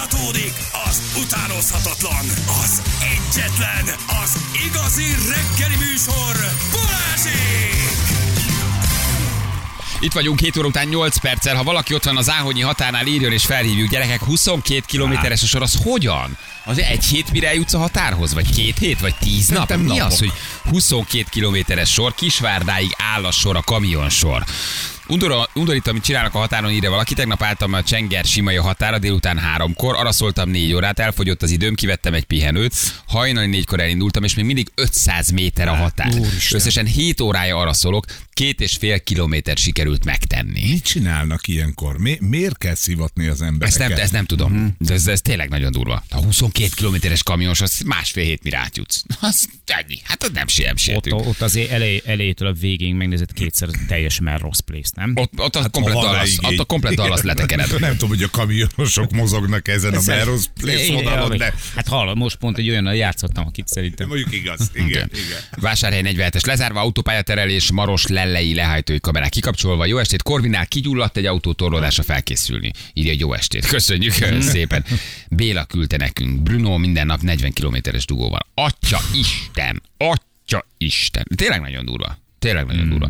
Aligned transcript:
Folytatódik 0.00 0.52
az 0.88 1.02
utánozhatatlan, 1.22 2.26
az 2.62 2.82
egyetlen, 3.00 3.94
az 4.22 4.36
igazi 4.66 5.04
reggeli 5.04 5.76
műsor, 5.76 6.36
Balázsék! 6.72 7.90
Itt 10.00 10.12
vagyunk 10.12 10.38
7 10.38 10.56
óra 10.56 10.66
után 10.66 10.88
8 10.88 11.18
perccel. 11.18 11.56
Ha 11.56 11.62
valaki 11.62 11.94
ott 11.94 12.04
van 12.04 12.16
az 12.16 12.30
Áhonyi 12.30 12.60
határnál, 12.60 13.06
írjon 13.06 13.32
és 13.32 13.44
felhívjuk. 13.44 13.88
Gyerekek, 13.90 14.22
22 14.24 14.82
kilométeres 14.86 15.42
a 15.42 15.46
sor, 15.46 15.62
az 15.62 15.78
hogyan? 15.82 16.36
Az 16.64 16.78
egy 16.78 17.04
hét 17.04 17.32
mire 17.32 17.48
eljutsz 17.48 17.74
a 17.74 17.78
határhoz? 17.78 18.34
Vagy 18.34 18.54
két 18.54 18.78
hét? 18.78 19.00
Vagy 19.00 19.14
tíz 19.14 19.48
nap? 19.48 19.68
Szerintem 19.68 19.94
Mi 19.94 20.00
az, 20.00 20.18
napok. 20.18 20.18
hogy 20.18 20.72
22 20.72 21.24
kilométeres 21.30 21.92
sor, 21.92 22.14
Kisvárdáig 22.14 22.94
áll 23.14 23.24
a 23.24 23.30
sor, 23.30 23.56
a 23.56 23.62
kamionsor. 23.62 24.44
Undor, 25.10 25.48
undorít, 25.54 25.86
amit 25.86 26.02
csinálnak 26.02 26.34
a 26.34 26.38
határon, 26.38 26.70
írja 26.70 26.90
valaki. 26.90 27.14
Tegnap 27.14 27.42
álltam 27.42 27.72
a 27.72 27.82
Csenger 27.82 28.24
Simai 28.24 28.56
a 28.56 28.62
határa 28.62 28.98
délután 28.98 29.38
háromkor, 29.38 29.94
arra 29.94 30.12
szóltam 30.12 30.50
négy 30.50 30.72
órát, 30.72 30.98
elfogyott 30.98 31.42
az 31.42 31.50
időm, 31.50 31.74
kivettem 31.74 32.14
egy 32.14 32.24
pihenőt, 32.24 32.74
hajnali 33.06 33.46
négykor 33.46 33.80
elindultam, 33.80 34.24
és 34.24 34.34
még 34.34 34.44
mindig 34.44 34.68
500 34.74 35.30
méter 35.30 35.68
a 35.68 35.74
határ. 35.74 36.14
Úristen. 36.14 36.58
Összesen 36.58 36.86
7 36.86 37.20
órája 37.20 37.56
arra 37.56 37.72
szólok, 37.72 38.04
két 38.32 38.60
és 38.60 38.76
fél 38.76 39.00
kilométer 39.00 39.56
sikerült 39.56 40.04
megtenni. 40.04 40.68
Mit 40.68 40.84
csinálnak 40.84 41.48
ilyenkor? 41.48 41.98
Mi, 41.98 42.16
miért 42.20 42.58
kell 42.58 42.74
szivatni 42.74 43.26
az 43.26 43.42
embereket? 43.42 43.80
Ezt 43.80 43.88
nem, 43.88 43.98
ezt 43.98 44.12
nem 44.12 44.24
tudom. 44.24 44.74
De 44.78 44.94
ez, 44.94 45.06
ez 45.06 45.20
tényleg 45.20 45.48
nagyon 45.48 45.72
durva. 45.72 46.02
A 46.10 46.22
22 46.22 46.68
kilométeres 46.74 47.22
kamions, 47.22 47.60
az 47.60 47.80
másfél 47.86 48.24
hét 48.24 48.42
mire 48.42 48.58
átjutsz. 48.58 49.02
Az 49.20 49.48
ennyi. 49.64 50.00
Hát 50.04 50.22
az 50.22 50.30
nem 50.32 50.46
siem 50.46 50.74
Ott, 50.94 51.12
ott 51.12 51.40
azért 51.40 51.70
elej, 51.70 52.02
elejétől 52.04 52.48
a 52.48 52.52
végéig 52.52 52.94
megnézett 52.94 53.32
kétszer 53.32 53.68
teljesen 53.86 54.24
már 54.24 54.40
rossz 54.40 54.58
place, 54.58 54.90
nem? 55.00 55.12
Ott, 55.16 55.32
ott 55.36 55.56
a 55.56 55.68
komplet 55.68 55.94
rá 55.94 56.00
Dallas, 56.00 56.32
igény. 56.32 56.52
ott 56.52 56.58
a 56.58 56.64
komplet 56.64 56.94
Dallas 56.94 57.22
letekered. 57.22 57.80
Nem 57.80 57.92
tudom, 57.92 58.08
hogy 58.08 58.22
a 58.22 58.28
kamionosok 58.30 59.10
mozognak 59.10 59.68
ezen 59.68 59.94
a 59.94 60.00
Melrose 60.06 60.46
Place 60.60 60.92
vonalon, 60.92 61.36
de 61.36 61.54
Hát 61.74 61.88
hallom, 61.88 62.18
most 62.18 62.36
pont 62.36 62.58
egy 62.58 62.68
olyannal 62.70 62.94
játszottam, 62.94 63.46
akit 63.46 63.68
szerintem. 63.68 64.08
mondjuk 64.08 64.32
igaz. 64.32 64.70
Igen, 64.74 65.10
igen. 65.12 65.38
Vásárhely 65.60 66.02
47-es 66.04 66.46
lezárva, 66.46 66.80
autópályaterelés, 66.80 67.70
Maros 67.72 68.06
lellei 68.06 68.54
lehajtói 68.54 69.00
kamerák 69.00 69.30
kikapcsolva. 69.30 69.86
Jó 69.86 69.98
estét, 69.98 70.22
Korvinál 70.22 70.66
kigyulladt 70.66 71.16
egy 71.16 71.26
autó 71.26 71.52
torlódása 71.52 72.02
felkészülni. 72.02 72.70
Írja 72.92 73.12
jó 73.18 73.32
estét. 73.32 73.66
Köszönjük 73.66 74.12
szépen. 74.52 74.84
Béla 75.28 75.64
küldte 75.64 75.96
nekünk. 75.96 76.42
Bruno 76.42 76.76
minden 76.78 77.06
nap 77.06 77.20
40 77.20 77.52
kilométeres 77.52 78.04
dugóval. 78.04 78.46
Atya 78.54 79.00
Isten, 79.14 79.82
atya 79.96 80.66
Isten. 80.78 81.24
Tényleg 81.36 81.60
nagyon 81.60 81.84
durva. 81.84 82.18
Tényleg 82.38 82.66
nagyon 82.66 82.88
durva. 82.88 83.08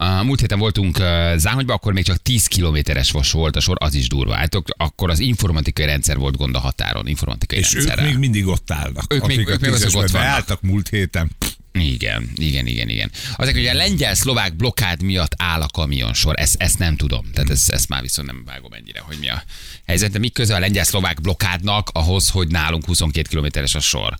A 0.00 0.22
múlt 0.22 0.40
héten 0.40 0.58
voltunk 0.58 0.96
Záhonyban, 1.36 1.76
akkor 1.76 1.92
még 1.92 2.04
csak 2.04 2.22
10 2.22 2.46
kilométeres 2.46 3.10
vas 3.10 3.30
volt 3.30 3.56
a 3.56 3.60
sor, 3.60 3.76
az 3.80 3.94
is 3.94 4.08
durva. 4.08 4.34
Hát, 4.34 4.54
akkor 4.76 5.10
az 5.10 5.18
informatikai 5.18 5.86
rendszer 5.86 6.16
volt 6.16 6.36
gond 6.36 6.54
a 6.54 6.58
határon, 6.58 7.06
informatikai 7.06 7.58
És 7.58 7.66
ők 7.68 7.72
rendszerrel. 7.74 8.04
még 8.04 8.16
mindig 8.16 8.46
ott 8.46 8.70
állnak. 8.70 9.12
Ők 9.14 9.26
még- 9.26 9.48
ők 9.48 9.60
még 9.60 9.72
azok 9.72 9.86
ott 9.86 9.92
vannak. 9.94 10.10
beálltak 10.26 10.60
múlt 10.62 10.88
héten. 10.88 11.30
Igen, 11.72 12.30
igen, 12.36 12.66
igen, 12.66 12.88
igen. 12.88 13.10
Azok, 13.36 13.54
hogy 13.54 13.66
a 13.66 13.74
lengyel-szlovák 13.74 14.56
blokkád 14.56 15.02
miatt 15.02 15.32
áll 15.36 15.60
a 15.62 15.66
kamionsor, 15.66 16.34
ezt, 16.40 16.54
ezt 16.58 16.78
nem 16.78 16.96
tudom. 16.96 17.30
Tehát 17.32 17.50
ezt, 17.50 17.70
ezt 17.70 17.88
már 17.88 18.02
viszont 18.02 18.26
nem 18.28 18.42
vágom 18.46 18.72
ennyire, 18.72 19.00
hogy 19.00 19.16
mi 19.20 19.28
a 19.28 19.42
helyzet. 19.86 20.10
De 20.12 20.18
mi 20.18 20.28
köze 20.28 20.54
a 20.54 20.58
lengyel-szlovák 20.58 21.20
blokkádnak 21.20 21.88
ahhoz, 21.92 22.28
hogy 22.28 22.48
nálunk 22.48 22.84
22 22.84 23.28
kilométeres 23.28 23.74
a 23.74 23.80
sor? 23.80 24.16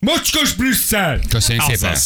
Mocskos 0.00 0.54
Brüsszel! 0.54 1.20
Köszönjük 1.28 1.64
szépen. 1.64 1.96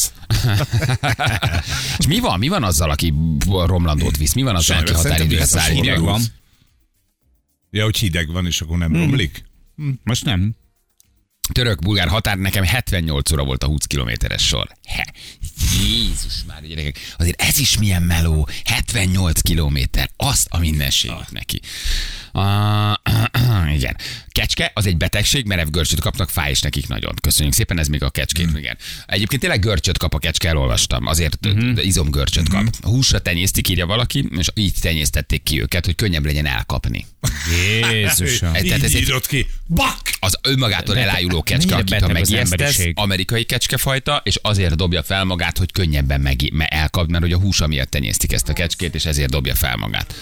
És 1.98 2.06
mi 2.06 2.18
van? 2.18 2.38
Mi 2.38 2.48
van 2.48 2.62
azzal, 2.62 2.90
aki 2.90 3.14
romlandót 3.48 4.16
visz? 4.16 4.32
Mi 4.32 4.42
van 4.42 4.56
azzal, 4.56 4.78
aki 4.78 4.92
határidőre 4.92 5.44
szerintem 5.44 5.60
száll? 5.60 5.68
biztos 5.68 5.86
Hideg 5.86 6.00
van. 6.00 6.22
Ja, 7.70 7.84
hogy 7.84 7.96
hideg 7.96 8.32
van, 8.32 8.46
és 8.46 8.60
akkor 8.60 8.78
nem 8.78 8.92
romlik? 8.92 9.44
Most 10.02 10.24
nem. 10.24 10.54
Török-bulgár 11.52 12.08
határ, 12.08 12.38
nekem 12.38 12.64
78 12.64 13.32
óra 13.32 13.44
volt 13.44 13.62
a 13.62 13.66
20 13.66 13.84
kilométeres 13.84 14.46
sor. 14.46 14.68
He. 14.86 15.12
Jézus 15.82 16.34
már, 16.46 16.66
gyerekek. 16.66 16.98
Azért 17.16 17.40
ez 17.40 17.58
is 17.58 17.78
milyen 17.78 18.02
meló. 18.02 18.48
78 18.64 19.40
kilométer. 19.40 20.10
Azt 20.16 20.46
a 20.50 20.58
mindenségét 20.58 21.30
neki. 21.30 21.60
Uh, 22.32 23.72
igen. 23.78 23.96
Kecske, 24.28 24.70
az 24.74 24.86
egy 24.86 24.96
betegség, 24.96 25.46
merev 25.46 25.68
görcsöt 25.68 26.00
kapnak, 26.00 26.30
fáj 26.30 26.50
is 26.50 26.60
nekik 26.60 26.88
nagyon. 26.88 27.14
Köszönjük 27.22 27.54
szépen, 27.54 27.78
ez 27.78 27.88
még 27.88 28.02
a 28.02 28.10
kecskét, 28.10 28.50
mm. 28.50 28.56
igen. 28.56 28.76
Egyébként 29.06 29.40
tényleg 29.40 29.60
görcsöt 29.60 29.98
kap 29.98 30.14
a 30.14 30.18
kecske, 30.18 30.48
elolvastam, 30.48 31.06
azért 31.06 31.48
mm-hmm. 31.48 31.76
izomgörcsöt 31.76 32.48
kap. 32.48 32.76
Húsra 32.82 33.18
tenyésztik, 33.18 33.68
írja 33.68 33.86
valaki, 33.86 34.28
és 34.38 34.46
így 34.54 34.74
tenyésztették 34.80 35.42
ki 35.42 35.60
őket, 35.60 35.84
hogy 35.84 35.94
könnyebb 35.94 36.24
legyen 36.24 36.46
elkapni. 36.46 37.06
Jézusom. 37.92 38.52
Tehát 38.52 38.82
ez 38.82 38.94
egy- 38.94 39.26
ki. 39.28 39.46
Bak! 39.68 40.00
Az 40.20 40.38
önmagától 40.42 40.98
elájuló 40.98 41.42
kecske, 41.42 41.74
mennyire 41.74 41.96
akit 41.96 42.30
ha 42.30 42.38
emberiség. 42.38 42.92
amerikai 42.96 43.44
kecskefajta, 43.44 44.20
és 44.24 44.38
azért 44.42 44.76
dobja 44.76 45.02
fel 45.02 45.24
magát, 45.24 45.43
hogy 45.58 45.72
könnyebben 45.72 46.20
meg, 46.20 46.52
me 46.52 46.66
elkap, 46.66 47.08
mert 47.08 47.22
hogy 47.22 47.32
a 47.32 47.38
húsa 47.38 47.66
miatt 47.66 47.90
tenyésztik 47.90 48.32
ezt 48.32 48.48
a 48.48 48.52
kecskét, 48.52 48.94
és 48.94 49.04
ezért 49.04 49.30
dobja 49.30 49.54
fel 49.54 49.76
magát. 49.76 50.14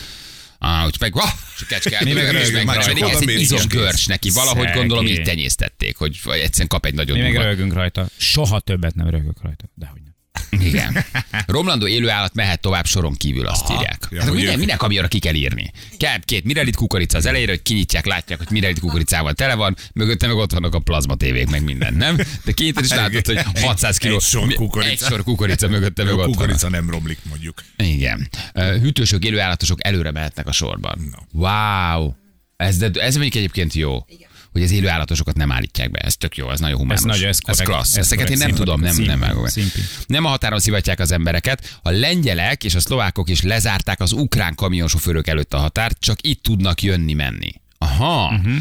Ah, 0.59 0.87
úgy 0.87 0.97
meg, 1.01 1.17
ah, 1.17 1.31
és 1.57 1.63
a 1.63 1.67
kecske 1.69 2.01
Mi 2.05 2.13
meg 2.13 2.31
röhögünk, 2.31 2.65
meg, 2.65 2.77
csak 2.77 2.87
pedig 2.87 3.03
ez 3.03 3.21
egy 3.21 3.41
izomgörcs 3.41 3.95
kész. 3.95 4.07
neki, 4.07 4.31
valahogy 4.31 4.61
Szegény. 4.67 4.77
gondolom 4.79 5.07
így 5.07 5.23
tenyésztették, 5.23 5.97
hogy 5.97 6.19
egyszerűen 6.25 6.69
kap 6.69 6.87
egy 6.87 6.95
nagyon 6.95 7.17
Mi 7.17 7.23
meg 7.23 7.33
durva. 7.33 7.45
röhögünk 7.47 7.73
rajta. 7.73 8.07
Soha 8.17 8.61
többet 8.61 8.95
nem 8.95 9.09
röhögök 9.09 9.43
rajta. 9.43 9.65
Dehogy 9.75 10.01
nem. 10.05 10.12
Igen. 10.51 11.05
Romlandó 11.47 11.87
élőállat 11.87 12.35
mehet 12.35 12.61
tovább 12.61 12.87
soron 12.87 13.15
kívül, 13.15 13.47
azt 13.47 13.65
Aha. 13.65 13.75
írják. 13.75 14.09
Ja, 14.11 14.23
Hát 14.23 14.33
minden, 14.33 14.59
minden 14.59 14.77
kamionra 14.77 15.09
ki 15.09 15.19
kell 15.19 15.35
írni. 15.35 15.71
Kell 15.97 16.19
két 16.25 16.45
mirelit 16.45 16.77
kukorica 16.77 17.19
az 17.19 17.27
elejére, 17.27 17.51
hogy 17.51 17.63
kinyitják, 17.63 18.07
látják, 18.07 18.39
hogy 18.39 18.51
mirelit 18.51 18.81
kukoricával 18.81 19.33
tele 19.33 19.55
van, 19.55 19.77
mögötte 19.95 20.27
meg 20.27 20.37
ott 20.37 20.53
vannak 20.53 20.75
a 20.75 20.79
plazma 20.79 21.15
tévék, 21.15 21.51
meg 21.51 21.65
minden, 21.65 21.95
nem? 21.95 22.17
De 22.45 22.53
két 22.53 22.81
is 22.81 22.89
látod, 22.89 23.27
hogy 23.27 23.41
600 23.61 23.97
kiló. 23.97 24.15
Egy 24.15 24.21
sor 24.21 24.55
kukorica. 24.55 24.91
Egy 24.91 24.99
sor 24.99 25.23
kukorica 25.23 25.69
mögötte 25.69 26.05
meg 26.05 26.13
ott 26.13 26.19
van. 26.19 26.31
kukorica 26.33 26.69
nem 26.69 26.91
romlik, 26.91 27.19
mondjuk. 27.29 27.63
Igen. 27.77 28.29
Hűtősök, 28.55 29.25
élőállatosok 29.25 29.87
előre 29.87 30.11
mehetnek 30.11 30.47
a 30.47 30.53
sorban. 30.53 31.17
Wow. 31.33 32.13
Ez, 32.57 32.77
de, 32.77 32.91
ez 33.01 33.13
mondjuk 33.15 33.35
egyébként 33.35 33.75
jó. 33.75 34.07
Hogy 34.53 34.63
az 34.63 34.71
élőállatosokat 34.71 35.37
nem 35.37 35.53
állítják 35.53 35.91
be. 35.91 35.99
Ez 35.99 36.17
tök 36.17 36.37
jó, 36.37 36.51
ez 36.51 36.61
nagyon 36.61 36.79
humános. 36.79 36.99
Ez 36.99 37.21
nagy, 37.21 37.23
ez 37.23 37.39
korrekt, 37.39 37.69
klassz. 37.71 37.97
ez 37.97 38.05
Ezeket 38.05 38.31
én 38.31 38.39
nem 38.39 38.49
korrekt, 38.49 38.59
tudom, 38.65 38.81
nem, 38.81 38.93
szimpi, 38.93 39.09
nem 39.09 39.21
vágom. 39.21 39.47
szimpi. 39.47 39.81
Nem 40.07 40.25
a 40.25 40.29
határon 40.29 40.59
szivatják 40.59 41.01
az 41.01 41.13
embereket. 41.13 41.79
A 41.83 41.91
lengyelek 41.91 42.65
és 42.65 42.75
a 42.75 42.81
szlovákok 42.81 43.29
is 43.29 43.43
lezárták 43.43 44.01
az 44.01 44.13
ukrán 44.13 44.55
kamionsofőrök 44.55 45.27
előtt 45.27 45.55
a 45.55 45.59
határt, 45.59 46.01
csak 46.01 46.19
itt 46.21 46.43
tudnak 46.43 46.83
jönni-menni. 46.83 47.53
Aha. 47.79 48.35
Uh-huh. 48.35 48.55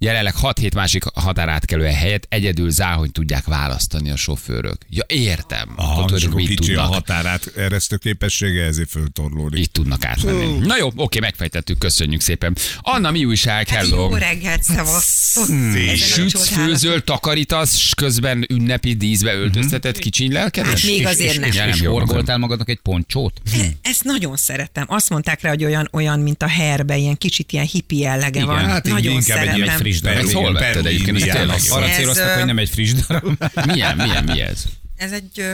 Jelenleg 0.00 0.34
6-7 0.42 0.74
másik 0.74 1.04
határátkelő 1.14 1.84
helyet 1.84 2.26
egyedül 2.28 2.70
záhony 2.70 3.12
tudják 3.12 3.44
választani 3.44 4.10
a 4.10 4.16
sofőrök. 4.16 4.76
Ja, 4.90 5.04
értem. 5.08 5.72
Aha, 5.76 5.92
Akkor 5.92 6.04
és 6.04 6.10
tudjuk, 6.10 6.30
akkor 6.30 6.40
mit 6.40 6.48
kicsi 6.58 6.72
a 6.72 6.74
tudnak. 6.74 6.92
határát 6.94 7.52
eresztő 7.56 7.96
képessége, 7.96 8.62
ezért 8.64 8.88
föltorlódik. 8.90 9.60
Itt 9.60 9.72
tudnak 9.72 10.04
átmenni. 10.04 10.58
Na 10.66 10.76
jó, 10.76 10.90
oké, 10.96 11.18
megfejtettük, 11.18 11.78
köszönjük 11.78 12.20
szépen. 12.20 12.56
Anna, 12.80 13.10
mi 13.10 13.24
újság? 13.24 13.68
Hát 13.68 13.78
Hello. 13.84 13.96
jó 14.08 14.14
reggelt, 14.14 14.62
a 14.68 15.00
Sütsz, 15.96 16.48
főzöl, 16.48 17.04
takarítasz, 17.04 17.76
s 17.76 17.94
közben 17.94 18.46
ünnepi 18.48 18.94
díszbe 18.94 19.34
öltöztetett 19.34 19.98
kicsiny 19.98 20.32
lelkedes? 20.32 20.72
Hát 20.72 20.90
még 20.90 21.06
azért 21.06 21.30
és, 21.30 21.38
nem. 21.56 21.68
És, 21.68 21.74
és 21.74 21.86
horgoltál 21.86 22.38
magadnak 22.38 22.68
egy 22.68 22.80
poncsót? 22.82 23.40
Ezt 23.82 24.04
nagyon 24.04 24.36
szeretem. 24.36 24.84
Azt 24.88 25.10
mondták 25.10 25.40
rá, 25.40 25.48
hogy 25.48 25.64
olyan, 25.64 25.88
olyan 25.92 26.20
mint 26.20 26.42
a 26.42 26.48
herbe, 26.48 26.96
ilyen 26.96 27.16
kicsit 27.16 27.52
ilyen 27.52 27.64
hippi 27.66 27.98
jellege 27.98 28.40
Igen, 28.40 28.46
van. 28.46 28.64
hát 28.64 28.86
így 28.86 28.92
nagyon 28.92 29.20
szeretem. 29.20 29.86
Friss 29.88 30.00
darab. 30.00 30.18
Ezt 30.18 30.32
hol 30.32 30.52
vetted 30.52 30.86
egyébként? 30.86 31.16
Ez 31.16 31.22
tényleg 31.22 31.48
az. 31.48 31.66
jó. 31.66 31.74
Arra 31.74 31.86
céloztak, 31.86 32.30
hogy 32.34 32.44
nem 32.44 32.58
egy 32.58 32.68
friss 32.68 32.92
darab. 32.92 33.44
Milyen, 33.66 33.96
milyen, 33.96 34.24
mi 34.24 34.40
ez? 34.40 34.64
Ez 34.96 35.12
egy, 35.12 35.44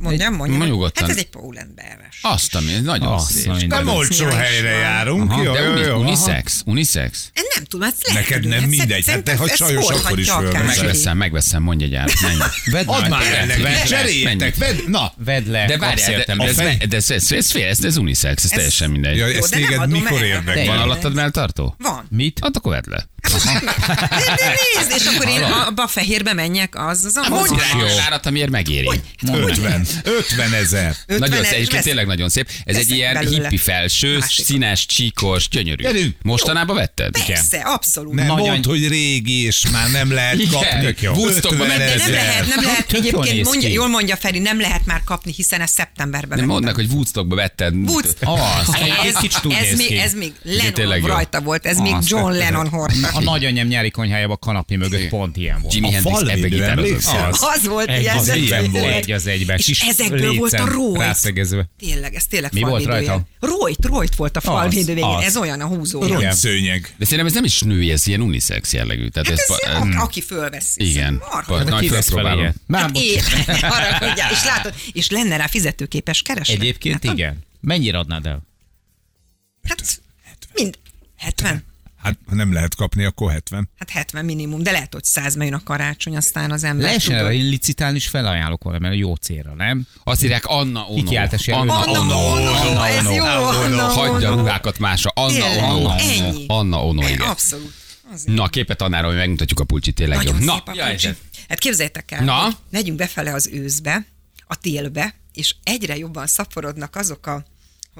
mondjam, 0.00 0.34
mondjam. 0.34 0.58
Ma 0.58 0.66
nyugodtan. 0.66 1.02
Hát 1.02 1.10
ez 1.12 1.16
egy 1.18 1.28
Pull&Bear-es. 1.28 2.18
Azt, 2.22 2.54
ami 2.54 2.72
ez 2.72 2.82
nagyon 2.82 3.12
Azt, 3.12 3.30
szép. 3.30 3.66
Nem 3.66 3.88
olcsó 3.88 4.26
helyre 4.28 4.70
van. 4.70 4.80
járunk. 4.80 5.30
Aha, 5.30 5.42
Jó, 5.42 5.52
De 5.52 5.60
jó, 5.60 5.70
uni, 5.72 5.80
jó. 5.80 5.86
aha. 5.88 5.98
unisex, 5.98 6.62
unisex. 6.66 7.30
Én 7.34 7.42
nem 7.54 7.64
tudom, 7.64 7.88
ezt 7.88 8.06
lehet 8.06 8.28
Neked 8.28 8.46
nem 8.46 8.58
Hát 8.60 8.68
mindegy, 8.68 9.08
hát 9.10 9.22
te, 9.22 9.36
ha 9.36 9.48
csajos, 9.48 9.88
akkor 9.88 10.18
is 10.18 10.30
fölveszed. 10.30 10.66
Megveszem, 10.66 11.16
megveszem, 11.16 11.62
mondj 11.62 11.84
egy 11.84 11.94
árat, 11.94 12.20
menj. 12.20 12.84
Add 12.86 13.08
már 13.08 13.22
el 13.22 13.46
Vedd 13.46 13.86
cseréljétek, 13.86 14.56
vedd, 14.56 14.76
na. 14.86 15.12
Vedd 15.24 15.50
le, 15.50 15.66
De 15.66 15.78
várjál, 15.78 16.10
de, 16.26 16.44
ez, 16.44 16.58
A 16.58 16.62
de 16.88 16.96
ez, 16.96 17.10
ez, 17.10 17.32
ez, 17.32 17.50
fél, 17.50 17.66
ez, 17.66 17.84
ez 17.84 17.96
unisex, 17.96 18.44
ez 18.44 18.50
teljesen 18.50 18.90
mindegy. 18.90 19.16
Ja, 19.16 19.26
nem 19.26 19.40
téged 19.50 19.88
mikor 19.90 20.18
el. 20.20 20.24
érdekel? 20.26 20.66
Van 20.66 20.78
alattad 20.78 21.14
melltartó? 21.14 21.74
Van. 21.78 22.06
Mit? 22.10 22.38
Hát 22.42 22.56
akkor 22.56 22.72
vedd 22.72 22.90
le. 22.90 23.08
De, 23.20 24.34
de 24.36 24.54
nézd, 24.74 24.92
és 24.96 25.06
akkor 25.14 25.28
én 25.28 25.42
abba 25.42 25.82
a 25.82 25.86
fehérbe 25.86 26.32
menjek, 26.32 26.74
az 26.74 27.04
az 27.04 27.20
Mondj 27.28 27.54
az. 27.54 27.60
rá 27.60 27.84
egy 27.86 27.98
árat, 28.06 28.26
amiért 28.26 28.50
megéri. 28.50 29.00
50. 29.32 29.86
50 30.04 30.52
ezer. 30.52 30.94
Nagyon 31.06 31.30
szép, 31.36 31.44
ez 31.44 31.52
egyébként 31.52 31.82
tényleg 31.84 32.06
nagyon 32.06 32.28
szép. 32.28 32.48
Ez 32.64 32.76
egy 32.76 32.90
ilyen 32.90 33.14
belőle. 33.14 33.36
hippi 33.42 33.56
felső, 33.56 34.18
Másik. 34.18 34.44
színes, 34.44 34.86
csíkos, 34.86 35.48
gyönyörű. 35.48 35.82
Gyerünk. 35.82 36.16
Mostanában 36.22 36.76
vetted? 36.76 37.24
Persze, 37.26 37.58
abszolút. 37.58 38.12
Nem 38.14 38.26
Nagyon- 38.26 38.48
mondd, 38.48 38.66
hogy 38.66 38.88
régi, 38.88 39.44
és 39.44 39.64
már 39.72 39.90
nem 39.90 40.12
lehet 40.12 40.36
kapni. 40.50 40.94
Jó. 41.00 41.12
Woodstockba 41.12 41.64
50 41.64 41.78
mentek, 41.78 41.96
De 41.96 42.02
nem 42.04 42.12
lehet, 42.12 42.46
nem 42.54 42.64
lehet, 42.64 42.92
egyébként 42.92 43.44
mondja, 43.44 43.68
jól 43.68 43.88
mondja 43.88 44.16
Feri, 44.16 44.38
nem 44.38 44.60
lehet 44.60 44.86
már 44.86 45.02
kapni, 45.04 45.32
hiszen 45.36 45.60
ez 45.60 45.70
szeptemberben 45.70 46.38
Nem 46.38 46.46
mondd 46.46 46.64
meg, 46.64 46.74
hogy 46.74 46.86
Woodstockba 46.90 47.34
vetted. 47.34 47.74
Woodstock. 47.74 48.26
Az, 48.66 48.74
egy 48.74 48.92
ez, 49.06 49.70
ez, 49.70 49.76
még, 49.78 49.92
ez 49.92 50.12
még 50.14 50.32
Lennon 50.42 51.00
rajta 51.00 51.40
volt, 51.40 51.66
ez 51.66 51.78
még 51.78 51.92
Azt. 51.94 52.08
John 52.10 52.32
Lennon 52.32 52.68
hordta. 52.68 53.08
A 53.18 53.20
nagyanyám 53.20 53.66
nyári 53.66 53.90
konyhájában 53.90 54.36
a 54.40 54.44
kanapé 54.46 54.76
mögött 54.76 55.08
pont 55.08 55.36
ilyen 55.36 55.58
volt. 55.60 55.74
Jimi 55.74 55.88
A 55.88 55.90
Hendrix 55.90 56.20
ebbe 56.20 56.48
gitározott. 56.48 57.14
Az. 57.40 57.66
Volt 57.66 57.88
Egy, 57.88 58.00
ilyen. 58.00 58.16
az 58.16 58.26
tényleg. 58.26 58.70
volt. 58.70 58.94
Egy 58.94 59.12
az 59.12 59.26
egyben. 59.26 59.56
És 59.66 59.79
Kis 59.80 59.88
ezekből 59.88 60.34
volt 60.34 60.52
a 60.52 60.64
rójt. 60.64 60.96
Rászegezve. 60.98 61.68
Tényleg, 61.78 62.14
ez 62.14 62.26
tényleg 62.26 62.52
Mi 62.52 62.60
volt 62.60 62.84
rajta? 62.84 63.22
Rójt, 63.40 63.84
rójt 63.84 64.14
volt 64.14 64.36
a 64.36 64.40
falvédő 64.40 64.94
végén. 64.94 65.18
Ez 65.22 65.36
olyan 65.36 65.60
a 65.60 65.66
húzó. 65.66 66.04
Igen. 66.04 66.20
Rongyszőnyeg. 66.20 66.94
De 66.96 67.04
szerintem 67.04 67.26
ez 67.26 67.32
nem 67.32 67.44
is 67.44 67.60
női, 67.60 67.90
ez 67.90 68.06
ilyen 68.06 68.20
unisex 68.20 68.72
jellegű. 68.72 69.08
Tehát 69.08 69.28
Hát 69.28 69.38
ez, 69.38 69.44
ez, 69.48 69.74
ez, 69.74 69.94
a- 69.96 70.00
aki 70.02 70.20
fölveszi. 70.20 70.88
igen. 70.90 71.22
Nagy? 72.14 72.54
Már 72.66 72.80
Hát 72.80 72.96
én, 72.96 73.18
és 74.32 74.44
látod, 74.44 74.74
és 74.92 75.10
lenne 75.10 75.36
rá 75.36 75.46
fizetőképes 75.46 76.22
kereslet. 76.22 76.60
Egyébként 76.60 77.04
hát, 77.04 77.14
igen. 77.14 77.38
Mennyire 77.60 77.98
adnád 77.98 78.26
el? 78.26 78.42
Hát, 79.62 80.00
mind. 80.54 80.78
70? 81.16 81.64
Hát 82.02 82.18
ha 82.28 82.34
nem 82.34 82.52
lehet 82.52 82.74
kapni, 82.74 83.04
akkor 83.04 83.30
70. 83.32 83.68
Hát 83.78 83.90
70 83.90 84.24
minimum, 84.24 84.62
de 84.62 84.70
lehet, 84.70 84.92
hogy 84.92 85.04
100 85.04 85.36
jön 85.36 85.54
a 85.54 85.62
karácsony, 85.62 86.16
aztán 86.16 86.50
az 86.50 86.64
ember 86.64 86.86
Lehessen 86.86 87.14
erre 87.16 87.28
licitálni, 87.28 87.96
és 87.96 88.06
felajánlok 88.08 88.62
valami, 88.62 88.86
mert 88.86 88.98
jó 88.98 89.14
célra, 89.14 89.54
nem? 89.54 89.86
Azt 90.04 90.22
írják 90.22 90.44
Anna 90.46 90.84
Ono. 90.86 90.94
Kikiáltás. 91.02 91.48
Anna 91.48 91.78
Anna 91.78 92.00
Ono. 92.00 92.68
Ono, 92.70 92.82
ez 92.82 93.04
jó, 93.04 93.24
Anna 93.24 93.82
Hagyja 93.82 94.28
a 94.28 94.32
Ono. 94.32 94.40
ruhákat 94.40 94.78
másra. 94.78 95.10
Anna 95.14 95.74
Ono. 95.74 95.90
ennyi. 95.98 96.44
Anna 96.48 96.84
Ono, 96.86 97.02
igen. 97.08 97.20
Abszolút. 97.20 97.72
Azért. 98.12 98.36
Na, 98.36 98.42
a 98.42 98.48
képet 98.48 98.82
Annáról, 98.82 99.10
hogy 99.10 99.18
megmutatjuk 99.18 99.60
a 99.60 99.64
pulcsit 99.64 99.94
tényleg 99.94 100.22
jó. 100.22 100.30
Nagyon 100.30 100.44
Na, 100.46 100.52
szép 100.54 100.68
a 100.68 100.72
jaj, 100.74 100.88
pulcsi. 100.88 101.06
ez- 101.06 101.16
Hát 101.48 101.58
képzeljétek 101.58 102.10
el, 102.10 102.24
Na? 102.24 102.32
hogy 102.42 102.54
megyünk 102.70 102.96
befele 102.96 103.32
az 103.34 103.48
őszbe, 103.52 104.06
a 104.46 104.56
télbe, 104.56 105.14
és 105.32 105.54
egyre 105.62 105.96
jobban 105.96 106.26
szaporodnak 106.26 106.96
azok 106.96 107.26
a, 107.26 107.44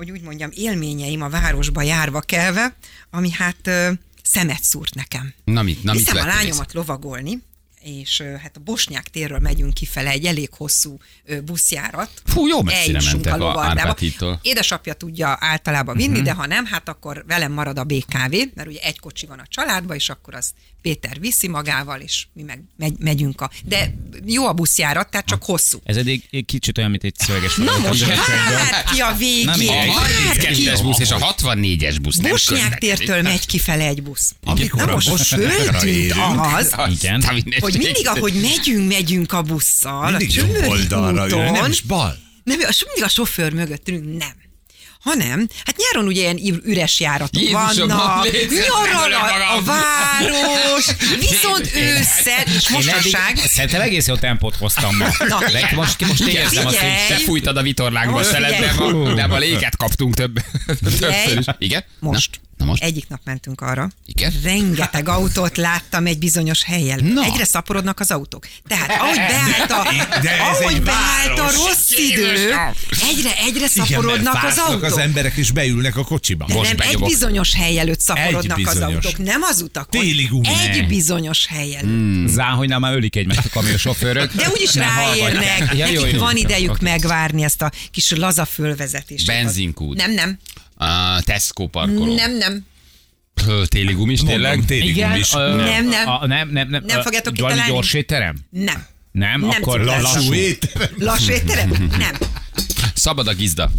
hogy 0.00 0.10
úgy 0.10 0.22
mondjam, 0.22 0.50
élményeim 0.54 1.22
a 1.22 1.28
városba 1.28 1.82
járva 1.82 2.20
kelve, 2.20 2.76
ami 3.10 3.30
hát 3.30 3.66
ö, 3.66 3.90
szemet 4.22 4.62
szúrt 4.62 4.94
nekem. 4.94 5.34
Na 5.44 5.62
mit, 5.62 5.82
na 5.82 5.92
mit 5.92 6.00
Viszem 6.00 6.16
a 6.16 6.24
vettél 6.24 6.34
lányomat 6.36 6.72
lovagolni, 6.72 7.42
és 7.82 8.22
hát 8.42 8.56
a 8.56 8.60
Bosnyák 8.60 9.08
térről 9.08 9.38
megyünk 9.38 9.74
kifele 9.74 10.10
egy 10.10 10.24
elég 10.24 10.48
hosszú 10.56 10.98
buszjárat. 11.44 12.10
Fú, 12.24 12.46
jó 12.46 12.62
messzire 12.62 13.00
mentek 13.12 13.40
a. 13.40 13.62
Árpád 13.62 13.98
hídtól. 13.98 14.40
Édesapja 14.42 14.94
tudja 14.94 15.36
általában 15.40 15.96
vinni, 15.96 16.08
uh-huh. 16.10 16.24
de 16.24 16.32
ha 16.32 16.46
nem, 16.46 16.64
hát 16.64 16.88
akkor 16.88 17.24
velem 17.26 17.52
marad 17.52 17.78
a 17.78 17.84
BKV, 17.84 18.34
mert 18.54 18.68
ugye 18.68 18.80
egy 18.80 18.98
kocsi 18.98 19.26
van 19.26 19.38
a 19.38 19.46
családban, 19.48 19.96
és 19.96 20.08
akkor 20.08 20.34
az 20.34 20.52
Péter 20.82 21.20
viszi 21.20 21.48
magával, 21.48 22.00
és 22.00 22.26
mi 22.32 22.42
meg 22.42 22.62
megy, 22.76 22.94
megyünk 22.98 23.40
a... 23.40 23.50
De 23.64 23.94
jó 24.26 24.46
a 24.46 24.52
buszjárat, 24.52 25.10
tehát 25.10 25.26
csak 25.26 25.44
hosszú. 25.44 25.78
Ez 25.84 25.96
eddig 25.96 26.28
egy 26.30 26.44
kicsit 26.44 26.78
olyan, 26.78 26.90
mint 26.90 27.04
egy 27.04 27.14
szöveges 27.16 27.56
Na 27.56 27.78
most 27.78 28.04
hát 28.04 28.90
ki 28.90 29.00
a 29.00 29.14
végén. 29.18 29.48
A 29.48 29.50
hát 29.50 30.36
ki 30.36 30.64
32-es 30.66 30.80
busz 30.82 30.98
és 30.98 31.10
a 31.10 31.18
64-es 31.18 31.96
busz 32.02 32.16
Bosnyák 32.16 32.78
tértől 32.78 33.22
megy 33.22 33.46
kifele 33.46 33.86
egy 33.86 34.02
busz. 34.02 34.34
Amikor 34.44 34.86
Na 34.86 34.92
a 34.92 35.00
most 35.08 35.24
föltűnt 35.24 36.14
az. 36.56 36.74
Hogy 37.74 37.84
mindig, 37.84 38.08
ahogy 38.08 38.34
megyünk, 38.40 38.88
megyünk 38.88 39.32
a 39.32 39.42
busszal, 39.42 40.10
mindig 40.10 40.28
a 40.28 40.32
Csömöri 40.32 40.68
oldalra 40.68 41.26
jön, 41.26 41.40
úton, 41.40 41.52
nem 41.52 41.70
is 41.70 41.80
bal. 41.80 42.18
nem, 42.44 42.58
mindig 42.84 43.04
a 43.04 43.08
sofőr 43.08 43.52
mögött 43.52 43.88
ülünk, 43.88 44.18
nem. 44.18 44.48
Hanem, 45.02 45.48
hát 45.64 45.76
nyáron 45.76 46.06
ugye 46.08 46.20
ilyen 46.20 46.60
üres 46.64 47.00
járatok 47.00 47.40
Jézusom, 47.42 47.88
vannak, 47.88 48.24
megölöm 48.24 49.20
a, 49.20 49.56
a 49.56 49.62
város, 49.62 50.86
viszont 51.18 51.70
ősszel, 51.74 52.44
és 52.56 52.68
mostanság, 52.68 53.36
szerintem 53.36 53.80
egész 53.80 54.06
jó 54.06 54.14
tempót 54.16 54.56
hoztam 54.56 54.96
ma. 54.96 55.06
Na. 55.28 55.38
De 55.52 55.70
most, 55.74 56.06
most 56.06 56.22
érzem 56.26 56.66
azt, 56.66 56.76
hogy 56.76 56.88
Te 57.08 57.16
fújtad 57.24 57.56
a 57.56 57.62
vitorlánkba 57.62 58.16
Most 58.16 58.30
szelet, 58.30 58.58
de 59.14 59.26
ma 59.26 59.38
léget 59.38 59.76
kaptunk 59.76 60.14
több. 60.14 60.38
többször 60.66 61.38
is. 61.38 61.44
Igen? 61.58 61.84
most, 61.98 62.30
Na, 62.56 62.64
na 62.64 62.70
most. 62.70 62.82
egyik 62.82 63.08
nap 63.08 63.20
mentünk 63.24 63.60
arra, 63.60 63.88
Igen? 64.06 64.32
rengeteg 64.42 65.08
autót 65.08 65.56
láttam 65.56 66.06
egy 66.06 66.18
bizonyos 66.18 66.62
helyen. 66.62 67.04
Na. 67.04 67.24
Egyre 67.24 67.44
szaporodnak 67.44 68.00
az 68.00 68.10
autók. 68.10 68.46
Tehát 68.68 68.90
ahogy 69.00 69.16
beállt 69.16 69.70
a, 69.70 69.92
De 70.22 70.30
ahogy 70.40 70.82
beállt 70.82 71.38
a 71.38 71.50
rossz 71.52 71.90
idő, 71.90 72.54
egyre, 73.10 73.36
egyre 73.46 73.66
szaporodnak 73.68 74.34
Igen, 74.34 74.50
az 74.50 74.58
autók. 74.58 74.89
Az 74.90 74.98
emberek, 74.98 75.36
és 75.36 75.50
beülnek 75.50 75.96
a 75.96 76.04
kocsiba. 76.04 76.44
De 76.48 76.54
Most 76.54 76.76
nem, 76.76 76.88
egy 76.90 76.98
bizonyos 76.98 77.54
hely 77.54 77.78
előtt 77.78 78.00
szaporodnak 78.00 78.58
Egy 78.58 78.66
az 78.66 78.72
bizonyos. 78.74 79.04
autók, 79.04 79.18
nem 79.26 79.42
az 79.42 79.60
utakon. 79.62 80.00
Téli 80.00 80.24
gumi. 80.24 80.46
Egy 80.70 80.86
bizonyos 80.86 81.46
hely 81.46 81.74
előtt. 81.76 81.90
Hmm. 81.90 82.26
Záhonynál 82.26 82.78
már 82.78 82.94
ölik 82.94 83.16
egymást 83.16 83.44
a 83.44 83.48
kamionsofőrök. 83.48 84.32
De 84.34 84.48
úgyis 84.52 84.74
ráérnek. 84.74 85.70
Ja, 85.76 85.86
jó, 85.86 86.06
jó, 86.06 86.18
van 86.18 86.36
jó, 86.36 86.42
idejük 86.42 86.70
oké. 86.70 86.84
megvárni 86.84 87.42
ezt 87.42 87.62
a 87.62 87.70
kis 87.90 88.10
laza 88.10 88.44
fölvezetést. 88.44 89.26
Benzinkút. 89.26 89.96
Nem, 89.96 90.12
nem, 90.12 90.38
A 90.74 91.22
Tesco 91.22 91.66
parkoló. 91.66 92.14
nem, 92.14 92.36
nem. 92.36 92.66
Téli 93.68 93.92
gumis 93.92 94.20
tényleg? 94.20 94.40
Mondom, 94.50 94.66
téli 94.66 94.88
Igen, 94.88 95.10
gumis. 95.10 95.30
Nem, 95.30 95.88
nem. 95.88 96.08
A, 96.08 96.26
nem, 96.26 96.48
nem, 96.48 96.68
nem. 96.68 96.82
Nem 96.86 97.02
fogjátok 97.02 97.36
Valami 97.36 97.54
kitalálni? 97.54 97.72
gyors 97.72 97.92
étterem? 97.92 98.36
Nem. 98.50 98.86
Nem, 99.12 99.40
Nem 99.40 99.50
akkor. 99.50 99.80
Lassú 99.80 100.32
étterem. 100.32 100.88
Lassú 100.98 101.32
étterem? 101.32 101.88
Nem. 101.98 102.14
Szabad 103.00 103.26
a 103.28 103.32
gizda. 103.34 103.70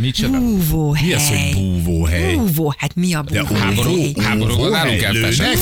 Micsoda? 0.00 0.38
Búvóhely. 0.38 1.06
Mi 1.06 1.12
az, 1.14 1.28
hogy 1.28 1.50
búvóhely? 1.54 2.34
Búvó, 2.34 2.74
hát 2.78 2.94
mi 2.94 3.14
a 3.14 3.22
De 3.22 3.42
búvóhely? 3.42 3.60
háború, 3.68 4.12
Háborúban 4.22 4.70
nálunk 4.70 5.02
elfesek. 5.02 5.58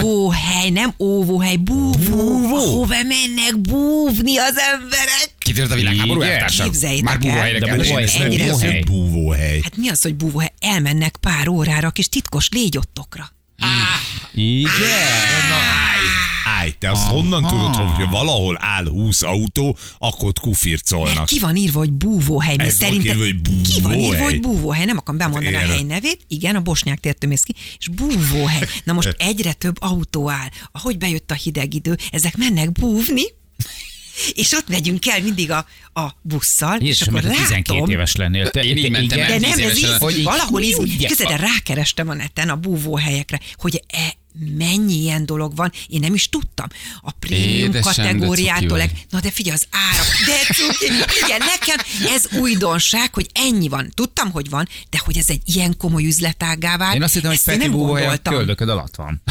Búvóhely, 0.00 0.70
nem 0.70 0.94
óvóhely, 0.98 1.56
búvó. 1.56 2.46
Hova 2.48 2.86
mennek 3.02 3.58
búvni 3.60 4.38
az 4.38 4.54
emberek? 4.72 5.30
Kitört 5.38 5.70
a 5.70 5.74
világháború, 5.74 6.20
Igen. 6.20 6.32
eltársak? 6.32 6.64
Képzeljétek 6.64 7.04
Már 7.04 7.14
el. 7.14 7.20
búvóhelyre 7.20 7.58
De 7.58 7.66
kell 7.66 7.76
búvóhely, 7.76 7.94
menni. 7.94 8.06
ez 8.06 8.14
nem 8.18 8.26
Ennyire 8.26 8.44
Mi 8.44 8.50
az, 8.50 8.56
búvóhely. 8.60 8.76
hogy 8.76 8.84
búvóhely? 8.86 9.60
Hát 9.62 9.76
mi 9.76 9.88
az, 9.88 10.02
hogy 10.02 10.14
búvóhely? 10.14 10.52
Elmennek 10.60 11.16
pár 11.20 11.48
órára 11.48 11.90
kis 11.90 12.08
titkos 12.08 12.48
légyottokra. 12.50 13.30
Igen. 14.34 14.70
Állj, 16.62 16.74
te 16.78 16.90
azt 16.90 17.06
honnan 17.06 17.46
tudod, 17.46 17.74
hogy 17.74 18.08
valahol 18.08 18.56
áll 18.60 18.88
20 18.88 19.22
autó, 19.22 19.76
akkor 19.98 20.28
ott 20.28 20.38
kufircolnak. 20.38 21.26
Ki 21.26 21.38
van 21.38 21.56
írva, 21.56 21.78
hogy 21.78 21.92
búvóhely? 21.92 22.56
Mert 22.56 22.68
Ez 22.68 22.78
van 22.78 22.88
szerintem 22.88 23.16
írva, 23.20 23.24
hogy 23.24 23.62
ki 23.62 23.80
van 23.80 23.92
írva, 23.92 24.02
búvóhely? 24.02 24.22
hogy 24.24 24.40
búvóhely? 24.40 24.84
Nem 24.84 24.96
akarom 24.96 25.18
bemondani 25.18 25.54
a 25.54 25.60
Érde. 25.60 25.72
hely 25.72 25.82
nevét. 25.82 26.20
Igen, 26.28 26.56
a 26.56 26.60
bosnyák 26.60 27.00
tértől 27.00 27.30
mész 27.30 27.42
ki, 27.42 27.54
és 27.78 27.88
búvóhely. 27.88 28.68
Na 28.84 28.92
most 28.92 29.14
egyre 29.28 29.52
több 29.52 29.76
autó 29.80 30.30
áll. 30.30 30.48
Ahogy 30.72 30.98
bejött 30.98 31.30
a 31.30 31.34
hideg 31.34 31.74
idő, 31.74 31.96
ezek 32.10 32.36
mennek 32.36 32.72
búvni, 32.72 33.22
és 34.34 34.52
ott 34.52 34.68
megyünk 34.68 35.06
el 35.06 35.22
mindig 35.22 35.50
a, 35.50 35.66
a 35.92 36.14
busszal, 36.22 36.76
és 36.76 36.84
Jézusom, 36.86 37.14
akkor 37.14 37.28
mert 37.28 37.36
12 37.40 37.72
látom, 37.72 37.90
éves 37.90 38.16
lennél. 38.16 38.50
Te, 38.50 38.64
Én 38.64 38.76
így 38.76 38.90
mentem 38.90 39.18
igen. 39.18 39.30
el. 39.32 39.38
de 39.38 39.48
nem, 39.48 39.58
ez 39.68 39.78
így, 39.78 39.96
hogy 39.98 40.18
így- 40.18 40.24
valahol 40.24 40.62
így, 40.62 41.06
el, 41.18 41.36
rákerestem 41.36 42.08
a 42.08 42.14
neten 42.14 42.48
a 42.48 42.56
búvóhelyekre, 42.56 43.40
hogy 43.56 43.82
e, 43.88 44.20
mennyi 44.56 44.94
ilyen 44.94 45.26
dolog 45.26 45.56
van, 45.56 45.72
én 45.88 46.00
nem 46.00 46.14
is 46.14 46.28
tudtam. 46.28 46.66
A 47.00 47.10
prémium 47.10 47.68
Édesem, 47.68 48.04
de 48.04 48.12
kategóriától, 48.12 48.78
leg, 48.78 48.90
na 49.10 49.20
de 49.20 49.30
figyelj, 49.30 49.56
az 49.56 49.66
árak, 49.70 50.06
de 50.26 50.54
cuki, 50.54 50.84
igen, 51.24 51.38
nekem 51.38 51.76
ez 52.14 52.26
újdonság, 52.40 53.14
hogy 53.14 53.26
ennyi 53.32 53.68
van. 53.68 53.90
Tudtam, 53.94 54.30
hogy 54.30 54.50
van, 54.50 54.68
de 54.90 55.00
hogy 55.04 55.16
ez 55.16 55.28
egy 55.28 55.42
ilyen 55.44 55.76
komoly 55.76 56.04
üzletágá 56.04 56.76
vált, 56.76 56.94
Én 56.94 57.02
azt 57.02 57.14
hittem, 57.14 57.30
hogy 57.30 57.42
Peti 57.44 57.66
a 57.66 57.70
gondoltam. 57.70 58.34
köldököd 58.34 58.68
alatt 58.68 58.96
van. 58.96 59.22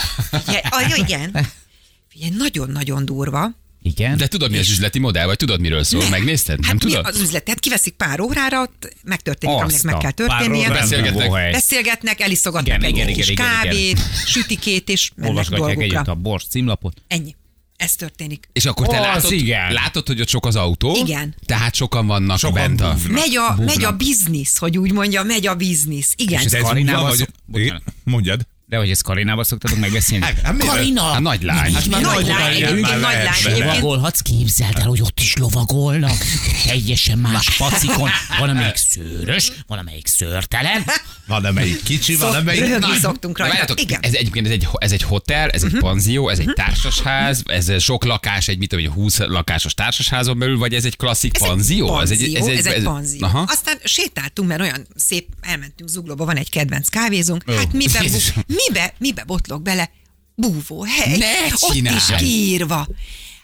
Ah, 0.70 0.90
jó, 0.90 1.04
igen. 1.04 1.32
Figyelj, 2.12 2.32
nagyon-nagyon 2.38 3.06
durva. 3.06 3.52
Igen? 3.84 4.18
De 4.18 4.28
tudod, 4.28 4.52
mi 4.52 4.58
az 4.58 4.70
üzleti 4.70 5.00
modell, 5.00 5.26
vagy 5.26 5.38
tudod, 5.38 5.60
miről 5.60 5.84
szól? 5.84 6.10
Megnézted? 6.10 6.60
Nem 6.60 6.70
Hát 6.70 6.84
mi 6.84 6.90
tudod? 6.92 7.06
az 7.06 7.20
üzlet? 7.20 7.44
Tehát 7.44 7.60
kiveszik 7.60 7.94
pár 7.94 8.20
órára, 8.20 8.62
ott 8.62 8.96
megtörténik, 9.04 9.56
aminek 9.56 9.74
Azt 9.76 9.84
meg 9.84 9.96
a 9.96 9.98
kell 9.98 10.12
történnie. 10.12 10.70
Beszélgetnek. 10.70 11.52
Beszélgetnek, 11.52 12.20
eliszogatnak 12.22 12.68
Igen, 12.78 12.84
egy 12.84 12.96
igen, 12.98 13.14
kis 13.14 13.30
igen, 13.30 13.46
igen, 13.46 13.62
kávét, 13.64 14.00
sütikét, 14.26 14.90
és 14.90 15.12
mennek 15.16 15.48
dolgukra. 15.50 16.00
a 16.00 16.16
bors 16.16 16.46
címlapot. 16.50 17.02
Ennyi. 17.08 17.36
Ez 17.76 17.96
történik. 17.96 18.50
És 18.54 18.66
akkor 18.66 18.88
te 18.88 18.98
Az 18.98 19.04
látod, 19.04 19.32
igen. 19.32 19.74
látod, 19.74 20.08
hogy 20.08 20.22
ott 20.22 20.28
sok 20.28 20.46
az 20.46 20.56
autó? 20.56 20.96
Igen. 20.96 21.36
Tehát 21.46 21.76
sokan 21.76 22.08
vannak 22.08 22.38
Sokan 22.38 22.54
bent 22.54 22.82
a... 22.82 22.98
Megy 23.10 23.36
a, 23.36 23.56
megy 23.58 23.84
a 23.84 23.92
biznisz, 23.92 24.58
hogy 24.58 24.78
úgy 24.78 24.92
mondja, 24.92 25.24
megy 25.24 25.48
a 25.48 25.56
biznisz. 25.56 26.14
Igen. 26.18 26.40
És 26.40 26.46
ez 26.46 26.52
De 26.52 26.58
ez 26.58 26.64
van, 26.64 27.08
hogy... 27.52 27.74
Mondjad. 28.04 28.48
De 28.72 28.78
hogy 28.78 28.90
ezt 28.90 29.04
Karinával 29.04 29.44
szoktatok 29.44 29.78
megbeszélni? 29.78 30.26
Hát, 30.26 30.54
miért? 30.58 30.72
Karina! 30.72 31.12
A 31.12 31.20
nagy 31.20 31.44
lány. 31.44 31.74
Hát 31.74 31.88
már 31.88 32.02
Nagy 32.02 32.28
lány, 32.28 32.62
nagy 32.80 33.00
lány. 33.02 33.60
Lovagolhatsz, 33.60 34.20
képzeld 34.22 34.78
el, 34.78 34.88
hogy 34.88 35.02
ott 35.02 35.20
is 35.20 35.36
lovagolnak. 35.36 36.18
Teljesen 36.66 37.18
más 37.18 37.50
pacikon. 37.58 38.10
Van 38.40 38.50
amelyik 38.50 38.76
szőrös, 38.76 39.52
van 39.68 39.78
amelyik 39.78 40.08
szőrtelen. 40.08 40.84
Van 41.28 41.46
amelyik 41.46 41.84
kicsi, 41.84 42.16
van 42.16 42.36
amelyik 42.36 42.62
Röhögni 42.62 42.88
nagy. 42.88 43.00
szoktunk 43.00 43.38
Na, 43.38 43.48
rajta. 43.48 43.74
Igen. 43.78 44.00
ez 44.02 44.14
egyébként 44.14 44.46
ez 44.46 44.52
egy, 44.52 44.68
ez 44.78 44.92
egy 44.92 45.04
hotel, 45.04 45.50
ez 45.50 45.64
egy 45.64 45.78
panzió, 45.80 46.30
ez 46.30 46.40
egy 46.40 46.52
társasház, 46.54 47.44
ez 47.46 47.82
sok 47.82 48.04
lakás, 48.04 48.48
egy 48.48 48.58
mit 48.58 48.70
tudom, 48.70 48.86
egy 48.86 48.92
20 48.92 49.18
lakásos 49.20 49.74
társasházon 49.74 50.40
belül, 50.40 50.58
vagy 50.58 50.74
ez 50.74 50.86
egy 50.86 50.98
klasszik 50.98 51.36
Ez 51.36 51.42
panzió? 51.48 51.86
Egy 51.86 51.92
panzió, 51.94 52.36
ez 52.48 52.66
egy, 52.66 52.84
panzió. 52.84 53.26
Aha. 53.26 53.46
Aztán 53.48 53.78
sétáltunk, 53.84 54.48
mert 54.48 54.62
olyan 54.62 54.88
szép, 54.96 55.28
elmentünk 55.42 55.90
Zuglóba, 55.90 56.26
van 56.26 56.38
egy 56.38 56.50
kedvenc 56.50 56.88
kávézunk. 56.90 57.44
Hát 57.56 57.74
mibe, 57.74 58.00
Jézusom. 58.02 58.44
bu- 58.48 58.61
mibe, 58.68 58.94
mibe 58.98 59.24
botlok 59.24 59.62
bele? 59.62 59.92
Búvóhely. 60.36 61.18
Ne 61.18 61.46
Ott 61.60 61.72
csinálj! 61.74 61.96
is 61.96 62.04
kiírva. 62.18 62.88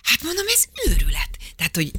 Hát 0.04 0.24
mondom, 0.24 0.46
ez 0.56 0.64
őrület. 0.92 1.30
Tehát, 1.56 1.76
hogy 1.76 1.92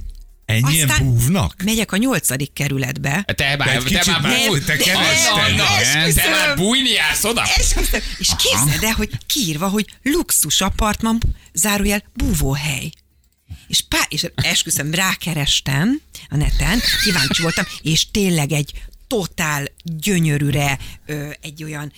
Ennyien 0.44 0.88
Aztán 0.88 1.04
búvnak? 1.06 1.54
megyek 1.64 1.92
a 1.92 1.96
nyolcadik 1.96 2.52
kerületbe, 2.52 3.24
Te 3.36 3.56
már, 3.56 3.68
te 3.68 3.78
kicsit 3.84 4.06
már, 4.06 4.22
nem, 4.22 4.46
búj- 4.46 4.64
te 4.64 4.72
az- 6.06 6.14
Te 6.14 6.28
már 6.30 6.56
bújni 6.56 6.88
jársz 6.90 7.24
oda? 7.24 7.42
Esküszöm. 7.56 8.00
És 8.18 8.28
képzeld 8.38 8.82
el, 8.84 8.92
hogy 8.92 9.10
kiírva, 9.26 9.68
hogy 9.68 9.86
luxus 10.02 10.60
apartman, 10.60 11.20
zárójel, 11.52 12.02
búvóhely. 12.14 12.90
És, 13.68 13.80
pá, 13.88 13.98
és 14.08 14.26
esküszöm, 14.34 14.94
rákerestem 14.94 16.00
a 16.28 16.36
neten, 16.36 16.80
kíváncsi 17.04 17.42
voltam, 17.42 17.64
és 17.82 18.10
tényleg 18.10 18.52
egy 18.52 18.72
totál 19.06 19.64
gyönyörűre, 19.84 20.78
ö, 21.06 21.30
egy 21.40 21.64
olyan 21.64 21.92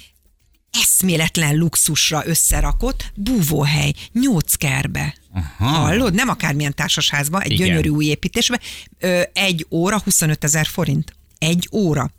eszméletlen 0.70 1.56
luxusra 1.56 2.22
összerakott 2.26 3.12
búvóhely, 3.14 3.92
Nyóckerbe. 4.12 5.14
Hallod? 5.58 6.14
Nem 6.14 6.28
akármilyen 6.28 6.74
társasházba, 6.74 7.40
egy 7.40 7.50
Igen. 7.50 7.66
gyönyörű 7.66 7.88
új 7.88 8.04
építésbe. 8.04 8.60
Ö, 8.98 9.22
egy 9.32 9.66
óra 9.70 10.00
25 10.00 10.44
ezer 10.44 10.66
forint. 10.66 11.14
Egy 11.38 11.68
óra. 11.72 12.10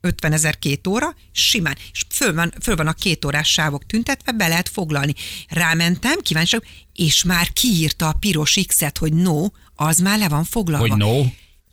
50 0.00 0.32
ezer 0.32 0.58
két 0.58 0.86
óra, 0.86 1.14
simán. 1.32 1.76
És 1.92 2.04
föl 2.10 2.34
van, 2.34 2.54
föl 2.62 2.76
van 2.76 2.86
a 2.86 2.92
két 2.92 3.24
órás 3.24 3.50
sávok 3.52 3.86
tüntetve, 3.86 4.32
be 4.32 4.48
lehet 4.48 4.68
foglalni. 4.68 5.14
Rámentem, 5.48 6.18
kíváncsi, 6.18 6.56
és 6.94 7.24
már 7.24 7.52
kiírta 7.52 8.08
a 8.08 8.12
piros 8.12 8.58
X-et, 8.66 8.98
hogy 8.98 9.12
no, 9.12 9.46
az 9.74 9.98
már 9.98 10.18
le 10.18 10.28
van 10.28 10.44
foglalva. 10.44 10.88
Hogy 10.88 10.98
no? 10.98 11.22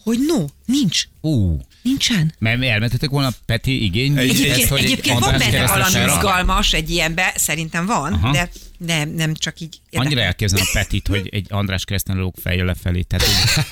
Hogy 0.04 0.20
no, 0.28 0.46
nincs. 0.66 1.04
Ú, 1.22 1.60
Nincsen. 1.82 2.34
mert 2.40 2.64
elmentetek 2.64 3.10
volna 3.10 3.30
Peti 3.46 3.84
igény? 3.84 4.18
Egy- 4.18 4.30
Egyébként, 4.30 4.58
Ezt, 4.58 4.68
hogy 4.70 4.80
egy 4.80 4.86
egyébként 4.86 5.20
van 5.20 5.38
benne 5.38 5.68
valami 5.68 6.06
izgalmas 6.06 6.74
egy 6.74 6.90
ilyenbe, 6.90 7.34
szerintem 7.36 7.86
van, 7.86 8.14
Aha. 8.14 8.32
de, 8.32 8.50
de 8.78 9.06
nem 9.06 9.34
csak 9.34 9.60
így 9.60 9.80
Annyira 9.92 10.10
érdekel. 10.10 10.26
elképzelem 10.28 10.66
a 10.74 10.78
Petit, 10.80 11.08
hogy 11.08 11.30
egy 11.32 11.46
András 11.50 11.84
kereszten 11.86 12.18
lóg 12.18 12.34
fejjel 12.42 12.66
lefelé. 12.66 13.02
Tehát, 13.02 13.26
hogy, 13.28 13.64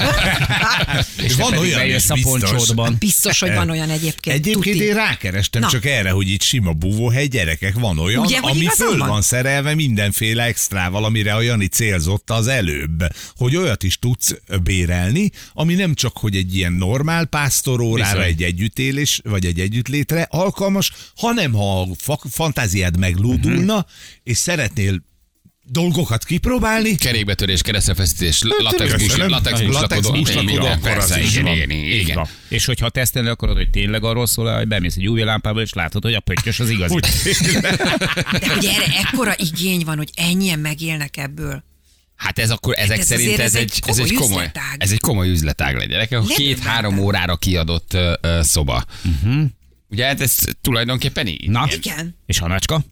és 1.26 1.36
Van 1.36 1.58
olyan 1.58 1.86
is, 1.86 2.10
a 2.10 2.14
biztos. 2.14 2.72
Biztos, 3.00 3.40
hogy 3.40 3.54
van 3.54 3.70
olyan 3.70 3.90
egyébként. 3.90 4.36
Egyébként 4.36 4.76
tuti. 4.76 4.88
én 4.88 4.94
rákerestem 4.94 5.62
Na. 5.62 5.68
csak 5.70 5.86
erre, 5.86 6.10
hogy 6.10 6.30
itt 6.30 6.42
sima 6.42 6.74
búvóhely, 6.74 7.28
gyerekek, 7.28 7.74
van 7.74 8.00
olyan, 8.00 8.26
Ugye, 8.26 8.38
ami 8.38 8.66
föl 8.66 8.98
van? 8.98 9.08
van 9.08 9.22
szerelve 9.22 9.74
mindenféle 9.74 10.44
extrával, 10.44 11.04
amire 11.06 11.34
a 11.34 11.42
Jani 11.42 11.68
célzott 11.68 12.30
az 12.30 12.48
előbb, 12.48 13.04
hogy 13.36 13.56
olyat 13.56 13.84
is 13.84 14.00
tudsz 14.00 14.36
bérelni, 14.64 15.32
ami 15.54 15.74
nem 15.74 15.94
csak, 15.94 16.18
hogy 16.18 16.36
egy 16.36 16.56
ilyen 16.56 16.74
normál 16.74 17.26
pásztorórára, 17.26 18.24
egy 18.24 18.44
együttélés, 18.44 19.20
vagy 19.24 19.46
egy 19.46 19.60
együttlétre 19.60 20.28
alkalmas, 20.30 20.92
hanem 21.16 21.54
ha 21.54 21.82
a 21.82 21.88
fa- 21.98 22.22
fantáziád 22.32 22.98
meglódulna, 22.98 23.74
Mhm. 23.76 23.86
és 24.24 24.38
szeretnél 24.38 25.02
dolgokat 25.68 26.24
kipróbálni, 26.24 26.96
Kerékbetörés, 26.96 27.62
keresztrefeszítés, 27.62 28.42
latex 28.58 28.92
busi, 28.92 29.06
köszönöm. 29.06 29.30
latex 29.30 29.62
Latex 29.62 30.10
buslakodó, 30.10 30.52
Igen, 30.52 30.62
akkor 30.72 30.80
Persze, 30.80 31.22
igen, 31.22 31.44
van. 31.44 31.54
igen, 31.56 31.70
igen. 31.70 32.28
És 32.50 32.66
hogyha 32.66 32.90
tesztelni 32.90 33.30
akarod, 33.30 33.56
hogy 33.56 33.70
tényleg 33.70 34.04
arról 34.04 34.28
szól, 34.28 34.56
hogy 34.56 34.68
bemész 34.68 34.96
egy 34.96 35.10
UV-lámpával, 35.10 35.62
és 35.62 35.74
látod, 35.74 36.04
hogy 36.04 36.14
a 36.14 36.20
pöttyös 36.20 36.60
az 36.60 36.70
igazi. 36.70 37.00
De 38.40 38.54
hogy 38.54 38.66
erre 38.66 38.98
ekkora 39.08 39.34
igény 39.38 39.82
van, 39.86 39.98
hogy 39.98 40.10
ennyien 40.16 40.60
megélnek 40.60 41.18
ebből. 41.18 41.64
Hát 42.16 42.40
ez 42.40 42.50
akkor 42.50 42.74
ezek 42.78 42.98
ez 43.00 43.06
szerint 43.06 43.40
ez 43.40 43.56
egy, 43.56 43.80
ez 43.86 43.98
egy 43.98 44.14
komoly 44.14 44.28
komoly, 44.28 44.38
üzletág. 44.44 44.76
ez 44.78 44.92
egy 44.92 45.00
komoly 45.00 45.30
üzletág 45.30 45.76
legyen. 45.78 45.98
Legyen 45.98 46.26
két-három 46.26 46.98
órára 47.00 47.36
kiadott 47.36 47.94
ö, 47.94 48.40
szoba. 48.42 48.86
Uh-huh. 49.06 49.44
Ugye 49.90 50.06
hát 50.06 50.22
ez 50.22 50.38
tulajdonképpen 50.62 51.28
így. 51.28 51.50
Na, 51.50 51.68
Igen. 51.72 52.18
és 52.26 52.40
Hanacska? 52.40 52.84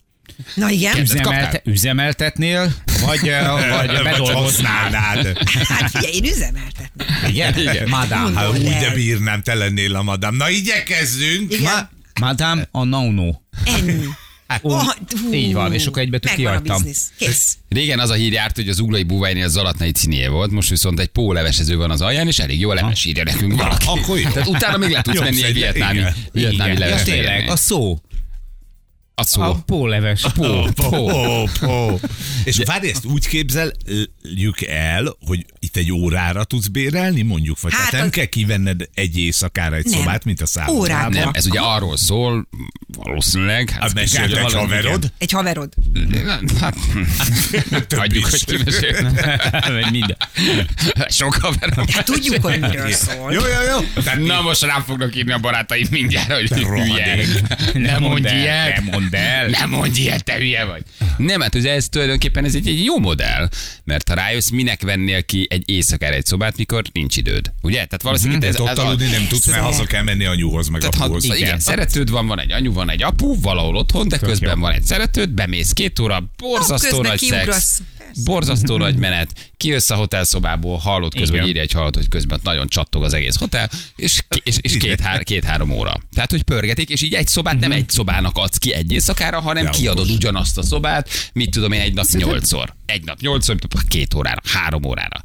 Na 0.56 0.70
igen. 0.70 1.06
Kaptál? 1.22 1.62
üzemeltetnél, 1.66 2.74
vagy, 3.06 3.20
vagy 3.70 4.04
bedolgoznál? 4.04 4.92
Hát 4.92 5.90
figyelj, 5.92 6.14
én 6.14 6.24
üzemeltetném. 6.24 7.08
Igen? 7.30 7.58
Igen. 7.60 7.90
Madame. 7.90 8.40
hát 8.40 8.50
úgy 8.50 8.64
de 8.64 8.92
bírnám, 8.94 9.42
te 9.42 9.54
lennél 9.54 9.96
a 9.96 10.02
madám. 10.02 10.36
Na 10.36 10.50
igyekezzünk! 10.50 11.52
Igen. 11.54 11.62
Ma- 11.64 11.90
Madame 12.20 12.68
a 12.72 12.84
no-no. 12.84 13.32
Ennyi. 13.64 14.06
Ó, 14.64 14.72
Ah, 14.72 14.86
hú, 15.24 15.34
így 15.34 15.54
van, 15.54 15.74
és 15.74 15.86
akkor 15.86 16.02
egy 16.02 16.10
betűt 16.10 16.32
megvan 16.38 16.46
a 16.56 16.62
kihagytam. 16.62 16.76
biznisz. 16.84 17.12
Kész. 17.18 17.58
Régen 17.70 18.00
az 18.00 18.10
a 18.10 18.14
hír 18.14 18.32
járt, 18.32 18.56
hogy 18.56 18.70
az 18.70 18.80
uglai 18.80 19.04
búványnél 19.04 19.48
Zalatnai 19.50 19.92
cinie 19.92 20.30
volt, 20.30 20.52
most 20.52 20.70
viszont 20.70 21.00
egy 21.00 21.08
pólevesező 21.08 21.76
van 21.78 21.92
az 21.92 22.02
alján, 22.02 22.28
és 22.28 22.40
elég 22.40 22.60
jól 22.60 22.76
leves 22.76 23.06
írja 23.06 23.24
nekünk 23.24 23.56
valaki. 23.56 23.86
akkor 23.88 24.20
jó. 24.20 24.30
Tehát 24.30 24.48
utána 24.48 24.78
még 24.78 24.90
le 24.90 25.02
tudsz 25.02 25.20
menni 25.20 25.44
egy 25.44 25.54
vietnámi, 25.54 26.02
vietnámi 26.32 26.72
Igen. 26.72 26.82
Ja, 26.82 26.88
leves. 26.88 27.04
tényleg, 27.04 27.50
a 27.50 27.56
szó. 27.56 28.00
A 29.16 29.24
szó. 29.24 29.42
A 29.42 29.56
póleves. 29.66 30.22
Pó, 30.34 30.64
pó. 30.76 31.12
Ó, 31.12 31.48
ó. 31.68 32.00
És 32.44 32.58
várj, 32.66 32.88
ezt 32.90 33.06
úgy 33.06 33.28
képzeljük 33.28 34.62
el, 34.68 35.16
hogy 35.26 35.46
itt 35.60 35.76
egy 35.76 35.92
órára 35.92 36.44
tudsz 36.44 36.68
bérelni, 36.68 37.22
mondjuk, 37.22 37.62
vagy 37.62 37.74
hát, 37.74 37.82
Hát 37.82 37.92
nem 37.92 38.02
az- 38.04 38.10
kell 38.10 38.26
kivenned 38.26 38.90
egy 38.94 39.18
éjszakára 39.18 39.76
egy 39.76 39.86
Nem. 39.86 40.00
szobát, 40.00 40.24
mint 40.26 40.42
a 40.42 40.46
szállodában. 40.46 41.12
Nem, 41.12 41.30
ez 41.34 41.46
ugye 41.46 41.60
arról 41.60 41.98
szól, 41.98 42.48
valószínűleg. 42.98 43.70
Hát 43.70 43.82
Hát, 43.82 43.94
mesélt 43.94 44.24
egy 44.26 44.32
valami- 44.42 44.54
haverod? 44.54 45.12
Egy 45.18 45.32
haverod. 45.32 45.74
Hát, 46.60 46.76
hagyjuk, 47.96 48.26
hogy 48.30 48.44
minden. 49.92 50.18
Sok 51.10 51.34
haverom. 51.34 51.86
Hát 51.92 52.06
tudjuk, 52.06 52.42
hogy 52.46 52.60
miről 52.60 52.92
szól. 52.92 53.34
Jó, 53.34 53.40
jó, 53.42 53.62
jó. 53.96 54.02
Tehát 54.04 54.20
Na 54.20 54.42
most 54.42 54.62
rám 54.62 54.82
fognak 54.84 55.16
írni 55.16 55.32
a 55.32 55.38
barátaim 55.38 55.88
mindjárt, 55.92 56.32
hogy 56.32 56.50
hülye. 56.50 57.26
Nem 57.74 58.02
mondj 58.02 58.28
ilyet. 58.36 58.82
Nem 59.12 59.22
mondd 59.22 59.26
el. 59.26 59.50
Nem 59.50 59.70
mondj 59.70 60.02
ilyet, 60.02 60.24
te 60.24 60.36
hülye 60.36 60.66
vagy. 60.66 60.84
Nem, 61.18 61.42
hát 61.42 61.56
ugye 61.56 61.72
ez 61.72 61.90
tulajdonképpen 61.90 62.46
ez 62.46 62.56
egy, 62.56 62.68
egy 62.68 62.84
jó 62.84 63.00
modell, 63.00 63.50
mert 63.84 64.08
ha 64.08 64.16
rájössz, 64.16 64.50
minek 64.50 64.82
vennél 64.82 65.24
ki 65.24 65.48
egy 65.50 65.70
éjszakára 65.70 66.16
egy 66.16 66.26
szobát, 66.26 66.58
mikor 66.58 66.84
nincs 66.92 67.18
időd. 67.18 67.52
Ugye? 67.62 67.76
Tehát 67.76 68.02
valószínűleg 68.02 68.44
ez 68.44 68.56
ez, 68.56 68.62
ott 68.62 68.78
aludni 68.78 69.08
nem 69.08 69.28
tudsz, 69.28 69.46
mert 69.46 69.62
haza 69.62 69.84
kell 69.84 70.04
menni 70.04 70.26
anyuhoz, 70.26 70.68
meg 70.68 70.80
tehát 70.80 70.96
ha, 70.96 71.04
apuhoz. 71.04 71.24
igen, 71.24 71.38
igen, 71.38 71.60
szeretőd 71.60 72.10
van, 72.10 72.28
van 72.28 72.40
egy 72.40 72.52
anyu, 72.52 72.74
van 72.74 72.90
egy 72.90 73.04
apu, 73.04 73.42
valahol 73.42 73.76
otthon, 73.76 74.08
de 74.08 74.18
közben 74.18 74.60
van 74.60 74.72
egy 74.72 74.84
szeretőd, 74.84 75.30
bemész 75.30 75.72
két 75.72 76.00
óra, 76.00 76.24
borzasztó 76.38 77.02
nagy 77.02 77.20
kiugrasz. 77.20 77.46
szex, 77.46 77.82
borzasztó 78.24 78.78
nagy 78.78 78.96
menet, 78.96 79.52
kijössz 79.58 79.90
a 79.90 79.96
hotelszobából, 79.96 80.78
hallod 80.78 81.12
közben, 81.14 81.30
Igen. 81.30 81.42
hogy 81.42 81.50
írja 81.50 81.62
egy 81.62 81.72
hallott, 81.72 81.96
hogy 81.96 82.08
közben 82.08 82.40
nagyon 82.44 82.68
csattog 82.68 83.04
az 83.04 83.14
egész 83.14 83.36
hotel, 83.36 83.70
és, 83.96 84.24
és, 84.44 84.58
és 84.62 84.78
két, 84.78 85.00
hár, 85.00 85.24
két-három 85.24 85.72
óra. 85.72 85.94
Tehát, 86.14 86.32
hogy 86.32 86.44
pörgetik, 86.44 86.90
és 86.90 87.02
így 87.02 87.14
egy 87.14 87.28
szobát 87.28 87.60
nem 87.60 87.72
egy 87.72 87.90
szobának 87.90 88.38
adsz 88.38 88.58
ki 88.58 88.74
egy 88.74 88.92
éjszakára, 88.94 89.40
hanem 89.40 89.64
De 89.64 89.70
kiadod 89.70 90.06
okos. 90.06 90.16
ugyanazt 90.16 90.58
a 90.58 90.64
szobát, 90.64 91.10
mit 91.34 91.50
tudom 91.52 91.72
én, 91.72 91.82
egy 91.82 91.94
nap 91.94 92.06
nyolcszor. 92.12 92.74
Egy 92.86 93.04
nap 93.04 93.20
nyolcszor, 93.20 93.56
két 93.88 94.14
órára, 94.14 94.42
három 94.54 94.86
órára. 94.86 95.23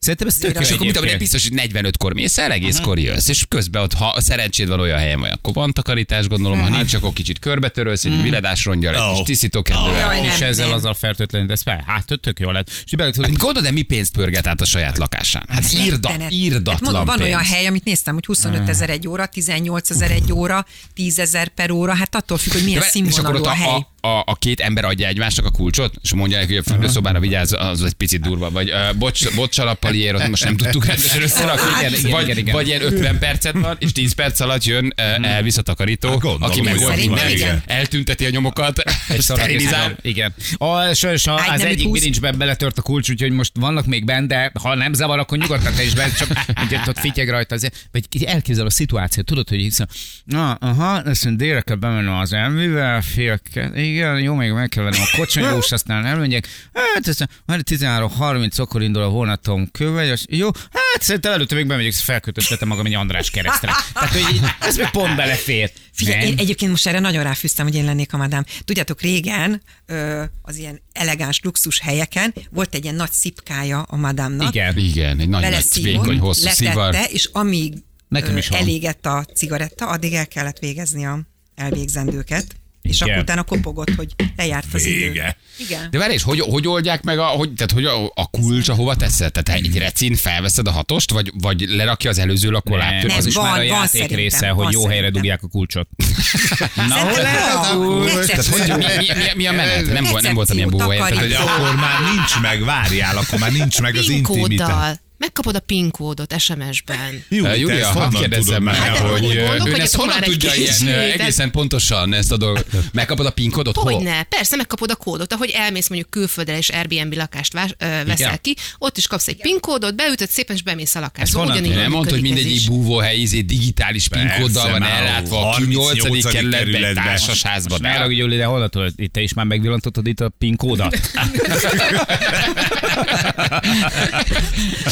Szerintem 0.00 0.28
ez 0.28 0.34
tök 0.36 0.54
jó 0.54 0.60
És 0.60 0.70
akkor 0.70 0.86
mit 0.86 0.96
egyébként. 0.96 1.18
biztos, 1.18 1.48
hogy 1.48 1.52
45-kor 1.72 2.12
mész 2.14 2.38
el, 2.38 2.52
egészkor 2.52 2.98
jössz, 2.98 3.28
és 3.28 3.44
közben 3.48 3.82
ott, 3.82 3.92
ha 3.92 4.20
szerencséd 4.20 4.68
van 4.68 4.80
olyan 4.80 4.98
helyen 4.98 5.20
vagy, 5.20 5.30
akkor 5.30 5.54
van 5.54 5.72
takarítás, 5.72 6.26
gondolom, 6.28 6.60
ha 6.60 6.68
nincs, 6.68 6.94
akkor 6.94 7.12
kicsit 7.12 7.38
körbetörölsz, 7.38 8.04
egy 8.04 8.22
viradás 8.22 8.64
rongyal, 8.64 8.94
egy 8.94 9.00
Oh. 9.00 9.14
kis 9.16 9.22
tisztítókendővel. 9.24 9.98
Jaj, 10.14 10.26
És 10.26 10.38
nem, 10.38 10.48
ezzel 10.48 10.66
nem. 10.66 10.76
azzal 10.76 10.94
fertőtlenít, 10.94 11.50
ez 11.50 11.62
fel. 11.62 11.84
Hát 11.86 12.04
tök- 12.20 12.38
jó 12.38 12.50
lett. 12.50 12.68
És 12.84 12.92
Hát 12.98 13.16
Gondolod, 13.16 13.62
de 13.62 13.70
mi 13.70 13.82
pénzt 13.82 14.12
pörget 14.12 14.46
át 14.46 14.60
a 14.60 14.64
saját 14.64 14.98
lakásán? 14.98 15.44
Hát 15.48 15.72
írda. 15.72 16.08
Hát 16.10 16.30
írdatlan 16.32 16.92
mondom, 16.92 17.16
van 17.16 17.26
olyan 17.26 17.44
hely, 17.44 17.66
amit 17.66 17.84
néztem, 17.84 18.14
hogy 18.14 18.24
25 18.26 18.68
ezer 18.68 18.90
egy 18.90 19.08
óra, 19.08 19.26
18 19.26 19.90
ezer 19.90 20.10
egy 20.10 20.32
óra, 20.32 20.66
10 20.94 21.18
ezer 21.18 21.48
per 21.48 21.70
óra, 21.70 21.94
hát 21.94 22.14
attól 22.14 22.38
függ, 22.38 22.52
hogy 22.52 22.64
milyen 22.64 22.82
és 22.82 22.88
színvonalú 22.88 23.44
a, 23.44 23.50
hely. 23.50 23.86
A, 24.00 24.08
a, 24.08 24.36
két 24.38 24.60
ember 24.60 24.84
adja 24.84 25.06
egymásnak 25.06 25.46
a 25.46 25.50
kulcsot, 25.50 25.94
és 26.02 26.12
mondja 26.12 26.38
neki, 26.38 26.54
hogy 26.54 26.62
a 26.66 26.70
fürdőszobára 26.70 27.20
vigyázz, 27.20 27.52
az 27.52 27.82
egy 27.82 27.92
picit 27.92 28.20
durva, 28.20 28.50
vagy 28.50 28.70
uh, 28.70 28.96
bocs, 28.96 29.34
bocsalappal 29.34 29.94
ilyet, 29.94 30.28
most 30.28 30.44
nem 30.44 30.56
tudtuk 30.56 30.84
rendesen 30.84 31.22
összerakni, 31.22 31.70
Igen, 31.78 31.92
igen, 31.94 32.10
vagy, 32.10 32.22
igen, 32.22 32.38
igen. 32.38 32.54
vagy 32.54 32.66
ilyen 32.66 32.82
50 32.82 33.18
percet 33.18 33.54
van, 33.54 33.76
és 33.78 33.92
10 33.92 34.12
perc 34.14 34.40
alatt 34.40 34.64
jön 34.64 34.94
uh, 34.96 35.28
elvisz 35.28 35.56
a 35.56 35.62
takarító, 35.62 36.08
Hát 36.08 36.18
gondolom, 36.18 36.50
aki 36.50 36.60
megold 36.60 36.96
mindent, 36.96 37.30
igen. 37.30 37.62
eltünteti 37.66 38.24
a 38.24 38.30
nyomokat, 38.30 38.78
Egy 39.08 39.22
sterilizál. 39.28 39.96
Igen. 40.02 40.34
A, 40.56 40.94
sajnos 40.94 41.26
a, 41.26 41.52
az 41.52 41.64
egyik 41.64 41.90
bilincsben 41.90 42.38
beletört 42.38 42.78
a 42.78 42.82
kulcs, 42.82 43.10
úgyhogy 43.10 43.30
most 43.32 43.52
vannak 43.54 43.86
még 43.86 44.04
benne, 44.04 44.26
de 44.26 44.52
ha 44.60 44.74
nem 44.74 44.92
zavar, 44.92 45.18
akkor 45.18 45.38
nyugodtan 45.38 45.74
te 45.74 45.84
is 45.84 45.94
be, 45.94 46.10
csak 46.18 46.44
ugye, 46.64 46.80
ott 46.86 46.98
fityeg 46.98 47.28
rajta. 47.28 47.54
Azért. 47.54 47.88
Vagy 47.92 48.24
elképzel 48.24 48.66
a 48.66 48.70
szituációt, 48.70 49.26
tudod, 49.26 49.48
hogy 49.48 49.58
hiszem, 49.58 49.86
na, 50.24 50.52
aha, 50.52 50.92
azt 50.92 51.24
mondja, 51.24 51.46
délre 51.46 51.60
kell 51.60 51.76
bemennem 51.76 52.14
az 52.14 52.32
elmivel, 52.32 53.02
fél, 53.02 53.40
igen, 53.88 54.20
jó, 54.20 54.34
még 54.34 54.52
meg 54.52 54.68
kell 54.68 54.84
vennem 54.84 55.00
a 55.12 55.16
kocsonyós, 55.16 55.72
aztán 55.72 56.06
elmegyek. 56.06 56.46
Hát, 56.72 57.08
ez 57.08 57.18
már 57.46 57.60
13.30-kor 57.70 58.82
indul 58.82 59.02
a 59.02 59.08
holnatom 59.08 59.70
köve, 59.70 60.12
és 60.12 60.24
jó, 60.28 60.46
hát 60.72 61.02
szerintem 61.02 61.32
előtte 61.32 61.54
még 61.54 61.66
bemegyek, 61.66 61.92
felkötöttetem 61.92 62.68
magam 62.68 62.86
egy 62.86 62.94
András 62.94 63.30
keresztre. 63.30 63.72
Tehát, 63.92 64.10
hogy 64.12 64.40
ez 64.60 64.76
még 64.76 64.90
pont 64.90 65.16
belefér. 65.16 65.70
Figyelj, 65.92 66.26
én 66.26 66.38
egyébként 66.38 66.70
most 66.70 66.86
erre 66.86 66.98
nagyon 66.98 67.22
ráfűztem, 67.22 67.66
hogy 67.66 67.74
én 67.74 67.84
lennék 67.84 68.12
a 68.12 68.16
madám. 68.16 68.44
Tudjátok, 68.64 69.00
régen 69.00 69.62
ö, 69.86 70.22
az 70.42 70.56
ilyen 70.56 70.80
elegáns 70.92 71.40
luxus 71.42 71.80
helyeken 71.80 72.34
volt 72.50 72.74
egy 72.74 72.82
ilyen 72.82 72.94
nagy 72.94 73.12
szipkája 73.12 73.82
a 73.82 73.96
madámnak. 73.96 74.54
Igen. 74.54 74.76
Igen, 74.78 75.20
egy 75.20 75.28
nagy, 75.28 75.42
nagy 75.50 75.64
vékony, 75.82 76.18
hosszú 76.18 76.42
letette, 76.44 76.64
szivar. 76.64 76.96
és 77.08 77.28
amíg 77.32 77.72
Nekem 78.08 78.34
ö, 78.34 78.38
is 78.38 78.48
van. 78.48 78.60
elégett 78.60 79.06
a 79.06 79.24
cigaretta, 79.34 79.86
addig 79.86 80.12
el 80.14 80.26
kellett 80.26 80.58
végezni 80.58 81.06
a 81.06 81.20
elvégzendőket. 81.54 82.46
És 82.88 83.00
Igen. 83.00 83.08
akkor 83.08 83.22
utána 83.22 83.42
kopogott, 83.42 83.94
hogy 83.94 84.14
lejárt 84.36 84.74
az 84.74 84.84
idő. 84.84 84.98
Vége. 84.98 85.36
Igen. 85.58 85.90
De 85.90 85.98
várj, 85.98 86.12
és 86.12 86.22
hogy, 86.22 86.40
hogy 86.40 86.68
oldják 86.68 87.02
meg 87.02 87.18
a, 87.18 87.24
hogy, 87.24 87.52
tehát 87.52 87.72
hogy 87.72 87.84
a, 87.84 88.04
a 88.14 88.30
kulcs, 88.30 88.68
ahova 88.68 88.96
teszed? 88.96 89.32
Tehát 89.32 89.60
egy 89.62 89.78
recin 89.78 90.14
felveszed 90.14 90.66
a 90.66 90.70
hatost, 90.70 91.10
vagy, 91.10 91.32
vagy 91.34 91.60
lerakja 91.68 92.10
az 92.10 92.18
előző 92.18 92.50
lakó 92.50 92.76
Nem, 92.76 93.10
az 93.16 93.26
is 93.26 93.34
van, 93.34 93.44
már 93.44 93.58
a 93.58 93.62
játék 93.62 94.10
része, 94.14 94.48
hogy 94.48 94.72
jó 94.72 94.86
helyre 94.86 95.10
dugják 95.10 95.42
a 95.42 95.48
kulcsot. 95.48 95.88
Na, 96.88 96.94
hol 96.94 97.24
a 97.54 97.76
kulcs? 97.76 98.26
Tehát, 98.26 98.46
hogy 98.46 98.76
mi, 98.76 98.84
mi, 98.96 99.06
mi, 99.14 99.24
mi, 99.34 99.46
a 99.46 99.52
menet? 99.52 99.86
Nem, 99.86 100.04
volt, 100.04 100.22
nem 100.22 100.34
volt 100.34 100.50
amilyen 100.50 100.68
Recepció, 100.68 100.88
búvóhely. 100.88 100.98
Tehát. 100.98 101.24
Hogy 101.24 101.32
akkor 101.32 101.74
már 101.76 102.00
nincs 102.14 102.40
meg, 102.40 102.64
várjál, 102.64 103.16
akkor 103.16 103.38
már 103.38 103.52
nincs 103.52 103.80
meg 103.80 103.96
az 103.96 104.08
intimitás. 104.08 104.96
Megkapod 105.18 105.54
a 105.54 105.60
PIN 105.60 105.90
kódot 105.90 106.38
SMS-ben. 106.38 107.24
Júli, 107.28 107.48
te 107.48 107.56
Júlia, 107.56 107.86
ezt 107.86 107.98
hadd 107.98 108.14
kérdezzem 108.14 108.62
meg, 108.62 108.74
már, 108.74 108.88
Hát, 108.88 108.98
hogy 108.98 109.26
ö, 109.36 109.56
ön 109.64 109.80
ezt 109.80 109.94
honnan 109.94 110.20
tudja 110.20 110.54
ilyen 110.54 110.88
egészen 110.88 111.50
pontosan 111.50 112.12
ezt 112.12 112.32
a 112.32 112.36
dolgot? 112.36 112.66
Megkapod 112.92 113.26
a 113.26 113.30
pinkodot? 113.30 113.76
Hol? 113.76 113.92
Hogyne, 113.92 114.22
persze 114.22 114.56
megkapod 114.56 114.90
a 114.90 114.96
kódot, 114.96 115.32
ahogy 115.32 115.50
elmész 115.50 115.88
mondjuk 115.88 116.10
külföldre 116.10 116.56
és 116.56 116.68
Airbnb 116.68 117.14
lakást 117.14 117.52
vás, 117.52 117.74
ö, 117.78 117.86
veszel 117.86 118.14
Igen. 118.16 118.38
ki, 118.42 118.56
ott 118.78 118.96
is 118.96 119.06
kapsz 119.06 119.28
egy 119.28 119.36
PIN 119.40 119.60
kódot, 119.60 119.94
beütöd 119.94 120.28
szépen 120.28 120.56
és 120.56 120.62
bemész 120.62 120.94
a 120.94 121.00
lakásba. 121.00 121.40
Ezt 121.42 121.50
honnan 121.50 121.62
Nem 121.62 121.90
mondta, 121.90 122.12
hogy 122.12 122.22
mindegyik 122.22 122.66
búvóhely 122.66 123.16
izé 123.16 123.40
digitális 123.40 124.08
pinkóddal 124.08 124.62
Persze, 124.62 124.78
van 124.78 124.82
ellátva 124.82 125.40
a 125.40 125.52
38. 125.52 126.02
8. 126.02 126.32
kerületben, 126.32 126.94
társasházban. 126.94 127.78
Ne 127.80 127.90
haragudj, 127.90 128.18
Júli, 128.18 128.36
de 128.36 128.44
honnan 128.44 128.70
tudod? 128.70 128.92
Itt 128.96 129.12
te 129.12 129.20
is 129.20 129.32
már 129.32 129.46
megvillantottad 129.46 130.06
itt 130.06 130.20
a 130.20 130.28
PIN 130.38 130.56
kódat? 130.56 131.00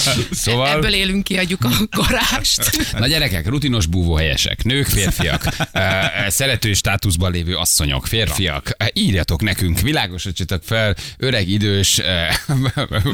Szóval... 0.30 0.68
Ebből 0.70 0.92
élünk, 0.92 1.24
kiadjuk 1.24 1.64
a 1.64 1.70
garást. 1.90 2.70
Na 2.98 3.06
gyerekek, 3.06 3.46
rutinos 3.48 3.86
búvóhelyesek, 3.86 4.64
nők, 4.64 4.86
férfiak, 4.86 5.46
eh, 5.72 6.10
szerető 6.28 6.72
státuszban 6.72 7.32
lévő 7.32 7.54
asszonyok, 7.54 8.06
férfiak, 8.06 8.74
eh, 8.76 8.86
írjatok 8.92 9.42
nekünk, 9.42 9.80
világosítsatok 9.80 10.62
fel 10.64 10.94
öreg, 11.18 11.48
idős, 11.48 11.98
eh, 11.98 12.34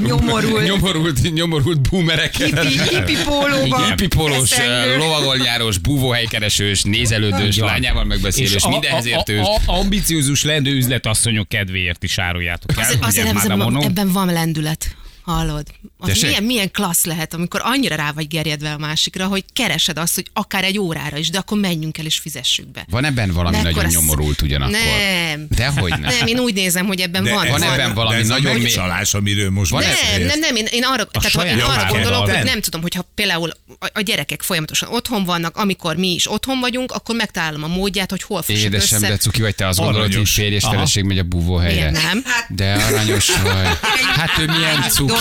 Nyomorult. 0.06 0.66
nyomorult, 0.66 1.32
nyomorult 1.32 1.90
boomereket. 1.90 2.62
Hippi, 2.62 2.94
hippi 2.94 3.16
pólóban. 3.25 3.87
Hipipolós, 3.88 4.50
Eszendő. 4.50 4.97
lovagolnyárós, 4.97 5.78
búvóhelykeresős, 5.78 6.82
nézelődős, 6.82 7.59
lányával 7.59 8.04
megbeszélős, 8.04 8.62
a- 8.62 8.68
mindenhez 8.68 9.06
értős. 9.06 9.47
A, 9.47 9.54
a, 9.73 9.78
ambiciózus 9.78 10.44
lendő 10.44 10.71
üzletasszonyok 10.76 11.49
kedvéért 11.49 12.02
is 12.02 12.18
áruljátok 12.18 12.71
el. 12.76 12.85
Azért, 12.85 13.04
azért 13.04 13.49
Ono? 13.49 13.82
ebben 13.82 14.12
van 14.12 14.32
lendület. 14.32 14.97
Hallod? 15.25 15.67
Az 15.99 16.09
Tessék? 16.09 16.23
milyen, 16.25 16.43
milyen 16.43 16.71
klassz 16.71 17.05
lehet, 17.05 17.35
amikor 17.35 17.61
annyira 17.64 17.95
rá 17.97 18.12
vagy 18.12 18.29
gerjedve 18.29 18.73
a 18.73 18.79
másikra, 18.79 19.26
hogy 19.26 19.45
keresed 19.52 19.99
azt, 19.99 20.14
hogy 20.14 20.26
akár 20.33 20.64
egy 20.64 20.79
órára 20.79 21.17
is, 21.17 21.31
de 21.31 21.38
akkor 21.38 21.59
menjünk 21.59 21.99
el 21.99 22.05
és 22.05 22.19
fizessük 22.19 22.67
be. 22.73 22.87
Van 22.91 23.05
ebben 23.05 23.31
valami 23.33 23.57
De 23.57 23.62
nagyon 23.62 23.85
az- 23.85 23.93
nyomorult 23.93 24.43
ugyanakkor. 24.43 24.79
Nem. 24.79 25.47
Dehogy 25.49 25.91
nem. 25.91 26.00
Nem, 26.00 26.26
én 26.26 26.38
úgy 26.38 26.55
nézem, 26.55 26.87
hogy 26.87 27.00
ebben 27.00 27.25
van. 27.25 27.49
van 27.49 27.62
ebben 27.62 27.95
valami 27.95 28.14
de 28.17 28.21
ez 28.23 28.29
nagyon 28.29 28.52
mély- 28.52 28.62
megcsalás, 28.62 29.14
amiről 29.14 29.50
most 29.50 29.71
Van 29.71 29.83
Nem, 29.83 30.26
nem, 30.26 30.38
nem, 30.38 30.57
én, 30.57 30.67
én 30.71 30.85
arra, 30.85 31.05
tehát, 31.05 31.49
én 31.49 31.61
arra 31.61 31.93
gondolok, 31.93 32.31
hogy 32.31 32.45
nem 32.45 32.61
tudom, 32.61 32.81
hogyha 32.83 33.02
például 33.14 33.50
a, 33.79 33.87
a 33.93 34.00
gyerekek 34.00 34.43
folyamatosan 34.43 34.88
otthon 34.93 35.25
vannak, 35.25 35.57
amikor 35.57 35.97
mi 35.97 36.09
is 36.14 36.31
otthon 36.31 36.61
vagyunk, 36.61 36.93
akkor 36.93 37.14
megtalálom 37.17 37.62
a 37.62 37.67
módját, 37.69 38.11
hogy 38.11 38.23
hol 38.23 38.43
fussuk 38.43 38.62
Édesem, 38.64 38.99
össze. 39.02 39.09
de 39.11 39.17
cuki 39.17 39.41
vagy 39.41 39.55
te 39.55 39.67
azt 39.67 39.79
gondolod, 39.79 40.14
hogy 40.14 40.29
férj 40.29 40.55
és 40.55 40.64
feleség 40.64 41.05
megy 41.05 41.19
a 41.19 41.23
búvóhelyre. 41.23 41.91
Nem? 41.91 42.25
De 42.49 42.73
aranyos 42.75 43.29
vagy. 43.43 43.69
Hát 44.23 44.38
ő 44.38 44.45
milyen 44.47 44.83
cuki. 44.91 45.12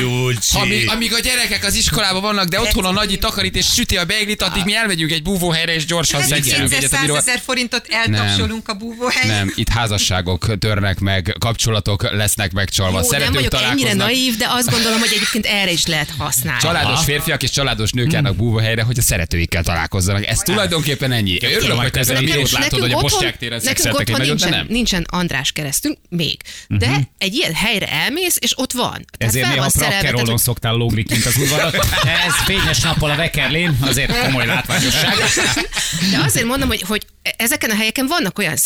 Júlcsi. 0.00 0.58
Amíg, 0.58 0.88
amíg 0.88 1.12
a 1.14 1.18
gyerekek 1.18 1.64
az 1.64 1.74
iskolában 1.74 2.20
vannak, 2.20 2.48
de 2.48 2.60
otthon 2.60 2.84
a 2.84 2.90
nagyi 2.90 3.18
takarít 3.18 3.56
és 3.56 3.66
süti 3.66 3.96
a 3.96 4.04
beiglit, 4.04 4.42
addig 4.42 4.64
mi 4.64 4.74
elmegyünk 4.74 5.10
egy 5.10 5.22
búvóhelyre 5.22 5.74
és 5.74 5.86
gyorsan 5.86 6.22
szexelünk 6.22 6.72
egyet, 6.72 6.80
200 6.80 6.98
amiről... 6.98 7.16
ezer 7.16 7.40
forintot 7.44 7.86
eltapsolunk 7.88 8.68
a 8.68 8.74
búvóhelyen. 8.74 9.36
Nem, 9.36 9.52
itt 9.54 9.68
házasságok 9.68 10.58
törnek 10.58 10.98
meg, 10.98 11.36
kapcsolatok 11.38 12.12
lesznek 12.12 12.52
megcsalva, 12.52 12.92
Jó, 12.92 12.98
nem 12.98 13.08
szeretők 13.08 13.34
vagyok 13.34 13.52
ennyire 13.52 13.68
találkoznak. 13.68 14.06
naív, 14.06 14.36
de 14.36 14.46
azt 14.48 14.70
gondolom, 14.70 14.98
hogy 14.98 15.12
egyébként 15.14 15.46
erre 15.46 15.70
is 15.70 15.86
lehet 15.86 16.12
használni. 16.18 16.60
Családos 16.60 17.04
férfiak 17.04 17.42
és 17.42 17.50
családos 17.50 17.92
nők 17.92 18.12
járnak 18.12 18.36
búvóhelyre, 18.36 18.82
hogy 18.82 18.98
a 18.98 19.02
szeretőikkel 19.02 19.62
találkozzanak. 19.62 20.26
Ez 20.26 20.38
tulajdonképpen 20.38 21.12
ennyi. 21.12 21.38
Örülök, 21.42 21.78
hogy 21.78 21.90
te 21.90 22.00
ezen 22.00 22.16
a 22.16 22.20
videót 22.20 22.50
látod, 22.50 22.80
hogy 22.80 22.92
a 22.92 23.00
Bosnyák 23.00 23.38
téren 23.38 23.60
szexeltek 23.60 24.08
egy 24.08 24.18
nincsen, 24.18 24.50
nem. 24.50 24.66
nincsen 24.68 25.06
András 25.10 25.52
keresztünk, 25.52 25.98
még. 26.08 26.40
De 26.68 27.08
egy 27.18 27.34
ilyen 27.34 27.54
helyre 27.54 27.88
elmész, 27.88 28.36
és 28.40 28.58
ott 28.58 28.72
van. 28.72 29.04
Tehát 29.18 29.31
Ezért 29.34 29.46
fel 29.46 30.12
néha 30.12 30.30
hogy- 30.30 30.38
szoktál 30.38 30.74
lógni 30.74 31.02
kint 31.02 31.24
az 31.24 31.36
udvaron. 31.36 31.72
Ez 32.26 32.34
fényes 32.44 32.80
nappal 32.80 33.10
a 33.10 33.16
Vekerlén, 33.16 33.78
azért 33.80 34.18
komoly 34.24 34.46
látványosság. 34.46 35.14
De 36.10 36.18
azért 36.24 36.46
mondom, 36.46 36.68
hogy, 36.68 36.82
hogy 36.82 37.06
ezeken 37.36 37.70
a 37.70 37.74
helyeken 37.74 38.06
vannak 38.06 38.38
olyan 38.38 38.56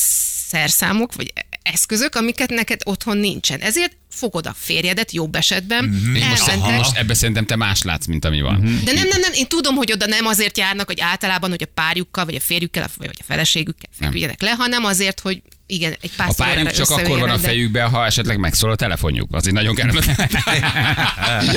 szerszámok, 0.48 1.14
vagy 1.14 1.32
eszközök, 1.62 2.14
amiket 2.14 2.50
neked 2.50 2.80
otthon 2.84 3.16
nincsen. 3.16 3.60
Ezért 3.60 3.96
fogod 4.10 4.46
a 4.46 4.54
férjedet 4.58 5.12
jobb 5.12 5.34
esetben, 5.34 5.84
Én 6.16 6.26
most, 6.28 6.48
elmentek, 6.48 6.76
most 6.76 6.96
ebbe 6.96 7.14
szerintem 7.14 7.46
te 7.46 7.56
más 7.56 7.82
látsz, 7.82 8.06
mint 8.06 8.24
ami 8.24 8.40
van. 8.40 8.80
De 8.84 8.92
nem, 8.92 9.08
nem, 9.08 9.20
nem, 9.20 9.32
én 9.32 9.46
tudom, 9.46 9.74
hogy 9.74 9.92
oda 9.92 10.06
nem 10.06 10.26
azért 10.26 10.58
járnak, 10.58 10.86
hogy 10.86 11.00
általában, 11.00 11.50
hogy 11.50 11.62
a 11.62 11.70
párjukkal, 11.74 12.24
vagy 12.24 12.34
a 12.34 12.40
férjükkel, 12.40 12.88
vagy 12.96 13.10
a 13.20 13.24
feleségükkel 13.26 13.90
feküdjenek 14.00 14.42
le, 14.42 14.50
hanem 14.50 14.84
azért, 14.84 15.20
hogy 15.20 15.42
igen, 15.66 15.96
egy 16.00 16.10
pár 16.16 16.28
A 16.28 16.32
párjuk 16.36 16.70
csak 16.70 16.90
akkor 16.90 17.18
van 17.18 17.30
a 17.30 17.38
fejükben, 17.38 17.88
ha 17.90 18.04
esetleg 18.04 18.38
megszól 18.38 18.70
a 18.70 18.74
telefonjuk. 18.74 19.28
Az 19.32 19.46
egy 19.46 19.52
nagyon 19.52 19.74
kellemetlen. 19.74 20.28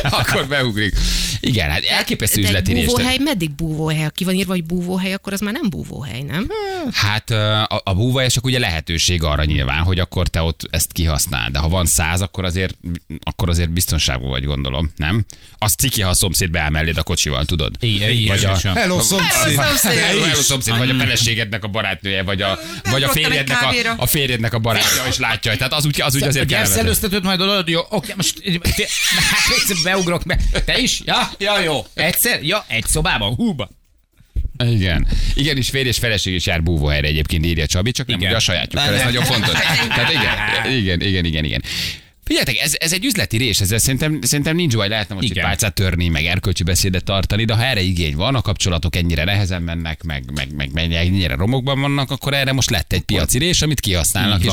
akkor 0.19 0.47
beugrik. 0.47 0.95
Igen, 1.39 1.69
hát 1.69 1.83
elképesztő 1.83 2.41
De 2.41 2.47
üzleti 2.47 2.73
részt. 2.73 2.85
búvóhely, 2.85 3.17
meddig 3.17 3.51
búvóhely? 3.51 4.03
Ha 4.03 4.09
ki 4.09 4.23
van 4.23 4.33
írva, 4.33 4.51
hogy 4.51 4.63
búvóhely, 4.63 5.13
akkor 5.13 5.33
az 5.33 5.39
már 5.39 5.53
nem 5.53 5.69
búvóhely, 5.69 6.21
nem? 6.21 6.47
Hát 6.91 7.29
a, 7.29 7.81
a 7.83 7.93
búvóhelyesek 7.93 8.45
ugye 8.45 8.59
lehetőség 8.59 9.23
arra 9.23 9.43
nyilván, 9.43 9.83
hogy 9.83 9.99
akkor 9.99 10.27
te 10.27 10.41
ott 10.41 10.67
ezt 10.69 10.91
kihasznál. 10.91 11.49
De 11.51 11.59
ha 11.59 11.69
van 11.69 11.85
száz, 11.85 12.21
akkor 12.21 12.45
azért, 12.45 12.77
akkor 13.23 13.49
azért 13.49 13.69
biztonságban 13.69 14.29
vagy, 14.29 14.45
gondolom, 14.45 14.91
nem? 14.95 15.25
Az 15.57 15.73
ciki, 15.73 16.01
ha 16.01 16.09
a 16.09 16.13
szomszéd 16.13 16.49
beáll 16.51 16.69
melléd 16.69 16.97
a 16.97 17.03
kocsival, 17.03 17.45
tudod? 17.45 17.75
Igen, 17.79 18.09
igen, 18.09 18.37
Vagy 18.37 18.45
a-. 18.45 18.73
Hello, 18.73 19.01
szomszéd. 19.01 19.59
Hello, 19.81 20.21
hello, 20.21 20.41
szomszéd, 20.41 20.77
vagy 20.77 20.89
a 20.89 20.93
feleségednek 20.93 21.63
a 21.63 21.67
barátnője, 21.67 22.23
vagy 22.23 22.41
a, 22.41 22.59
vagy 22.91 23.03
a 23.03 23.09
férjednek 23.09 23.61
a. 23.61 23.98
a 23.99 24.05
férjednek 24.05 24.53
a 24.53 24.59
barátja, 24.59 25.03
és 25.07 25.17
látja, 25.17 25.55
tehát 25.55 25.73
az 25.73 25.85
úgy, 25.85 26.01
az 26.01 26.15
úgy 26.15 26.23
azért 26.23 26.47
kellemetlen. 26.47 26.85
előztetőt 26.85 27.23
majd 27.23 27.41
oda, 27.41 27.63
jó, 27.65 27.81
oké, 27.89 28.13
most 28.15 28.33
hát 29.19 29.57
egyszer 29.57 29.77
beugrok 29.83 30.23
be. 30.25 30.39
Te 30.65 30.77
is? 30.77 31.01
Ja, 31.05 31.31
ja, 31.37 31.59
jó. 31.59 31.85
Egyszer? 31.93 32.43
Ja, 32.43 32.65
egy 32.67 32.85
szobában, 32.85 33.35
húba. 33.35 33.69
Igen. 34.65 35.07
Igen, 35.33 35.57
és 35.57 35.69
férj 35.69 35.87
és 35.87 35.97
feleség 35.97 36.33
is 36.33 36.45
jár 36.45 36.63
búvóhelyre 36.63 37.07
egyébként 37.07 37.45
írja 37.45 37.65
Csabi, 37.65 37.91
csak 37.91 38.07
nem 38.07 38.17
Igen. 38.17 38.29
ugye 38.29 38.37
a 38.37 38.41
sajátjukkal, 38.41 38.93
ez 38.93 39.03
nagyon 39.03 39.23
fontos. 39.23 39.53
Tehát 39.95 40.11
igen, 40.11 40.77
igen, 40.77 41.01
igen, 41.01 41.25
igen, 41.25 41.43
igen. 41.43 41.63
Figyeljetek, 42.29 42.57
ez, 42.57 42.73
ez 42.79 42.93
egy 42.93 43.05
üzleti 43.05 43.37
rés, 43.37 43.59
ezzel 43.61 43.77
szerintem, 43.77 44.19
szerintem 44.21 44.55
nincs 44.55 44.75
baj, 44.75 44.87
lehetne 44.87 45.15
most 45.15 45.29
Igen. 45.29 45.43
pálcát 45.43 45.73
törni, 45.73 46.07
meg 46.07 46.25
erkölcsi 46.25 46.63
beszédet 46.63 47.03
tartani, 47.03 47.45
de 47.45 47.53
ha 47.53 47.63
erre 47.63 47.81
igény 47.81 48.15
van, 48.15 48.35
a 48.35 48.41
kapcsolatok 48.41 48.95
ennyire 48.95 49.23
nehezen 49.23 49.61
mennek, 49.61 50.03
meg, 50.03 50.23
meg, 50.35 50.55
meg, 50.55 50.71
meg 50.73 50.93
ennyire 50.93 51.35
romokban 51.35 51.81
vannak, 51.81 52.11
akkor 52.11 52.33
erre 52.33 52.51
most 52.51 52.69
lett 52.69 52.93
egy 52.93 53.01
piaci 53.01 53.37
rés, 53.37 53.61
amit 53.61 53.79
kihasználnak. 53.79 54.43
És, 54.43 54.51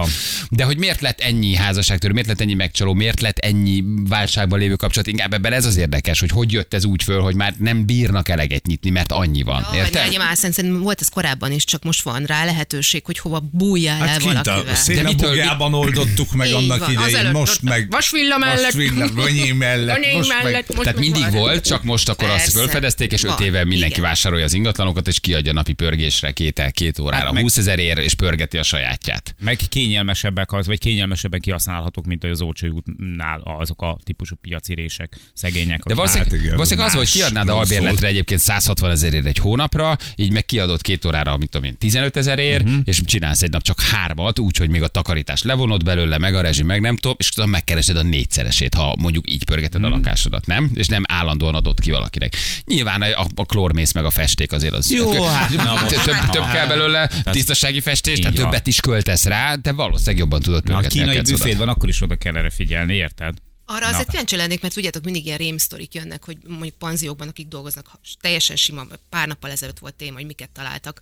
de 0.50 0.64
hogy 0.64 0.78
miért 0.78 1.00
lett 1.00 1.20
ennyi 1.20 1.54
házasságtörő, 1.54 2.12
miért 2.12 2.28
lett 2.28 2.40
ennyi 2.40 2.54
megcsaló, 2.54 2.94
miért 2.94 3.20
lett 3.20 3.38
ennyi 3.38 3.84
válságban 4.08 4.58
lévő 4.58 4.74
kapcsolat, 4.74 5.06
inkább 5.06 5.32
ebben 5.32 5.52
ez 5.52 5.64
az 5.64 5.76
érdekes, 5.76 6.20
hogy 6.20 6.30
hogy 6.30 6.52
jött 6.52 6.74
ez 6.74 6.84
úgy 6.84 7.02
föl, 7.02 7.20
hogy 7.20 7.34
már 7.34 7.54
nem 7.58 7.86
bírnak 7.86 8.28
eleget 8.28 8.66
nyitni, 8.66 8.90
mert 8.90 9.12
annyi 9.12 9.42
van. 9.42 9.66
Jaj, 9.72 9.84
Érted? 9.84 10.20
álszent, 10.20 10.54
szerintem 10.54 10.80
volt 10.82 11.00
ez 11.00 11.08
korábban 11.08 11.52
is, 11.52 11.64
csak 11.64 11.84
most 11.84 12.02
van 12.02 12.24
rá 12.24 12.44
lehetőség, 12.44 13.04
hogy 13.04 13.18
hova 13.18 13.48
bújjál 13.52 14.00
el 14.00 14.06
Hát 14.06 14.20
a 14.20 14.24
valakivel. 14.24 14.64
De 14.86 15.00
a 15.00 15.02
mitől- 15.02 15.28
bugjában 15.30 15.74
oldottuk 15.74 16.32
meg 16.32 16.52
annak 16.52 16.88
idején, 16.90 17.30
most 17.30 17.64
meg... 17.68 17.90
Vasvilla 17.90 18.38
mellett. 18.38 18.62
Vasvilla, 18.62 19.08
Gönyi 19.08 19.50
mellett. 19.66 19.96
Gönyi 20.00 20.16
most 20.16 20.42
meg- 20.42 20.64
most 20.68 20.82
Tehát 20.82 20.98
mindig 20.98 21.22
van. 21.22 21.30
volt, 21.30 21.64
csak 21.66 21.82
most 21.82 22.08
akkor 22.08 22.28
azt 22.28 22.36
Persze. 22.36 22.58
fölfedezték, 22.58 23.12
és 23.12 23.22
öt 23.24 23.40
éve 23.40 23.64
mindenki 23.64 23.92
igen. 23.94 24.04
vásárolja 24.04 24.44
az 24.44 24.52
ingatlanokat, 24.54 25.06
és 25.08 25.20
kiadja 25.20 25.52
napi 25.52 25.72
pörgésre 25.72 26.30
két, 26.30 26.62
két 26.70 26.98
órára, 26.98 27.24
Hát 27.24 27.32
meg- 27.32 27.42
20 27.42 27.56
ezer 27.56 27.78
ér, 27.78 27.98
és 27.98 28.14
pörgeti 28.14 28.58
a 28.58 28.62
sajátját. 28.62 29.34
Meg 29.40 29.58
kényelmesebbek 29.68 30.52
az, 30.52 30.66
vagy 30.66 30.78
kényelmesebben 30.78 31.40
kihasználhatók, 31.40 32.06
mint 32.06 32.24
az 32.24 32.40
Olcsó 32.42 32.66
útnál 32.68 33.40
azok 33.44 33.82
a 33.82 33.98
típusú 34.04 34.34
piacirések, 34.36 35.16
szegények. 35.34 35.82
De 35.82 35.94
valószínűleg, 35.94 36.40
Hát 36.40 36.50
valószínűleg 36.50 36.88
az, 36.88 36.94
hogy 36.94 37.10
kiadnád 37.10 37.46
rossz 37.46 37.56
albérletre 37.58 38.06
egyébként 38.06 38.40
160 38.40 38.90
ezerért 38.90 39.26
egy 39.26 39.38
hónapra, 39.38 39.96
így 40.16 40.32
meg 40.32 40.44
kiadod 40.44 40.80
két 40.82 41.04
órára, 41.04 41.36
mit 41.36 41.50
tudom 41.50 41.66
én, 41.66 41.76
15 41.78 42.16
ezerért, 42.16 42.62
Mhm. 42.62 42.68
uh-huh. 42.70 42.82
és 42.86 43.00
csinálsz 43.04 43.42
egy 43.42 43.50
nap 43.50 43.62
csak 43.62 43.80
hármat, 43.80 44.38
úgyhogy 44.38 44.68
még 44.70 44.82
a 44.82 44.88
takarítást 44.88 45.44
levonod 45.44 45.84
belőle, 45.84 46.18
meg 46.18 46.34
a 46.34 46.40
rezsi, 46.40 46.62
meg 46.62 46.80
nem 46.80 46.96
tudom, 46.96 47.16
és 47.18 47.28
utána 47.30 47.50
megkeresed 47.56 47.96
a 47.96 48.02
négyszeresét, 48.02 48.74
ha 48.74 48.94
mondjuk 48.98 49.30
így 49.30 49.44
pörgeted 49.44 49.84
a 49.84 49.88
lakásodat, 49.88 50.46
nem? 50.46 50.70
És 50.74 50.86
nem 50.86 51.02
állandóan 51.08 51.54
adott 51.54 51.80
ki 51.80 51.90
valakinek. 51.90 52.36
Nyilván 52.64 53.02
a, 53.02 53.26
a 53.34 53.44
klórmész 53.44 53.92
meg 53.92 54.04
a 54.04 54.10
festék 54.10 54.52
azért 54.52 54.74
az. 54.74 54.90
Jó, 54.90 55.22
hát, 55.24 55.48
több, 55.88 56.02
több, 56.02 56.30
több 56.30 56.50
kell 56.52 56.66
belőle, 56.66 57.10
tisztasági 57.24 57.80
festés, 57.80 58.18
tehát 58.18 58.36
többet 58.36 58.66
is 58.66 58.80
költesz 58.80 59.24
rá, 59.24 59.54
de 59.54 59.72
valószínűleg 59.72 60.18
jobban 60.18 60.40
tudod 60.40 60.62
pörgetni 60.62 60.98
kínai 60.98 61.14
kecodat. 61.14 61.38
büféd 61.38 61.58
van, 61.58 61.68
akkor 61.68 61.88
is 61.88 62.00
oda 62.02 62.16
kell 62.16 62.36
erre 62.36 62.50
figyelni, 62.50 62.94
érted? 62.94 63.34
Arra 63.64 63.86
azért 63.86 64.08
kíváncsi 64.08 64.36
lennék, 64.36 64.60
mert 64.60 64.74
tudjátok, 64.74 65.04
mindig 65.04 65.26
ilyen 65.26 65.38
rémsztorik 65.38 65.94
jönnek, 65.94 66.24
hogy 66.24 66.36
mondjuk 66.48 66.74
panziókban, 66.74 67.28
akik 67.28 67.48
dolgoznak, 67.48 67.86
ha- 67.86 68.00
teljesen 68.20 68.56
sima, 68.56 68.86
pár 69.08 69.26
nappal 69.26 69.50
ezelőtt 69.50 69.78
volt 69.78 69.94
téma, 69.94 70.16
hogy 70.16 70.26
miket 70.26 70.50
találtak. 70.50 71.00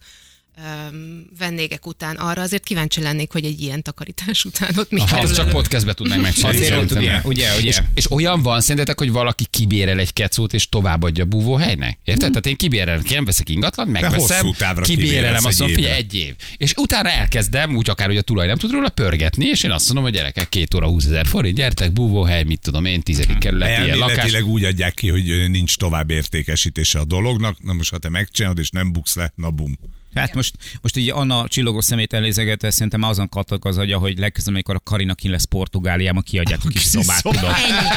Vendégek 1.38 1.86
után 1.86 2.16
arra, 2.16 2.42
azért 2.42 2.64
kíváncsi 2.64 3.00
lennék, 3.00 3.32
hogy 3.32 3.44
egy 3.44 3.60
ilyen 3.60 3.82
takarítás 3.82 4.44
után 4.44 4.70
ott 4.76 4.90
mi 4.90 5.00
Ha 5.00 5.06
kerül 5.06 5.22
azt 5.24 5.34
csak 5.34 5.48
podcastbe 5.48 5.92
tudnánk 5.92 6.22
megcsinálni. 6.28 6.56
Azért 6.56 6.76
ott 6.82 6.88
szerintem. 6.88 7.22
ugye, 7.24 7.44
ugye, 7.44 7.58
ugye. 7.58 7.68
És, 7.68 7.82
és 7.94 8.10
olyan 8.10 8.42
van 8.42 8.60
szerintetek, 8.60 8.98
hogy 8.98 9.10
valaki 9.10 9.46
kibérel 9.50 9.98
egy 9.98 10.12
kecót 10.12 10.52
és 10.52 10.68
továbbadja 10.68 11.24
búvóhelynek? 11.24 11.98
Érted? 12.04 12.28
Tehát 12.28 12.46
én 12.46 12.56
kibérelem, 12.56 13.02
nem 13.10 13.24
veszek 13.24 13.48
ingatlan, 13.48 13.88
megveszem, 13.88 14.50
kibérelem, 14.82 15.44
azt 15.44 15.46
egy 15.46 15.58
mondom, 15.58 15.76
figyelj, 15.76 15.96
egy 15.96 16.14
év. 16.14 16.34
És 16.56 16.72
utána 16.76 17.08
elkezdem, 17.08 17.76
úgy 17.76 17.90
akár, 17.90 18.06
hogy 18.06 18.16
a 18.16 18.22
tulaj 18.22 18.46
nem 18.46 18.56
tud 18.56 18.70
róla 18.70 18.88
pörgetni, 18.88 19.46
és 19.46 19.62
én 19.62 19.70
azt 19.70 19.84
mondom, 19.86 20.04
hogy 20.04 20.12
gyerekek, 20.12 20.48
két 20.48 20.74
óra 20.74 20.86
20 20.86 21.04
ezer 21.04 21.26
forint, 21.26 21.56
gyertek, 21.56 21.92
búvóhely, 21.92 22.44
mit 22.44 22.60
tudom 22.60 22.84
én, 22.84 23.00
tizedik 23.00 23.38
kerület, 23.38 23.84
ilyen 23.84 23.98
lakás. 23.98 24.32
Úgy 24.42 24.64
adják 24.64 24.94
ki, 24.94 25.08
hogy 25.08 25.50
nincs 25.50 25.76
tovább 25.76 26.10
értékesítése 26.10 26.98
a 26.98 27.04
dolognak. 27.04 27.62
Na 27.62 27.72
most, 27.72 27.90
ha 27.90 27.98
te 27.98 28.08
megcsinálod 28.08 28.58
és 28.58 28.70
nem 28.70 28.92
buksz 28.92 29.16
le, 29.16 29.32
na 29.36 29.50
bum. 29.50 29.78
Hát 30.14 30.34
most, 30.34 30.54
most 30.80 30.96
így 30.96 31.10
Anna 31.10 31.48
csillogos 31.48 31.84
szemét 31.84 32.12
elézegette, 32.12 32.70
szerintem 32.70 33.02
azon 33.02 33.28
kattog 33.28 33.66
az 33.66 33.78
agya, 33.78 33.98
hogy 33.98 34.18
legközelebb, 34.18 34.54
amikor 34.54 34.74
a 34.74 34.80
Karina 34.80 35.14
ki 35.14 35.28
lesz 35.28 35.44
Portugáliában, 35.44 36.22
kiadják 36.22 36.60
a 36.64 36.68
kis 36.68 36.82
szobát, 36.82 37.22
tudod. 37.22 37.44
Ennyi. 37.44 37.88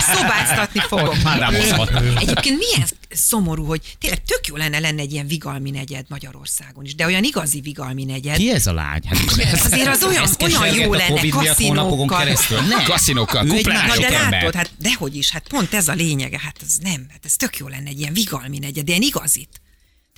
Szobáztatni 0.00 0.80
fogok. 0.80 1.22
Mádámozhat. 1.22 1.90
Egyébként 2.20 2.58
milyen 2.58 2.88
szomorú, 3.08 3.64
hogy 3.64 3.96
tényleg 3.98 4.22
tök 4.24 4.46
jó 4.46 4.56
lenne 4.56 4.78
lenne 4.78 5.00
egy 5.00 5.12
ilyen 5.12 5.26
vigalmi 5.26 5.70
negyed 5.70 6.04
Magyarországon 6.08 6.84
is, 6.84 6.94
de 6.94 7.06
olyan 7.06 7.24
igazi 7.24 7.60
vigalmi 7.60 8.04
negyed. 8.04 8.36
Ki 8.36 8.50
ez 8.50 8.66
a 8.66 8.72
lány? 8.72 9.00
Hát, 9.06 9.64
Azért 9.64 9.88
az 9.88 10.04
olyan, 10.04 10.28
olyan 10.60 10.74
jó 10.74 10.94
lenne, 10.94 11.28
kaszinókkal. 11.28 12.24
Nem. 12.68 12.84
Kaszinókkal, 12.84 13.42
másik 13.42 13.66
de 14.00 14.10
látod, 14.10 14.54
hát 14.54 14.70
dehogy 14.78 15.16
is, 15.16 15.30
hát 15.30 15.48
pont 15.48 15.74
ez 15.74 15.88
a 15.88 15.92
lényege, 15.92 16.40
hát 16.42 16.56
ez 16.62 16.74
nem, 16.82 17.06
hát 17.10 17.24
ez 17.24 17.36
tök 17.36 17.56
jó 17.56 17.68
lenne 17.68 17.88
egy 17.88 18.00
ilyen 18.00 18.12
vigalmi 18.12 18.58
negyed, 18.58 18.84
de 18.84 18.90
ilyen 18.90 19.02
igazit. 19.02 19.60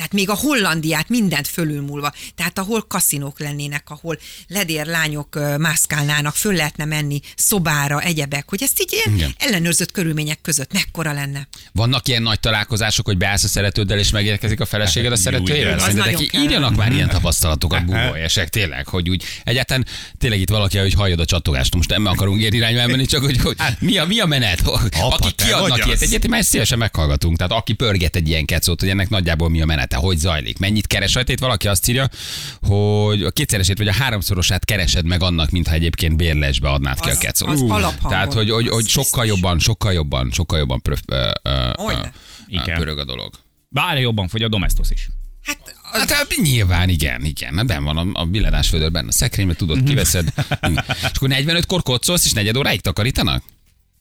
Tehát 0.01 0.15
még 0.15 0.31
a 0.31 0.35
Hollandiát 0.35 1.09
mindent 1.09 1.47
fölülmúlva. 1.47 2.13
Tehát 2.35 2.59
ahol 2.59 2.83
kaszinók 2.89 3.41
lennének, 3.41 3.91
ahol 3.91 4.19
ledér 4.49 4.87
lányok 4.87 5.39
mászkálnának, 5.59 6.35
föl 6.35 6.55
lehetne 6.55 6.85
menni 6.85 7.21
szobára, 7.37 8.01
egyebek, 8.01 8.49
hogy 8.49 8.63
ezt 8.63 8.81
így 8.81 8.93
ilyen 8.93 9.17
Igen. 9.17 9.35
ellenőrzött 9.39 9.91
körülmények 9.91 10.41
között 10.41 10.73
mekkora 10.73 11.13
lenne. 11.13 11.49
Vannak 11.73 12.09
ilyen 12.09 12.23
nagy 12.23 12.41
találkozások, 12.41 13.07
hogy 13.07 13.17
beállsz 13.17 13.45
a 13.45 13.49
szeretőddel, 13.49 13.99
és 13.99 14.11
megérkezik 14.11 14.61
a 14.61 14.67
feleséged 14.67 15.13
a 15.13 15.17
szeretőjével? 15.17 15.75
Az 15.75 15.83
Szerintetek 15.83 16.33
írjanak 16.33 16.77
már 16.77 16.93
ilyen 16.93 17.09
tapasztalatokat 17.09 17.85
búvóesek, 17.85 18.49
tényleg, 18.49 18.87
hogy 18.87 19.11
úgy 19.11 19.25
egyáltalán 19.45 19.87
tényleg 20.19 20.41
itt 20.41 20.51
valaki, 20.51 20.79
hogy 20.79 20.95
halljad 20.95 21.21
a 21.21 21.25
csattogást, 21.25 21.75
most 21.75 21.89
nem 21.89 22.07
akarunk 22.07 22.41
ilyen 22.41 22.53
irányba 22.53 22.81
elmenni, 22.81 23.07
csak 23.07 23.25
hogy, 23.25 23.41
hogy 23.41 23.57
mi, 23.79 23.99
a, 23.99 24.07
mi 24.07 24.21
a 24.21 24.27
menet? 24.27 24.61
Aki 24.91 25.33
te 25.35 25.45
kiadnak 25.45 25.87
ilyet, 25.87 26.01
egyet, 26.01 26.29
már 26.29 26.45
szívesen 26.45 26.79
meghallgatunk. 26.79 27.37
Tehát 27.37 27.53
aki 27.53 27.73
pörget 27.73 28.17
egy 28.17 28.29
ilyen 28.29 28.45
kecót, 28.45 28.81
hogy 28.81 28.89
ennek 28.89 29.09
nagyjából 29.09 29.49
mi 29.49 29.63
a 29.63 29.67
menete, 29.91 30.07
hogy 30.07 30.19
zajlik, 30.19 30.59
mennyit 30.59 30.87
keres 30.87 31.15
rajta. 31.15 31.33
Itt 31.33 31.39
valaki 31.39 31.69
azt 31.69 31.89
írja, 31.89 32.09
hogy 32.63 33.23
a 33.23 33.31
kétszeresét 33.31 33.79
vagy 33.79 33.89
a 33.89 33.93
háromszorosát 33.93 34.65
keresed 34.65 35.05
meg 35.05 35.23
annak, 35.23 35.51
mintha 35.51 35.75
egyébként 35.75 36.17
bérlesbe 36.17 36.69
adnád 36.69 37.01
ki 37.01 37.09
a 37.09 37.13
Az- 37.13 37.19
kecót. 37.19 37.49
az 37.49 37.61
alaphangon. 37.61 38.11
Tehát, 38.11 38.33
hogy, 38.33 38.51
hogy, 38.51 38.69
hogy 38.69 38.85
Az 38.85 38.89
sokkal 38.91 39.27
jobban, 39.27 39.59
sokkal 39.59 39.93
jobban, 39.93 40.31
sokkal 40.33 40.59
jobban 40.59 40.83
pröf, 40.83 41.01
ö, 41.07 41.31
ö, 41.43 41.71
ö, 42.49 42.73
pörög 42.77 42.99
a 42.99 43.05
dolog. 43.05 43.35
Bár 43.69 43.99
jobban 43.99 44.29
fogy 44.29 44.43
a 44.43 44.49
domestos 44.49 44.91
is. 44.91 45.09
Hát 45.43 45.59
Hát, 45.93 46.11
hát 46.11 46.27
nyilván, 46.43 46.89
igen, 46.89 47.25
igen. 47.25 47.57
Hát 47.57 47.67
ben 47.67 47.85
van 47.85 47.97
a, 47.97 48.21
a 48.21 48.63
földörben, 48.63 49.09
a 49.09 49.13
szekrénybe 49.13 49.55
tudod, 49.55 49.83
kiveszed. 49.83 50.33
és 51.03 51.11
akkor 51.15 51.29
45-kor 51.33 51.83
kocolsz, 51.83 52.25
és 52.25 52.33
negyed 52.33 52.57
óráig 52.57 52.81
takarítanak? 52.81 53.43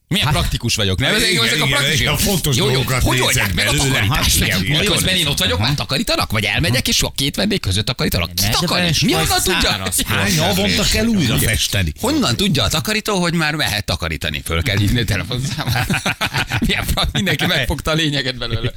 Milyen 0.10 0.28
praktikus 0.28 0.76
vagyok, 0.76 1.00
nem? 1.00 1.14
Ezek, 1.14 1.30
Igen, 1.32 1.44
ezek 1.44 1.62
a 1.62 1.66
praktikus. 1.66 2.00
igen, 2.00 2.18
fontos 2.18 2.56
jó, 2.56 2.70
jó, 2.70 2.82
hogy 3.02 3.20
oldják 3.20 3.54
meg 3.54 3.68
a 3.68 3.72
takarítást? 3.72 4.44
Hát, 4.44 4.68
Miközben 4.68 5.16
én 5.16 5.28
ott 5.28 5.40
vagyok, 5.40 5.60
már 5.60 5.76
takarítanak? 5.76 6.32
Vagy 6.32 6.44
elmegyek, 6.44 6.88
és 6.88 7.02
a 7.02 7.12
két 7.16 7.36
vendég 7.36 7.60
között 7.60 7.86
takarítanak? 7.86 8.34
Ki 8.34 8.44
takarít? 8.52 9.02
Mi 9.02 9.12
honnan 9.12 9.42
tudja? 9.44 9.90
Hány 10.08 10.38
havonta 10.40 10.84
kell 10.92 11.06
újra 11.06 11.38
festeni? 11.38 11.92
Honnan 12.00 12.36
tudja 12.36 12.64
a 12.64 12.68
takarító, 12.68 13.20
hogy 13.22 13.34
már 13.34 13.56
mehet 13.56 13.86
takarítani? 13.86 14.42
Föl 14.46 14.62
kell 14.62 14.78
hívni 14.78 15.00
a 15.00 15.06
telefonszámot. 15.06 15.74
Milyen 16.66 16.86
prak, 16.94 17.12
mindenki 17.12 17.46
megfogta 17.46 17.92
a 17.92 17.94
lényeget 17.94 18.38
belőle. 18.38 18.72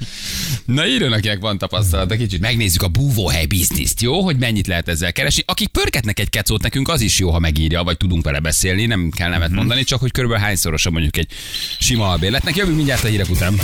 Na 0.64 0.86
írjon, 0.86 1.12
akinek 1.12 1.38
van 1.40 1.58
tapasztalata 1.58 2.16
kicsit. 2.16 2.40
Megnézzük 2.40 2.82
a 2.82 2.88
búvóhely 2.88 3.46
bizniszt, 3.46 4.00
jó? 4.00 4.22
Hogy 4.22 4.36
mennyit 4.36 4.66
lehet 4.66 4.88
ezzel 4.88 5.12
keresni. 5.12 5.42
Akik 5.46 5.68
pörgetnek 5.68 6.18
egy 6.18 6.30
kecót, 6.30 6.62
nekünk 6.62 6.88
az 6.88 7.00
is 7.00 7.18
jó, 7.18 7.30
ha 7.30 7.38
megírja, 7.38 7.82
vagy 7.82 7.96
tudunk 7.96 8.24
vele 8.24 8.38
beszélni, 8.40 8.86
nem 8.86 9.10
kell 9.16 9.28
nevet 9.28 9.50
mondani, 9.50 9.84
csak 9.84 10.00
hogy 10.00 10.10
körülbelül 10.10 10.44
hányszorosa 10.44 10.90
mondjuk 10.90 11.16
egy 11.22 11.36
sima 11.78 12.08
albérletnek. 12.08 12.56
Jövünk 12.56 12.76
mindjárt 12.76 13.04
a 13.04 13.08
hírek 13.08 13.28
után. 13.30 13.60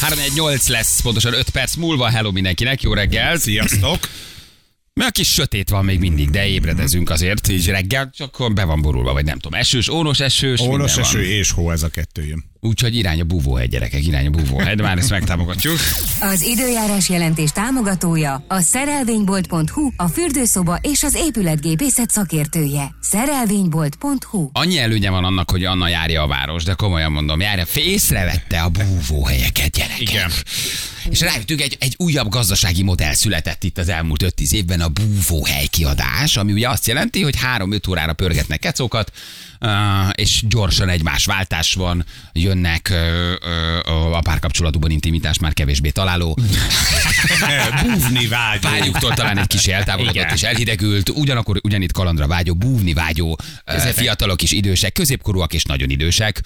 318 0.00 0.68
lesz, 0.68 1.00
pontosan 1.00 1.32
5 1.32 1.50
perc 1.50 1.74
múlva. 1.74 2.08
Hello 2.10 2.30
mindenkinek, 2.30 2.82
jó 2.82 2.92
reggel. 2.92 3.36
Sziasztok! 3.38 3.98
Mert 4.94 5.12
kis 5.12 5.32
sötét 5.32 5.68
van 5.68 5.84
még 5.84 5.98
mindig, 5.98 6.30
de 6.30 6.46
ébredezünk 6.46 7.10
azért, 7.10 7.48
így 7.48 7.66
reggel, 7.68 8.10
csak 8.16 8.52
be 8.54 8.64
van 8.64 8.80
borulva, 8.82 9.12
vagy 9.12 9.24
nem 9.24 9.38
tudom, 9.38 9.58
esős, 9.60 9.88
ónos 9.88 10.20
esős, 10.20 10.60
Ónos 10.60 10.96
eső 10.96 11.18
van. 11.18 11.26
és 11.26 11.50
hó, 11.50 11.70
ez 11.70 11.82
a 11.82 11.88
kettő 11.88 12.24
jön. 12.24 12.44
Úgyhogy 12.60 12.96
irány 12.96 13.20
a 13.20 13.24
búvóhegy, 13.24 13.68
gyerekek, 13.68 14.06
irány 14.06 14.26
a 14.26 14.30
búvóhegy, 14.30 14.80
már 14.80 14.98
ezt 14.98 15.10
megtámogatjuk. 15.10 15.78
Az 16.20 16.42
időjárás 16.42 17.08
jelentés 17.08 17.50
támogatója 17.50 18.44
a 18.48 18.60
szerelvénybolt.hu, 18.60 19.90
a 19.96 20.08
fürdőszoba 20.08 20.78
és 20.82 21.02
az 21.02 21.14
épületgépészet 21.14 22.10
szakértője. 22.10 22.94
Szerelvénybolt.hu 23.00 24.48
Annyi 24.52 24.78
előnye 24.78 25.10
van 25.10 25.24
annak, 25.24 25.50
hogy 25.50 25.64
Anna 25.64 25.88
járja 25.88 26.22
a 26.22 26.26
város, 26.26 26.64
de 26.64 26.72
komolyan 26.72 27.12
mondom, 27.12 27.40
járja, 27.40 27.64
észrevette 27.74 28.60
a 28.60 28.68
búvóhelyeket, 28.68 29.70
gyerekek. 29.70 30.00
Igen. 30.00 30.30
És 31.10 31.20
rájöttünk, 31.20 31.60
egy, 31.60 31.76
egy 31.80 31.94
újabb 31.98 32.28
gazdasági 32.28 32.82
modell 32.82 33.14
született 33.14 33.64
itt 33.64 33.78
az 33.78 33.88
elmúlt 33.88 34.24
5-10 34.36 34.52
évben, 34.52 34.80
a 34.80 34.88
búvóhely 34.88 35.66
kiadás, 35.66 36.36
ami 36.36 36.52
ugye 36.52 36.68
azt 36.68 36.86
jelenti, 36.86 37.22
hogy 37.22 37.34
3-5 37.58 37.88
órára 37.88 38.12
pörgetnek 38.12 38.58
kecókat, 38.58 39.12
és 40.12 40.42
gyorsan 40.48 40.88
egymás 40.88 41.24
váltás 41.24 41.74
van, 41.74 42.04
jönnek 42.48 42.92
a 44.12 44.20
párkapcsolatúban 44.20 44.90
intimitás 44.90 45.38
már 45.38 45.52
kevésbé 45.52 45.90
találó. 45.90 46.36
Búvni 47.82 48.26
vágyó. 48.26 48.60
Párjuktól 48.60 49.14
talán 49.14 49.38
egy 49.38 49.46
kis 49.46 49.66
eltávolodott 49.66 50.30
és 50.34 50.42
elhidegült, 50.42 51.08
ugyanakkor 51.08 51.60
ugyanitt 51.62 51.92
kalandra 51.92 52.26
vágyó, 52.26 52.54
búvni 52.54 52.92
vágyó, 52.92 53.38
ö, 53.64 53.72
fiatalok 53.78 54.42
és 54.42 54.52
idősek, 54.52 54.92
középkorúak 54.92 55.52
és 55.52 55.64
nagyon 55.64 55.90
idősek, 55.90 56.40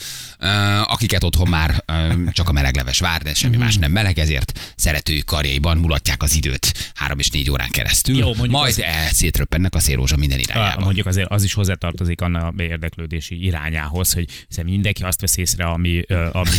akiket 0.84 1.24
otthon 1.24 1.48
már 1.48 1.84
csak 2.30 2.48
a 2.48 2.52
melegleves 2.52 2.98
vár, 2.98 3.22
de 3.22 3.34
semmi 3.34 3.56
más 3.56 3.76
nem 3.76 3.90
meleg, 3.92 4.18
ezért 4.18 4.72
szeretőjük 4.76 5.24
karjaiban 5.24 5.76
mulatják 5.76 6.22
az 6.22 6.34
időt 6.34 6.92
három 6.94 7.18
és 7.18 7.28
négy 7.30 7.50
órán 7.50 7.70
keresztül, 7.70 8.16
Jó, 8.18 8.34
majd 8.34 8.52
az- 8.54 8.80
el 8.82 9.08
szétröppennek 9.12 9.74
a 9.74 9.80
szélrózsa 9.80 10.16
minden 10.16 10.38
Ah, 10.38 10.44
irányába. 10.44 10.84
mondjuk 10.84 11.06
azért 11.06 11.30
az 11.30 11.42
is 11.44 11.52
hozzátartozik 11.52 12.20
annak 12.20 12.54
a 12.58 12.62
érdeklődési 12.62 13.44
irányához, 13.44 14.12
hogy 14.12 14.28
hiszen 14.48 14.64
mindenki 14.64 15.02
azt 15.02 15.20
vesz 15.20 15.36
észre, 15.36 15.64
ami, 15.64 15.91
ami, 16.33 16.50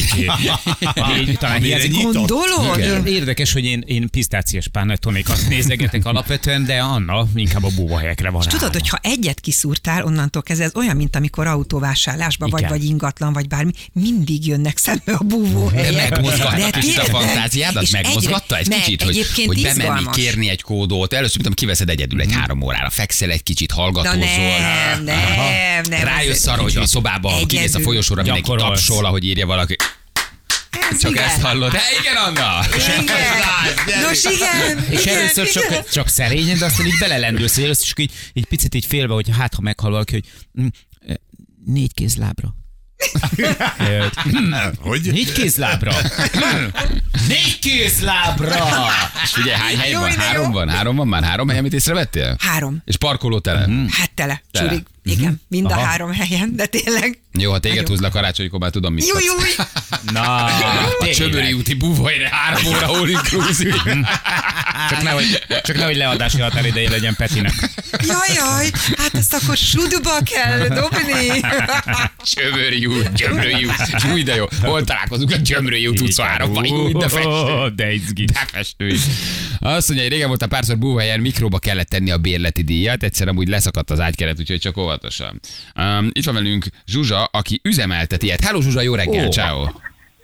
ami 0.93 1.32
talán 1.39 1.62
hiányzik. 1.62 2.02
Gondolod? 2.02 2.78
Igen. 2.78 3.06
Érdekes, 3.06 3.54
hogy 3.54 3.65
én, 3.65 3.84
én 3.86 4.10
pisztáciás 4.10 4.67
pánetonékat 4.67 5.39
nézegetek 5.50 6.06
alapvetően, 6.06 6.65
de 6.65 6.80
Anna 6.80 7.28
inkább 7.36 7.63
a 7.63 7.69
búvahelyekre 7.76 8.30
van 8.30 8.41
És 8.41 8.48
tudod, 8.48 8.74
hogy 8.74 8.89
ha 8.89 9.00
egyet 9.02 9.39
kiszúrtál, 9.39 10.04
onnantól 10.04 10.41
kezdve 10.41 10.65
ez 10.65 10.76
olyan, 10.76 10.96
mint 10.96 11.15
amikor 11.15 11.48
autóvásárlásba 11.48 12.48
vagy, 12.48 12.60
Igen. 12.60 12.72
vagy 12.72 12.84
ingatlan, 12.84 13.34
vagy 13.34 13.48
bármi, 13.48 13.72
mindig 13.93 14.48
jönnek 14.48 14.78
szembe 14.78 15.13
a 15.13 15.24
búvóhelyek. 15.24 16.10
Megmozgatta 16.10 16.56
De 16.56 16.69
kicsit 16.69 16.98
a 16.98 17.06
fantáziádat, 17.06 17.91
megmozgatta 17.91 18.58
egy 18.58 18.67
kicsit, 18.67 19.02
hogy, 19.02 19.17
egyébként 19.17 19.48
hogy 19.48 19.62
bemenni, 19.62 20.06
kérni 20.12 20.50
egy 20.50 20.62
kódot. 20.62 21.13
Először, 21.13 21.43
mint 21.43 21.56
kiveszed 21.56 21.89
egyedül 21.89 22.22
egy 22.22 22.34
három 22.34 22.62
órára, 22.62 22.89
fekszel 22.89 23.30
egy 23.30 23.43
kicsit, 23.43 23.72
hallgatózol. 23.72 24.17
nem, 24.17 25.04
nem, 25.04 25.82
nem, 25.89 26.04
Rájössz 26.04 26.46
arra, 26.46 26.62
hogy 26.62 26.78
a 26.78 26.86
szobába, 26.86 27.30
ha 27.30 27.46
kimész 27.46 27.74
a 27.76 27.80
folyosóra, 27.80 28.22
mindenki 28.22 28.52
tapsol, 28.56 29.06
ahogy 29.06 29.23
írja 29.24 29.46
valaki. 29.46 29.76
Ez 30.92 31.00
Csak 31.00 31.12
igen. 31.12 31.24
ezt 31.24 31.42
hallod. 31.42 31.72
De 31.72 31.82
igen, 32.00 32.16
Anna! 32.16 32.60
Igen. 32.76 34.02
Nos 34.02 34.24
igen. 34.24 34.86
És 34.90 35.02
igen, 35.02 35.18
először 35.18 35.48
igen. 35.48 35.70
csak, 35.70 35.90
csak 35.90 36.08
szerényen, 36.08 36.58
de 36.58 36.66
aztán 36.66 36.86
így 36.86 36.98
belelendülsz, 37.00 37.56
hogy 37.56 37.64
először 37.64 37.86
csak 37.86 38.00
így, 38.00 38.12
így 38.34 38.46
picit 38.46 38.76
így 38.76 38.86
félve, 38.86 39.14
hogy 39.14 39.30
hát 39.38 39.54
ha 39.54 39.62
meghal 39.62 39.92
valaki, 39.92 40.14
hogy 40.14 40.26
mm, 40.62 40.68
négy 41.66 41.94
kézlábra. 41.94 42.56
Ö, 43.78 44.06
Hogy? 44.80 45.12
Négy 45.12 45.32
kézlábra. 45.32 45.94
Négy 47.28 47.60
kézlábra. 47.60 48.56
És 49.24 49.30
figyelj, 49.30 49.56
hány 49.56 49.78
hely 49.78 49.94
van? 49.94 50.12
Három 50.12 50.52
van? 50.52 50.70
Három 50.70 50.96
van 50.96 51.08
már? 51.08 51.24
Három 51.24 51.48
hely, 51.50 51.58
amit 51.58 51.74
észrevettél? 51.74 52.36
Három. 52.40 52.82
És 52.86 52.98
parkoló 52.98 53.40
tele. 53.40 53.68
Hát 53.90 54.12
tele, 54.12 54.44
Tele. 54.52 54.84
Igen, 55.04 55.42
mind 55.48 55.66
a 55.72 55.74
Aha. 55.74 55.82
három 55.86 56.12
helyen, 56.13 56.56
de 56.56 56.66
tényleg. 56.66 57.20
Jó, 57.39 57.52
ha 57.52 57.60
téged 57.60 57.88
húzlak 57.88 58.12
karácsonykor, 58.12 58.60
már 58.60 58.70
tudom, 58.70 58.94
mit 58.94 59.12
kapsz. 59.12 59.26
jó, 59.26 59.34
Na, 60.12 60.46
A. 60.46 60.50
Csömöri 61.13 61.54
úti 61.54 61.74
búvajra 61.74 62.28
három 62.32 62.66
óra 62.66 62.88
all 62.88 63.10
inclusive. 63.10 63.76
Csak 64.89 65.02
nehogy, 65.04 65.44
csak 65.63 65.76
nehogy 65.76 65.96
leadási 65.96 66.39
határideje 66.39 66.89
legyen 66.89 67.16
Petinek. 67.16 67.54
jaj, 67.92 68.34
jaj, 68.36 68.70
hát 68.98 69.13
ezt 69.16 69.34
akkor 69.34 69.58
suduba 69.58 70.18
kell 70.24 70.68
dobni. 70.68 71.39
Csömöri 72.24 72.86
út, 72.86 73.13
Gyömrői 73.13 73.66
út. 73.66 74.04
Új, 74.13 74.24
de 74.24 74.36
jó. 74.36 74.46
Hol 74.62 74.84
találkozunk 74.84 75.32
a 75.32 75.36
Gyömrői 75.36 75.88
út 75.88 76.00
23-ban? 76.02 76.72
Új, 76.72 76.92
de 76.92 77.08
festő. 77.10 77.70
De 77.76 77.94
izgi. 77.94 78.26
De 78.26 78.46
festő 78.52 78.88
is. 78.88 79.02
Azt 79.60 79.88
mondja, 79.88 80.06
hogy 80.06 80.12
régen 80.13 80.28
voltam 80.28 80.50
párszor 80.50 80.78
búvhelyen, 80.78 81.20
mikróba 81.20 81.60
kellett 81.60 81.89
tenni 81.89 82.12
a 82.12 82.18
bérleti 82.18 82.62
díjat, 82.63 83.04
egyszer 83.04 83.28
amúgy 83.28 83.48
leszakadt 83.48 83.92
az 83.92 84.00
ágykeret, 84.00 84.39
úgyhogy 84.39 84.60
csak 84.60 84.78
óvatosan. 84.93 85.39
Um, 85.75 86.10
itt 86.12 86.25
van 86.25 86.34
velünk 86.34 86.65
Zsuzsa, 86.86 87.23
aki 87.32 87.60
üzemeltet 87.63 88.23
ilyet. 88.23 88.41
Hello 88.41 88.62
Zsuzsa, 88.62 88.82
jó 88.82 88.95
reggel, 88.95 89.25
Ó. 89.27 89.29
ciao. 89.29 89.65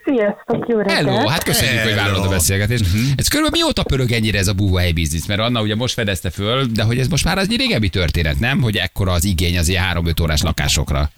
Sziasztok, 0.06 0.66
jó 0.68 0.78
reggelt! 0.78 0.98
Hello, 0.98 1.28
hát 1.28 1.44
köszönjük, 1.44 1.82
hogy 1.84 1.96
vállalod 1.96 2.26
a 2.26 2.30
beszélgetést. 2.30 2.86
Ez 3.16 3.28
körülbelül 3.28 3.60
mióta 3.64 3.84
pörög 3.84 4.12
ennyire 4.12 4.38
ez 4.38 4.48
a 4.48 4.54
búvhely 4.54 4.92
biznisz? 4.92 5.26
Mert 5.28 5.40
Anna 5.40 5.62
ugye 5.62 5.76
most 5.76 5.94
fedezte 5.94 6.30
föl, 6.30 6.66
de 6.66 6.84
hogy 6.84 7.00
ez 7.00 7.08
most 7.08 7.26
már 7.26 7.38
az 7.38 7.48
egy 7.50 7.58
régebbi 7.58 7.90
történet, 7.90 8.40
nem? 8.40 8.62
Hogy 8.62 8.78
ekkora 8.78 9.12
az 9.12 9.24
igény 9.26 9.58
az 9.58 9.68
ilyen 9.68 9.84
3-5 10.04 10.22
órás 10.22 10.42
lakásokra. 10.42 11.10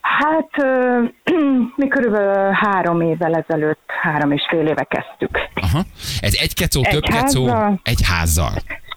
Hát 0.00 0.50
mi 1.76 1.88
körülbelül 1.88 2.50
három 2.52 3.00
évvel 3.00 3.34
ezelőtt, 3.34 3.80
három 4.02 4.32
és 4.32 4.42
fél 4.50 4.66
éve 4.66 4.84
kezdtük. 4.90 5.38
Aha. 5.54 5.84
Ez 6.20 6.34
egy 6.40 6.54
kecó, 6.54 6.80
Egy 6.84 6.90
több 6.92 7.02
kecó, 7.02 7.46
házzal. 7.46 7.80
egy 7.82 8.00
házzal. 8.02 8.52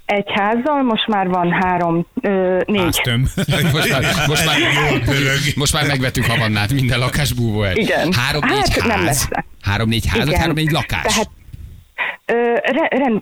Egy 0.06 0.26
házzal, 0.34 0.84
most 0.84 1.08
már 1.08 1.28
van 1.28 1.52
három, 1.52 2.06
ö, 2.22 2.60
négy. 2.66 2.82
Háztöm. 2.82 3.22
Most 3.74 3.90
már, 3.92 4.04
most 4.28 4.46
már, 4.46 4.58
most 5.56 5.74
már 5.74 5.88
megvettük 5.88 6.26
Havannát, 6.26 6.74
minden 6.74 7.00
lakás 7.00 7.34
búvóhely. 7.34 7.74
Igen. 7.76 8.14
Három-négy 8.14 8.74
Hát, 8.74 8.78
nem 8.88 8.90
ház. 8.98 9.06
messze. 9.06 9.46
Három-négy 9.62 10.06
ház, 10.08 10.18
vagy 10.18 10.28
Igen. 10.28 10.40
három-négy 10.40 10.72
lakás? 10.72 11.02
Tehát 11.16 11.30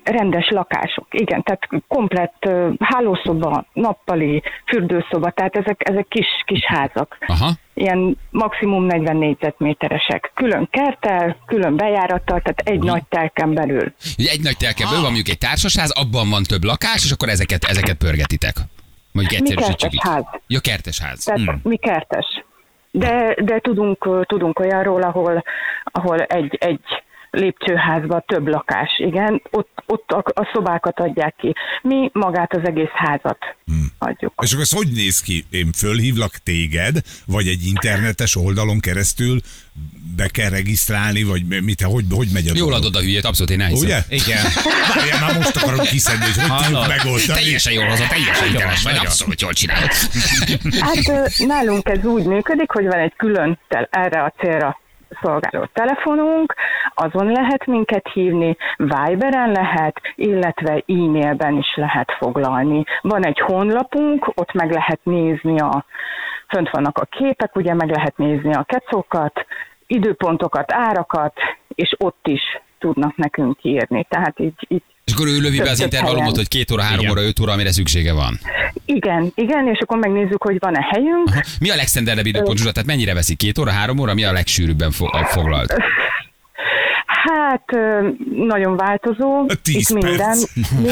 rendes 0.03 0.49
lakások, 0.49 1.07
igen, 1.09 1.43
tehát 1.43 1.83
komplett 1.87 2.49
hálószoba, 2.79 3.65
nappali, 3.73 4.43
fürdőszoba, 4.65 5.31
tehát 5.31 5.55
ezek, 5.55 5.89
ezek 5.89 6.07
kis, 6.07 6.27
kis 6.45 6.65
házak. 6.65 7.17
Aha. 7.27 7.51
Ilyen 7.73 8.17
maximum 8.29 8.85
40 8.85 9.15
négyzetméteresek. 9.15 10.31
Külön 10.33 10.67
kerttel, 10.71 11.37
külön 11.45 11.75
bejárattal, 11.75 12.41
tehát 12.41 12.59
egy 12.59 12.79
nagy 12.79 13.03
telken 13.09 13.53
belül. 13.53 13.93
Egy 14.17 14.41
nagy 14.41 14.57
telkeből 14.57 14.93
van 14.93 15.01
mondjuk 15.01 15.27
egy 15.27 15.37
társasház, 15.37 15.91
abban 15.91 16.29
van 16.29 16.43
több 16.43 16.63
lakás, 16.63 17.03
és 17.03 17.11
akkor 17.11 17.29
ezeket, 17.29 17.63
ezeket 17.63 17.97
pörgetitek. 17.97 18.55
Mondjuk 19.11 19.41
Mi 19.41 19.47
kertes 19.55 19.87
ház. 19.97 20.23
Ja, 20.47 20.59
kertes 20.59 20.99
ház. 20.99 21.23
Tehát 21.23 21.41
Hmm. 21.41 21.59
mi 21.63 21.77
kertes. 21.77 22.43
De, 22.91 23.35
de 23.41 23.59
tudunk, 23.59 24.25
tudunk 24.27 24.59
olyanról, 24.59 25.01
ahol, 25.01 25.43
ahol 25.83 26.19
egy, 26.19 26.55
egy 26.59 27.03
lépcsőházban 27.31 28.23
több 28.27 28.47
lakás, 28.47 28.89
igen, 28.97 29.41
ott, 29.51 29.83
ott 29.85 30.11
a, 30.11 30.23
a 30.33 30.49
szobákat 30.53 30.99
adják 30.99 31.35
ki. 31.37 31.53
Mi 31.81 32.09
magát 32.13 32.53
az 32.53 32.61
egész 32.63 32.93
házat 32.93 33.37
adjuk. 33.97 34.33
És 34.43 34.51
akkor 34.51 34.63
ez 34.63 34.71
hogy 34.71 34.87
néz 34.95 35.21
ki? 35.21 35.45
Én 35.49 35.71
fölhívlak 35.71 36.31
téged, 36.31 36.97
vagy 37.25 37.47
egy 37.47 37.65
internetes 37.65 38.35
oldalon 38.35 38.79
keresztül 38.79 39.39
be 40.15 40.27
kell 40.27 40.49
regisztrálni, 40.49 41.23
vagy 41.23 41.45
mit, 41.63 41.81
hogy, 41.81 42.05
hogy 42.11 42.27
megy 42.33 42.47
a 42.47 42.51
Jól 42.55 42.69
dolog? 42.69 42.73
adod 42.83 42.95
a 42.95 42.99
hülyét, 42.99 43.25
abszolút 43.25 43.51
én 43.51 43.61
elhiszem. 43.61 43.85
Ugye? 43.85 43.99
Igen. 44.09 44.45
Várjál, 44.95 45.19
már 45.19 45.35
most 45.37 45.55
akarom 45.55 45.85
kiszedni, 45.85 46.25
hogy 46.25 46.49
hogy 46.49 46.63
tudjuk 46.63 46.87
megoldani. 46.87 47.39
Teljesen 47.39 47.73
jól 47.73 47.85
hozott, 47.85 48.07
teljesen 48.07 48.47
hiteles 48.47 48.83
vagy, 48.83 48.97
abszolút 48.97 49.41
jól 49.41 49.53
csinálod. 49.53 49.89
Hát 50.79 51.31
nálunk 51.37 51.89
ez 51.89 52.05
úgy 52.05 52.25
működik, 52.25 52.71
hogy 52.71 52.85
van 52.85 52.99
egy 52.99 53.13
külön 53.17 53.59
tel- 53.67 53.87
erre 53.91 54.23
a 54.23 54.33
célra 54.39 54.79
szolgáló 55.21 55.65
telefonunk, 55.73 56.55
azon 56.95 57.31
lehet 57.31 57.65
minket 57.65 58.07
hívni, 58.13 58.57
Viberen 58.77 59.51
lehet, 59.51 60.01
illetve 60.15 60.73
e-mailben 60.73 61.57
is 61.57 61.75
lehet 61.75 62.11
foglalni. 62.17 62.83
Van 63.01 63.25
egy 63.25 63.39
honlapunk, 63.39 64.27
ott 64.27 64.53
meg 64.53 64.71
lehet 64.71 64.99
nézni 65.03 65.59
a, 65.59 65.85
fönt 66.47 66.69
vannak 66.69 66.97
a 66.97 67.05
képek, 67.05 67.55
ugye 67.55 67.73
meg 67.73 67.89
lehet 67.89 68.17
nézni 68.17 68.53
a 68.53 68.63
kecókat, 68.63 69.45
időpontokat, 69.87 70.73
árakat, 70.73 71.33
és 71.67 71.95
ott 71.99 72.27
is 72.27 72.41
tudnak 72.79 73.15
nekünk 73.15 73.63
írni. 73.63 74.05
Tehát 74.09 74.39
így, 74.39 74.65
így 74.67 74.83
És 75.11 75.17
akkor 75.17 75.27
ő 75.27 75.39
lövi 75.39 75.57
be 75.61 75.69
az 75.69 75.79
intervallumot, 75.79 76.35
hogy 76.35 76.47
két 76.47 76.71
óra, 76.71 76.81
három 76.81 76.99
Igen. 76.99 77.11
óra, 77.11 77.21
öt 77.21 77.39
óra, 77.39 77.51
amire 77.51 77.71
szüksége 77.71 78.13
van. 78.13 78.39
igen, 78.85 79.31
igen, 79.35 79.67
és 79.67 79.79
akkor 79.79 79.97
megnézzük, 79.97 80.43
hogy 80.43 80.55
van-e 80.59 80.87
helyünk, 80.91 81.27
Aha. 81.29 81.41
Mi 81.59 81.69
a 81.69 81.75
legszendernebb 81.75 82.25
időpont, 82.25 82.57
Zsuzsa? 82.57 82.71
Tehát 82.71 82.87
mennyire 82.87 83.13
veszik? 83.13 83.37
Két 83.37 83.57
óra, 83.57 83.71
három 83.71 83.99
óra? 83.99 84.13
Mi 84.13 84.23
a 84.23 84.31
legsűrűbben 84.31 84.91
fo- 84.91 85.27
foglalt? 85.27 85.73
Hát 87.05 87.65
nagyon 88.35 88.75
változó. 88.77 89.45
Tíz 89.61 89.75
Itt 89.89 89.93
minden, 89.93 90.17
perc. 90.17 90.43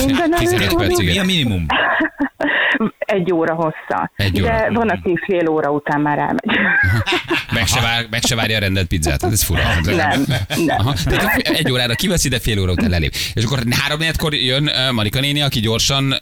minden 0.05 0.31
15 0.31 0.41
előfordul. 0.61 0.77
perc, 0.87 0.99
igen. 0.99 1.13
Mi 1.13 1.19
a 1.19 1.23
minimum? 1.23 1.65
Egy 2.97 3.33
óra 3.33 3.53
hossza. 3.53 4.11
Egy 4.15 4.41
óra. 4.41 4.49
De 4.49 4.69
van, 4.73 4.89
aki 4.89 5.19
fél 5.25 5.49
óra 5.49 5.71
után 5.71 6.01
már 6.01 6.17
elmegy. 6.17 6.59
Meg 7.53 7.67
se, 7.67 7.81
vár, 7.81 8.05
meg 8.09 8.21
se 8.21 8.35
várja 8.35 8.57
a 8.57 8.59
rendelt 8.59 8.87
pizzát. 8.87 9.23
Ez 9.23 9.43
fura. 9.43 9.61
Nem, 9.83 10.23
nem. 10.65 10.77
Aha. 10.77 10.93
Tehát 11.05 11.37
egy 11.37 11.71
órára 11.71 11.93
kiveszi, 11.93 12.29
de 12.29 12.39
fél 12.39 12.59
óra 12.59 12.71
után 12.71 12.89
lelép. 12.89 13.13
És 13.33 13.43
akkor 13.43 13.59
három 13.69 13.99
kor 14.17 14.33
jön 14.33 14.69
Marika 14.93 15.19
néni, 15.19 15.41
aki 15.41 15.59
gyorsan 15.59 16.13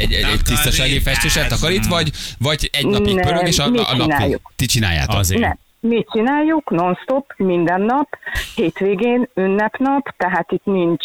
egy, 0.00 0.12
egy, 0.12 0.12
egy 0.12 0.40
tisztasági 0.44 1.00
festéset 1.00 1.48
takarít, 1.48 1.86
vagy, 1.86 2.10
vagy 2.38 2.70
egy 2.72 2.86
napig 2.86 3.14
Nem, 3.14 3.24
pörög, 3.24 3.46
és 3.46 3.58
a, 3.58 3.64
a 3.64 3.68
nap 3.68 4.00
csináljuk. 4.00 4.52
ti 4.56 4.66
csináljátok. 4.66 5.18
Azért. 5.18 5.40
Nem. 5.40 5.58
Mi 5.80 6.04
csináljuk 6.12 6.70
non-stop, 6.70 7.32
minden 7.36 7.80
nap, 7.80 8.08
hétvégén, 8.54 9.28
ünnepnap, 9.34 10.14
tehát 10.16 10.52
itt 10.52 10.64
nincs 10.64 11.04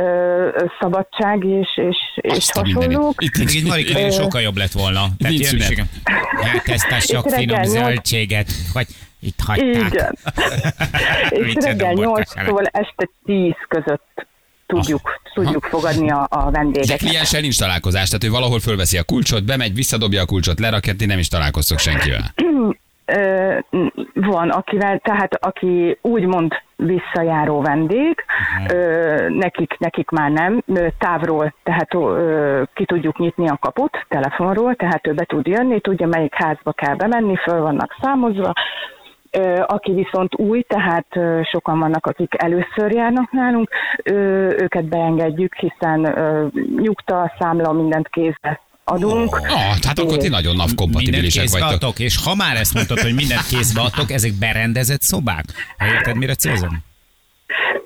ö, 0.00 0.48
szabadság 0.80 1.44
és, 1.44 1.68
és, 1.74 1.96
és 2.14 2.36
Azt 2.36 2.52
hasonlók. 2.52 3.22
Itt 3.22 3.54
Így 3.54 3.66
Marika 3.66 3.98
néni 3.98 4.10
sokkal 4.10 4.40
jobb 4.40 4.56
lett 4.56 4.72
volna. 4.72 5.06
Tehát 5.18 5.34
Nincs 5.34 5.52
igen. 5.52 5.88
Hát 6.42 6.68
ezt 6.68 6.90
a 6.90 7.00
sok 7.00 7.26
Itt 7.26 7.34
finom 7.34 7.62
zöldséget, 7.62 8.50
vagy 8.72 8.86
itt 9.20 9.40
hagyták. 9.46 9.92
Igen. 9.92 10.18
és 11.28 11.54
reggel 11.64 11.92
nem 11.92 12.04
volt 12.04 12.28
8-tól 12.34 12.66
este 12.70 13.08
10 13.24 13.52
között 13.68 14.26
tudjuk, 14.66 15.20
tudjuk 15.34 15.64
fogadni 15.64 16.10
a, 16.10 16.26
a 16.30 16.44
De 16.44 16.50
vendégeket. 16.50 16.98
klienssel 16.98 17.40
nincs 17.40 17.58
találkozás, 17.58 18.06
tehát 18.06 18.24
ő 18.24 18.30
valahol 18.30 18.60
fölveszi 18.60 18.98
a 18.98 19.02
kulcsot, 19.02 19.44
bemegy, 19.44 19.74
visszadobja 19.74 20.22
a 20.22 20.26
kulcsot, 20.26 20.58
lerakja, 20.60 20.96
ti 20.96 21.04
nem 21.04 21.18
is 21.18 21.28
találkoztok 21.28 21.78
senkivel. 21.78 22.34
Van, 24.14 24.50
akivel, 24.50 24.98
tehát 24.98 25.34
aki 25.34 25.98
úgymond 26.00 26.52
visszajáró 26.76 27.60
vendég, 27.60 28.24
ö, 28.72 29.28
nekik, 29.28 29.78
nekik 29.78 30.10
már 30.10 30.30
nem, 30.30 30.62
távról, 30.98 31.54
tehát 31.62 31.94
ö, 31.94 32.62
ki 32.74 32.84
tudjuk 32.84 33.18
nyitni 33.18 33.48
a 33.48 33.58
kaput 33.60 34.06
telefonról, 34.08 34.74
tehát 34.74 35.06
ő 35.06 35.12
be 35.12 35.24
tud 35.24 35.46
jönni, 35.46 35.80
tudja 35.80 36.06
melyik 36.06 36.34
házba 36.34 36.72
kell 36.72 36.94
bemenni, 36.94 37.36
föl 37.36 37.60
vannak 37.60 37.96
számozva, 38.00 38.52
aki 39.66 39.92
viszont 39.92 40.38
új, 40.38 40.62
tehát 40.62 41.06
sokan 41.42 41.78
vannak, 41.78 42.06
akik 42.06 42.42
először 42.42 42.92
járnak 42.92 43.30
nálunk, 43.30 43.70
őket 44.58 44.84
beengedjük, 44.84 45.54
hiszen 45.54 46.00
nyugta, 46.76 47.32
számla, 47.38 47.72
mindent 47.72 48.08
kézbe 48.08 48.60
adunk. 48.92 49.36
Ah, 49.36 49.76
hát 49.86 49.98
akkor 49.98 50.16
ti 50.16 50.28
nagyon 50.28 50.56
NAV 50.56 50.74
kompatibilisek 50.74 51.48
vagytok. 51.48 51.70
adtok, 51.70 51.98
és 51.98 52.16
ha 52.24 52.34
már 52.34 52.56
ezt 52.56 52.74
mondtad, 52.74 52.98
hogy 52.98 53.14
mindent 53.14 53.46
kézbe 53.46 53.80
adtok, 53.80 54.10
ezek 54.10 54.32
berendezett 54.32 55.00
szobák? 55.02 55.44
Érted, 55.94 56.16
mire 56.16 56.34
célzom? 56.34 56.84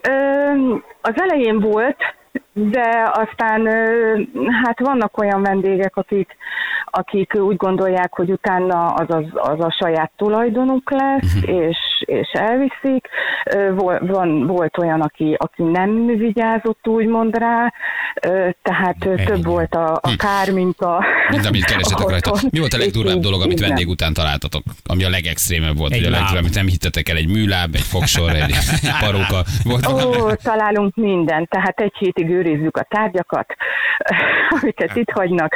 Ö, 0.02 0.10
az 1.00 1.12
elején 1.16 1.60
volt, 1.60 1.96
de 2.58 3.12
aztán 3.12 3.66
hát 4.64 4.80
vannak 4.80 5.18
olyan 5.18 5.42
vendégek, 5.42 5.96
akik, 5.96 6.36
akik 6.84 7.34
úgy 7.34 7.56
gondolják, 7.56 8.14
hogy 8.14 8.30
utána 8.30 8.86
az, 8.86 9.06
az, 9.08 9.24
az 9.34 9.60
a 9.60 9.76
saját 9.80 10.10
tulajdonuk 10.16 10.90
lesz, 10.90 11.34
és, 11.42 11.76
és 11.98 12.28
elviszik. 12.32 13.08
Vol, 13.74 13.98
van, 14.00 14.46
volt 14.46 14.78
olyan, 14.78 15.00
aki, 15.00 15.36
aki 15.38 15.62
nem 15.62 16.06
vigyázott 16.06 16.88
úgymond 16.88 17.38
rá, 17.38 17.72
tehát 18.62 18.96
ö, 19.04 19.14
több 19.24 19.44
volt 19.44 19.74
a, 19.74 19.92
a 19.92 20.16
kár, 20.16 20.52
mint 20.52 20.80
a... 20.80 21.04
Mint 21.30 21.46
amit 21.46 21.64
keresetek 21.64 22.08
rajta. 22.08 22.32
Mi 22.50 22.58
volt 22.58 22.72
a 22.72 22.78
legdurvább 22.78 23.18
dolog, 23.18 23.42
amit 23.42 23.56
igen. 23.56 23.68
vendég 23.68 23.88
után 23.88 24.12
találtatok? 24.12 24.62
Ami 24.86 25.04
a 25.04 25.08
legextrémebb 25.08 25.76
volt, 25.76 25.92
Egy 25.92 25.98
vagy 25.98 26.08
a 26.08 26.10
legdurvább, 26.10 26.42
amit 26.42 26.54
nem 26.54 26.66
hittetek 26.66 27.08
el, 27.08 27.16
egy 27.16 27.28
műláb, 27.28 27.74
egy 27.74 27.80
fogsor, 27.80 28.30
egy 28.30 28.54
paróka. 29.04 29.44
Volt 29.64 29.86
Ó, 29.86 30.32
találunk 30.42 30.94
mindent, 30.94 31.48
tehát 31.48 31.80
egy 31.80 31.94
hétig 31.98 32.30
őrizzük 32.46 32.76
a 32.76 32.86
tárgyakat, 32.88 33.46
amiket 34.60 34.96
itt 34.96 35.10
hagynak, 35.10 35.54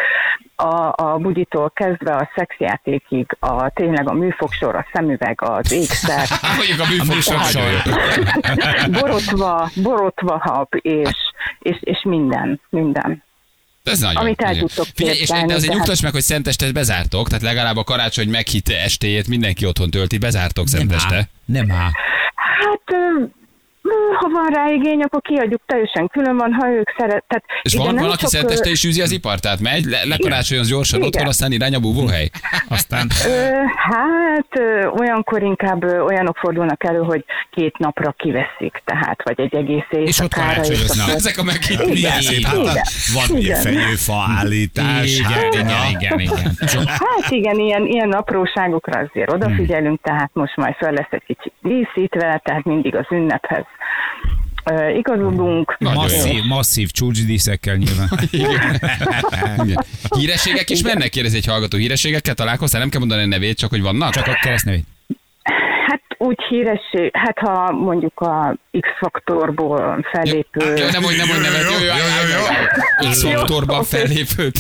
a, 0.57 0.93
a 0.97 1.19
bugyitól 1.19 1.71
kezdve 1.71 2.15
a 2.15 2.31
szexjátékig, 2.35 3.37
a, 3.39 3.71
tényleg 3.71 4.09
a 4.09 4.13
műfogsor, 4.13 4.75
a 4.75 4.87
szemüveg, 4.93 5.43
az 5.43 5.73
ékszer, 5.73 6.29
Mondjuk 6.57 6.81
a 6.81 6.87
műfogsor 6.89 7.63
borotva, 9.01 9.71
borotva 9.83 10.39
hab, 10.39 10.69
és, 10.71 11.17
és, 11.59 11.77
és 11.81 12.03
minden, 12.03 12.61
minden. 12.71 13.23
Ez 13.83 14.01
nagyon. 14.01 14.23
amit 14.23 14.41
el 14.41 14.57
tudtok 14.57 14.87
Figyelj, 14.95 15.19
és 15.19 15.29
de 15.29 15.35
azért 15.35 15.61
tehát- 15.61 15.75
nyugtass 15.77 16.01
meg, 16.03 16.13
hogy 16.13 16.21
szentestet 16.21 16.73
bezártok, 16.73 17.29
tehát 17.29 17.43
legalább 17.43 17.77
a 17.77 17.85
karácsony 17.85 18.29
meghit 18.29 18.69
estéjét 18.69 19.29
mindenki 19.29 19.67
otthon 19.67 19.91
tölti, 19.91 20.19
bezártok 20.19 20.69
Nem 20.71 20.81
szenteste. 20.81 21.29
Nem 21.45 21.71
áll. 21.71 21.91
Hát, 22.35 22.83
ö, 22.87 22.97
ö, 22.97 23.25
ha 24.21 24.29
van 24.29 24.47
rá 24.55 24.67
igény, 24.73 25.01
akkor 25.03 25.21
kiadjuk 25.21 25.61
teljesen 25.67 26.09
külön 26.09 26.37
van, 26.37 26.53
ha 26.53 26.69
ők 26.69 26.89
szeret. 26.99 27.25
Tehát 27.29 27.45
És 27.63 27.75
van, 27.75 27.87
nem 27.95 28.05
van, 28.05 28.13
aki 28.13 28.17
csak, 28.25 28.33
ö, 28.33 28.37
szenteste 28.37 28.71
is 28.71 28.85
űzi 28.85 29.01
az 29.01 29.11
ipart, 29.11 29.43
tehát 29.43 29.61
megy, 29.61 29.85
le, 29.85 30.05
lekarácsonyoz 30.05 30.69
gyorsan 30.69 30.99
Igen. 30.99 31.09
otthon, 31.09 31.27
aztán 31.27 31.53
irány 31.53 31.75
a 31.75 31.79
búvóhely. 31.81 32.31
Aztán 32.77 33.07
Ö, 33.27 33.31
hát 33.77 34.49
ö, 34.59 34.87
olyankor 34.87 35.43
inkább 35.43 35.83
ö, 35.85 36.01
olyanok 36.01 36.37
fordulnak 36.37 36.85
elő, 36.85 36.99
hogy 36.99 37.25
két 37.51 37.79
napra 37.79 38.15
kiveszik, 38.19 38.83
tehát, 38.85 39.23
vagy 39.25 39.41
egy 39.41 39.55
egész 39.55 39.87
éjszakára. 39.91 40.07
És 40.09 40.21
ott 40.21 40.35
karácsonyoznak. 40.35 41.07
akkor- 41.07 41.15
Ezek 41.15 41.39
a 41.39 41.43
szép, 42.21 42.45
hát 42.45 42.57
a- 42.57 42.83
van 43.15 43.37
ugye 43.39 43.55
fenyőfa 43.55 44.25
állítás. 44.39 45.19
igen, 45.19 45.31
hát, 45.33 45.53
igen, 45.53 46.19
igen, 46.21 46.21
igen. 46.21 46.87
Hát 46.87 47.31
igen, 47.31 47.59
ilyen, 47.59 47.87
ilyen 47.87 48.13
apróságokra 48.13 49.01
azért 49.11 49.33
odafigyelünk, 49.33 50.01
tehát 50.03 50.31
most 50.33 50.57
majd 50.57 50.75
fel 50.75 50.93
lesz 50.93 51.07
egy 51.11 51.23
kicsit 51.27 51.53
díszítve, 51.63 52.41
tehát 52.45 52.65
mindig 52.65 52.95
az 52.97 53.07
ünnephez 53.11 53.65
igazodunk. 54.97 55.77
Nagyon 55.79 55.97
jó. 55.97 56.01
masszív, 56.01 56.45
masszív 56.45 56.91
csúcsdíszekkel 56.91 57.77
nyilván. 57.77 58.09
Igen. 58.31 58.81
Hírességek 60.19 60.71
is 60.71 60.83
mennek, 60.83 61.09
kérdezi 61.09 61.37
egy 61.37 61.47
hallgató. 61.47 61.77
Hírességekkel 61.77 62.35
találkoztál? 62.35 62.81
Nem 62.81 62.89
kell 62.89 63.01
mondani 63.01 63.23
a 63.23 63.27
nevét, 63.27 63.59
csak 63.59 63.71
hogy 63.71 63.83
vannak? 63.83 64.13
Csak 64.13 64.27
a 64.27 64.39
keresztnevét. 64.43 64.85
Hát 65.87 66.03
úgy 66.19 66.43
híresség, 66.49 67.11
hát 67.13 67.39
ha 67.39 67.73
mondjuk 67.73 68.21
a 68.21 68.57
X-faktorból 68.81 70.07
fellépő... 70.13 70.75
Jó, 70.77 70.89
nem 70.91 71.03
mondj, 71.03 71.17
nem 71.17 71.27
mondj 71.27 71.43
nevet. 71.43 71.63
Jó, 71.63 71.79
jó, 71.79 71.95
jó, 71.95 72.29
jó. 72.37 73.09
X-faktorban 73.11 73.77
Jó, 73.77 73.83
oké. 73.83 73.97
fellépőt. 73.97 74.59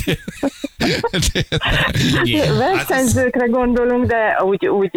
Versenyzőkre 2.58 3.46
gondolunk, 3.46 4.06
de 4.06 4.42
úgy, 4.44 4.66
úgy 4.66 4.90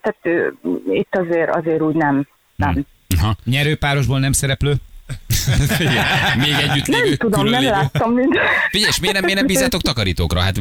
tehát 0.00 0.52
itt 0.90 1.16
azért, 1.16 1.56
azért 1.56 1.80
úgy 1.80 1.94
nem. 1.94 2.26
nem. 2.56 2.86
Aha. 3.20 3.36
Nyerőpárosból 3.44 4.18
nem 4.18 4.32
szereplő. 4.32 4.74
Igen. 5.78 6.04
Még 6.38 6.52
együtt 6.68 6.86
Nem 6.86 7.02
lévő, 7.02 7.16
tudom, 7.16 7.44
nem 7.44 7.60
lévő. 7.60 7.72
láttam 7.72 8.12
mind. 8.12 8.34
Figyelj, 8.70 8.92
miért 9.00 9.14
nem, 9.14 9.24
miért 9.24 9.38
nem 9.38 9.46
bízátok 9.46 9.80
takarítókra? 9.82 10.40
Hát 10.40 10.56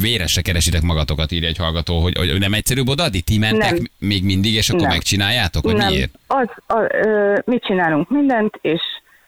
véresre 0.00 0.40
keresitek 0.42 0.82
magatokat, 0.82 1.32
írja 1.32 1.48
egy 1.48 1.56
hallgató, 1.56 2.00
hogy, 2.02 2.16
hogy 2.16 2.38
nem 2.38 2.54
egyszerűbb 2.54 2.88
odaadni? 2.88 3.20
Ti 3.20 3.38
mentek 3.38 3.72
Nem. 3.72 3.88
még 3.98 4.24
mindig, 4.24 4.54
és 4.54 4.68
akkor 4.68 4.80
Nem. 4.82 4.90
megcsináljátok? 4.90 5.64
Vagy 5.64 5.74
nem, 5.76 5.90
miért? 5.92 6.18
az, 6.26 6.48
a, 6.66 6.78
ö, 7.06 7.38
mi 7.44 7.58
csinálunk 7.58 8.10
mindent, 8.10 8.58
és 8.62 8.80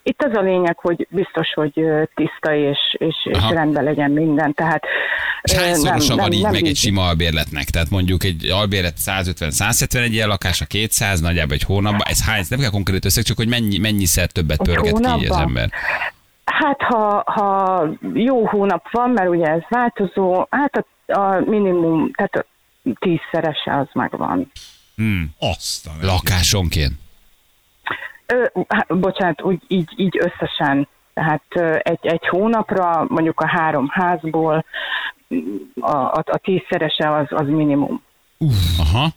itt 0.03 0.23
az 0.23 0.37
a 0.37 0.41
lényeg, 0.41 0.79
hogy 0.79 1.07
biztos, 1.11 1.53
hogy 1.55 1.73
tiszta 2.15 2.55
és, 2.55 2.79
és, 2.93 3.15
és 3.25 3.39
rendben 3.51 3.85
legyen 3.85 4.11
minden. 4.11 4.55
Tehát 4.55 4.83
És 5.43 5.53
hányszorosa 5.53 6.17
van 6.17 6.33
így 6.33 6.43
meg 6.43 6.55
egy 6.55 6.61
bízunk. 6.61 6.77
sima 6.77 7.07
albérletnek? 7.07 7.65
Tehát 7.65 7.91
mondjuk 7.91 8.25
egy 8.25 8.51
albérlet 8.51 8.95
150-170 8.99 9.95
egy 9.95 10.13
ilyen 10.13 10.29
lakása 10.29 10.65
200, 10.65 11.21
nagyjából 11.21 11.55
egy 11.55 11.63
hónapban. 11.63 12.03
Ez 12.05 12.25
hány? 12.25 12.45
Nem 12.49 12.59
kell 12.59 12.71
konkrét 12.71 13.05
összeg, 13.05 13.25
csak 13.25 13.37
hogy 13.37 13.49
mennyi, 13.49 13.79
mennyiszer 13.79 14.31
többet 14.31 14.61
Egy 14.61 14.67
pörget 14.67 14.99
ki 14.99 15.25
így 15.25 15.31
az 15.31 15.37
ember. 15.37 15.71
Hát, 16.45 16.81
ha, 16.81 17.23
ha 17.27 17.89
jó 18.15 18.47
hónap 18.47 18.87
van, 18.91 19.11
mert 19.11 19.29
ugye 19.29 19.47
ez 19.47 19.63
változó, 19.69 20.47
hát 20.51 20.87
a, 21.07 21.13
a 21.21 21.41
minimum, 21.41 22.11
tehát 22.13 22.35
a 22.35 22.45
tízszerese 22.99 23.77
az 23.79 23.87
megvan. 23.93 24.53
Azt 25.39 25.87
a 25.87 26.07
Lakásonként. 26.07 27.00
Ö, 28.33 28.63
hát, 28.69 28.99
bocsánat, 28.99 29.43
úgy 29.43 29.63
így, 29.67 29.91
így 29.97 30.19
összesen. 30.21 30.89
Tehát 31.15 31.43
egy, 31.83 32.07
egy 32.07 32.27
hónapra, 32.29 33.05
mondjuk 33.09 33.41
a 33.41 33.49
három 33.49 33.89
házból 33.91 34.65
a, 35.81 35.97
a, 35.97 36.23
a 36.25 36.39
tízszerese 36.43 37.15
az, 37.17 37.27
az 37.29 37.49
minimum. 37.49 38.03
Aha. 38.79 39.09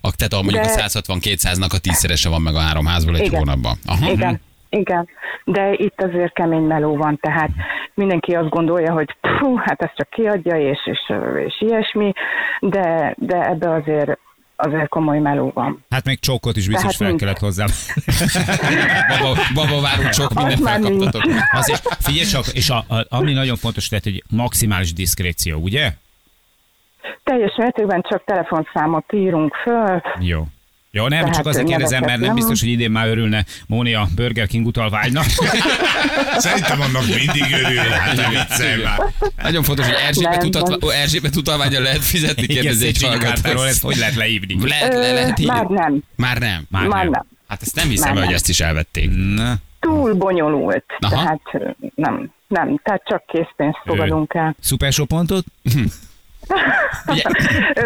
A, 0.00 0.12
tehát 0.16 0.32
a, 0.32 0.42
mondjuk 0.42 0.64
De- 0.64 0.70
a 0.70 0.86
160-200-nak 0.86 1.74
a 1.74 1.78
tízszerese 1.78 2.28
van 2.28 2.42
meg 2.42 2.54
a 2.54 2.60
három 2.60 2.86
házból 2.86 3.16
egy 3.16 3.26
Igen. 3.26 3.38
hónapban. 3.38 3.76
Aha. 3.86 4.10
Igen, 4.10 4.40
igen. 4.68 5.08
De 5.44 5.72
itt 5.72 6.02
azért 6.02 6.32
kemény 6.32 6.62
meló 6.62 6.96
van, 6.96 7.18
tehát 7.20 7.50
mindenki 7.94 8.32
azt 8.32 8.48
gondolja, 8.48 8.92
hogy 8.92 9.16
pfú, 9.20 9.56
hát 9.56 9.82
ezt 9.82 9.96
csak 9.96 10.10
kiadja, 10.10 10.56
és, 10.56 10.78
és, 10.84 11.12
és 11.46 11.60
ilyesmi, 11.60 12.12
de, 12.60 13.14
de 13.18 13.48
ebbe 13.48 13.70
azért 13.70 14.18
azért 14.60 14.88
komoly 14.88 15.18
meló 15.18 15.50
van. 15.54 15.84
Hát 15.90 16.04
még 16.04 16.20
csókot 16.20 16.56
is 16.56 16.66
biztos 16.66 16.80
Tehát 16.82 16.96
fel 16.96 17.08
nincs. 17.08 17.20
kellett 17.20 17.38
hozzá. 17.38 17.66
Baba, 19.18 19.40
baba 19.54 19.80
várunk 19.80 20.12
sok 20.12 20.34
mindent 20.34 20.60
felkaptatok. 20.60 21.22
Azért 21.52 21.94
figyelj 22.00 22.26
csak, 22.26 22.46
és 22.46 22.70
a, 22.70 22.76
a, 22.88 23.06
ami 23.08 23.32
nagyon 23.32 23.56
fontos 23.56 23.90
lehet, 23.90 24.04
hogy 24.04 24.24
maximális 24.30 24.92
diszkréció, 24.92 25.58
ugye? 25.58 25.92
Teljes 27.24 27.54
mértékben 27.56 28.02
csak 28.08 28.24
telefonszámot 28.24 29.12
írunk 29.12 29.54
föl, 29.54 30.02
Jó. 30.20 30.46
Jó, 30.90 31.08
nem, 31.08 31.20
Tehát 31.20 31.34
csak 31.34 31.46
azért 31.46 31.66
kérdezem, 31.66 32.04
mert 32.04 32.20
nem 32.20 32.34
biztos, 32.34 32.60
nem. 32.60 32.68
hogy 32.70 32.78
idén 32.78 32.90
már 32.90 33.08
örülne 33.08 33.44
Móni 33.66 33.94
a 33.94 34.08
Burger 34.14 34.46
King 34.46 34.66
utalványnak. 34.66 35.24
Szerintem 36.36 36.80
annak 36.80 37.06
mindig 37.06 37.52
örül, 37.64 37.78
hát 37.90 38.28
viccelj 38.28 38.82
már. 38.82 39.00
Nagyon 39.42 39.62
fontos, 39.62 39.86
hogy 39.86 39.96
Erzsébet, 40.06 40.36
Nem, 40.38 40.46
utatva, 40.46 40.86
nem. 40.86 41.00
Erzsébet 41.00 41.36
utalványra 41.36 41.80
lehet 41.80 42.04
fizetni, 42.04 42.46
kérdezi 42.46 42.86
egy 42.86 43.02
hallgató. 43.02 43.62
ezt 43.62 43.82
hogy 43.82 43.96
lehet 43.96 44.14
leívni? 44.14 44.68
Lehet, 44.68 44.92
le, 44.92 45.12
lehet 45.12 45.40
már 45.40 45.66
nem. 45.66 46.02
Már 46.16 46.38
nem. 46.38 46.66
Már, 46.70 46.86
Már 46.86 47.02
nem. 47.02 47.10
nem. 47.10 47.26
Hát 47.48 47.62
ezt 47.62 47.74
nem 47.74 47.88
hiszem, 47.88 48.08
Már 48.08 48.16
hogy 48.16 48.26
nem. 48.26 48.34
ezt 48.34 48.48
is 48.48 48.60
elvették. 48.60 49.10
Na, 49.34 49.54
Túl 49.80 50.14
bonyolult, 50.14 50.84
Aha. 50.98 51.14
tehát 51.14 51.40
nem, 51.94 52.30
nem, 52.46 52.80
tehát 52.82 53.02
csak 53.04 53.26
készpénzt 53.26 53.78
fogadunk 53.84 54.34
el. 54.34 54.56
Szuper 54.60 54.92
pontot? 55.08 55.44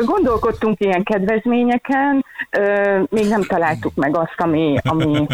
Gondolkodtunk 0.05 0.81
ilyen 0.81 1.03
kedvezményeken, 1.03 2.25
még 3.09 3.29
nem 3.29 3.42
találtuk 3.42 3.94
meg 3.94 4.16
azt, 4.16 4.35
ami, 4.37 4.77
ami 4.83 5.27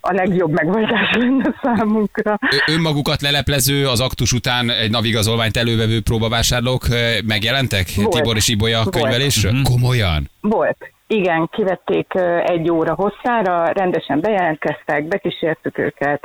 a 0.00 0.12
legjobb 0.12 0.50
megoldás 0.50 1.12
lenne 1.14 1.54
számunkra. 1.62 2.38
önmagukat 2.66 3.22
leleplező, 3.22 3.88
az 3.88 4.00
aktus 4.00 4.32
után 4.32 4.70
egy 4.70 4.90
navigazolványt 4.90 5.56
elővevő 5.56 6.00
próbavásárlók 6.02 6.86
megjelentek? 7.26 7.86
Volt. 7.96 8.10
Tibor 8.10 8.36
és 8.36 8.48
Ibolya 8.48 8.82
Volt. 8.82 8.96
könyvelésről? 8.96 9.62
Komolyan? 9.62 10.30
Volt. 10.40 10.94
Igen, 11.08 11.48
kivették 11.52 12.12
egy 12.46 12.70
óra 12.70 12.94
hosszára, 12.94 13.72
rendesen 13.72 14.20
bejelentkeztek, 14.20 15.04
bekísértük 15.04 15.78
őket, 15.78 16.24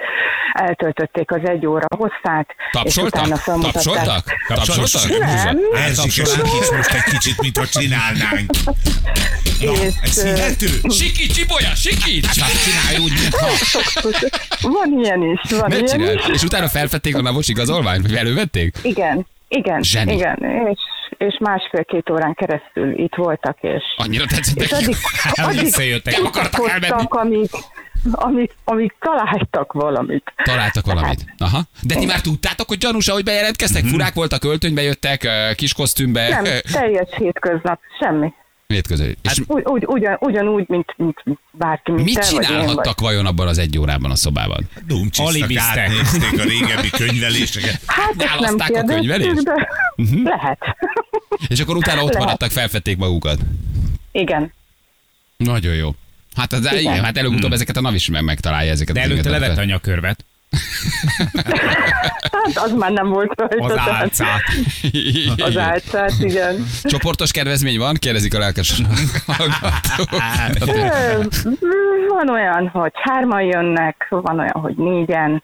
eltöltötték 0.54 1.32
az 1.32 1.40
egy 1.44 1.66
óra 1.66 1.86
hosszát, 1.98 2.48
és 2.84 2.98
utána 2.98 3.36
Tapsoltak? 3.36 3.72
Tapsoltak? 3.72 4.24
Tapsoltak? 4.48 5.18
Nem, 5.18 5.58
Erzsike, 5.74 6.26
sikíts 6.26 6.72
most 6.76 6.94
egy 6.94 7.04
kicsit, 7.04 7.42
mintha 7.42 7.66
csinálnánk. 7.66 8.50
Na, 9.62 9.72
És, 9.72 9.94
ez 10.04 10.24
hihető? 10.24 10.68
Sikíts, 10.90 11.38
Ibolya, 11.40 11.76
sikíts! 11.76 12.40
Hát 12.40 12.52
csinálj 12.64 12.98
úgy, 13.04 13.12
mintha. 13.22 13.48
van 14.80 15.00
ilyen 15.04 15.22
is, 15.24 15.52
van 15.52 15.66
Ne 15.70 15.76
ilyen 15.76 15.86
csinál. 15.88 16.14
is. 16.14 16.26
És 16.34 16.44
utána 16.44 16.68
felfedték 16.68 17.16
a 17.16 17.22
navos 17.22 17.48
igazolványt? 17.48 18.02
Vagy 18.02 18.16
elővették? 18.16 18.76
Igen, 18.82 19.28
igen, 19.48 19.82
Zseni. 19.82 20.14
igen, 20.14 20.38
és, 20.72 20.80
és 21.22 21.38
másfél-két 21.40 22.10
órán 22.10 22.34
keresztül 22.34 23.00
itt 23.00 23.16
voltak, 23.16 23.58
és, 23.62 23.84
Annyira 23.96 24.26
tetszett 24.26 24.62
és 24.62 24.72
addig, 24.72 24.96
addig 25.32 25.60
Visszajöttek. 25.60 26.14
Akartak 26.24 26.70
elmenni. 26.70 27.06
amíg, 27.10 27.50
amíg, 28.12 28.52
amíg 28.64 28.94
találtak 29.00 29.74
valamit. 29.74 30.34
Találtak 30.44 30.86
valamit. 30.86 31.26
Aha. 31.38 31.60
De 31.82 31.96
ti 31.96 32.06
már 32.06 32.22
tudtátok, 32.22 32.68
hogy 32.68 32.78
gyanús, 32.78 33.08
ahogy 33.08 33.24
bejelentkeztek? 33.24 33.84
Furák 33.84 34.14
voltak, 34.14 34.44
öltönybe 34.44 34.82
jöttek, 34.82 35.28
kis 35.56 35.74
kosztümbe. 35.74 36.30
Nem, 36.30 36.44
teljes 36.72 37.10
hétköznap, 37.16 37.80
semmi. 38.00 38.34
Hétköznap. 38.74 39.08
És 39.22 39.42
Úgy, 39.48 39.64
úgy, 39.66 39.84
ugyan, 39.88 40.18
ugyanúgy, 40.20 40.66
mint, 40.68 40.94
mint 40.98 41.24
bárki, 41.52 41.92
mint 41.92 42.06
mit 42.06 42.20
te 42.20 42.28
én, 42.30 42.36
vagy. 42.36 42.46
csinálhattak 42.46 43.00
vajon 43.00 43.26
abban 43.26 43.48
az 43.48 43.58
egy 43.58 43.78
órában 43.78 44.12
a 44.12 44.16
szobában? 44.16 44.70
Dumcsisztak, 44.88 45.50
átnézték 45.58 46.40
a 46.40 46.44
régebbi 46.44 46.90
könyveléseket. 47.04 47.82
Hát 47.86 48.14
Választák 48.16 48.76
a 48.76 48.84
könyvelést? 48.84 49.44
de 49.44 49.68
lehet. 50.24 50.60
És 51.48 51.60
akkor 51.60 51.76
utána 51.76 52.02
ott 52.02 52.08
Lehet. 52.08 52.24
maradtak, 52.24 52.52
felfedték 52.52 52.98
magukat. 52.98 53.40
Igen. 54.12 54.54
Nagyon 55.38 55.74
jó. 55.76 55.96
Hát, 56.36 56.54
az, 56.54 56.74
igen. 56.80 57.04
hát 57.04 57.18
előbb-utóbb 57.18 57.52
ezeket 57.52 57.78
a 57.78 57.82
NAV 57.82 57.94
is 57.94 58.10
meg 58.10 58.24
megtalálja 58.24 58.72
ezeket. 58.72 58.96
De 58.96 59.02
előtte 59.02 59.30
levette 59.30 59.62
a 59.62 59.66
nyakörvet. 59.66 60.26
Hát 62.32 62.56
az 62.56 62.72
már 62.72 62.92
nem 62.92 63.10
volt 63.10 63.40
rajta. 63.40 63.64
Az 63.64 63.78
álcát. 63.78 64.42
Az 65.38 65.58
álcát, 65.58 66.14
igen. 66.20 66.66
Csoportos 66.84 67.32
kedvezmény 67.32 67.78
van? 67.78 67.96
Kérdezik 68.00 68.36
a 68.36 68.40
lelkes 68.40 68.82
Van 72.08 72.30
olyan, 72.30 72.68
hogy 72.68 72.92
hárman 72.94 73.42
jönnek, 73.42 74.08
van 74.10 74.40
olyan, 74.40 74.60
hogy 74.62 74.76
négyen. 74.76 75.44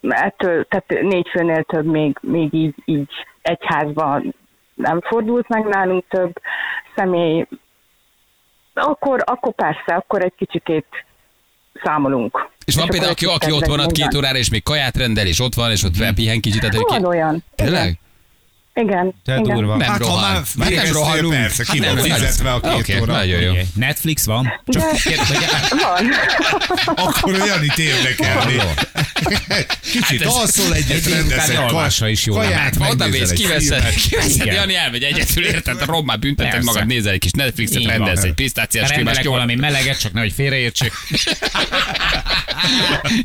Ettől, 0.00 0.64
tehát 0.64 1.02
négy 1.02 1.28
főnél 1.28 1.62
több 1.62 1.86
még, 1.86 2.18
még 2.20 2.54
így, 2.54 2.74
így 2.84 3.10
egy 3.42 3.60
házban 3.60 4.34
nem 4.74 5.00
fordult 5.00 5.48
meg 5.48 5.64
nálunk 5.64 6.04
több 6.08 6.32
személy. 6.96 7.46
Akkor, 8.74 9.22
akkor 9.24 9.52
persze, 9.54 9.94
akkor 9.94 10.22
egy 10.22 10.34
kicsikét 10.36 10.86
számolunk. 11.84 12.48
És 12.64 12.74
van 12.74 12.82
akkor 12.84 12.96
például, 12.96 13.12
aki, 13.12 13.24
aki 13.24 13.52
ott 13.52 13.66
van 13.66 13.78
két 13.78 13.98
mondani. 13.98 14.16
órára, 14.16 14.38
és 14.38 14.50
még 14.50 14.62
kaját 14.62 14.96
rendel, 14.96 15.26
és 15.26 15.40
ott 15.40 15.54
van, 15.54 15.70
és 15.70 15.82
ott 15.82 16.14
pihen 16.14 16.40
kicsit. 16.40 16.60
Tehát, 16.60 16.76
Van 16.88 16.98
ki... 17.00 17.06
olyan. 17.06 17.44
Tényleg? 17.54 17.98
Igen. 18.80 19.14
Te 19.24 19.32
igen. 19.36 19.42
durva. 19.54 19.76
Nem 19.76 19.88
Hát, 19.88 19.98
ha 20.02 20.04
rohan. 20.08 20.44
már 20.56 20.72
Hát 20.72 20.84
nem 20.84 20.92
rohanunk. 20.92 21.32
persze, 21.32 21.64
ki 21.64 21.78
Hát 21.78 21.86
van 21.94 22.06
nem, 22.08 22.16
fizetve 22.18 22.52
a 22.52 22.60
két 22.60 22.72
Oké, 22.72 23.00
óra. 23.00 23.12
nagyon 23.12 23.40
jó. 23.40 23.52
Netflix 23.74 24.24
van? 24.24 24.60
Csak 24.66 24.82
De- 24.82 24.98
kérd, 25.02 25.18
hogy 25.18 25.36
Van. 25.82 26.06
Akkor 27.06 27.40
olyan 27.40 27.64
itt 27.64 27.78
érdekelni. 27.78 28.56
Kicsit 29.80 30.22
Hát 30.22 30.32
alszol 30.34 30.74
egyet, 30.74 30.90
egy 31.06 31.08
rendezek 31.12 31.38
utáni 31.48 31.54
alvásra 31.56 32.08
is 32.08 32.26
jó 32.26 32.34
kaját, 32.34 32.76
oda 32.90 33.06
mész, 33.08 33.30
egy 33.30 33.38
kiveszed, 33.38 33.94
kiveszed. 34.08 34.46
Jani 34.46 34.74
elmegy 34.74 35.02
egyetül, 35.02 35.44
érted? 35.46 35.80
A 35.80 35.84
rommá 35.84 36.14
bünteted 36.14 36.52
Persze. 36.52 36.66
magad, 36.66 36.86
nézel 36.86 37.12
egy 37.12 37.18
kis 37.18 37.30
Netflixet, 37.30 37.84
rendelsz 37.84 38.22
egy 38.22 38.34
pisztáciás 38.34 38.88
rendelek 38.88 39.24
valami 39.24 39.54
meleget, 39.54 40.00
csak 40.00 40.12
nehogy 40.12 40.32
félreértsék. 40.32 40.92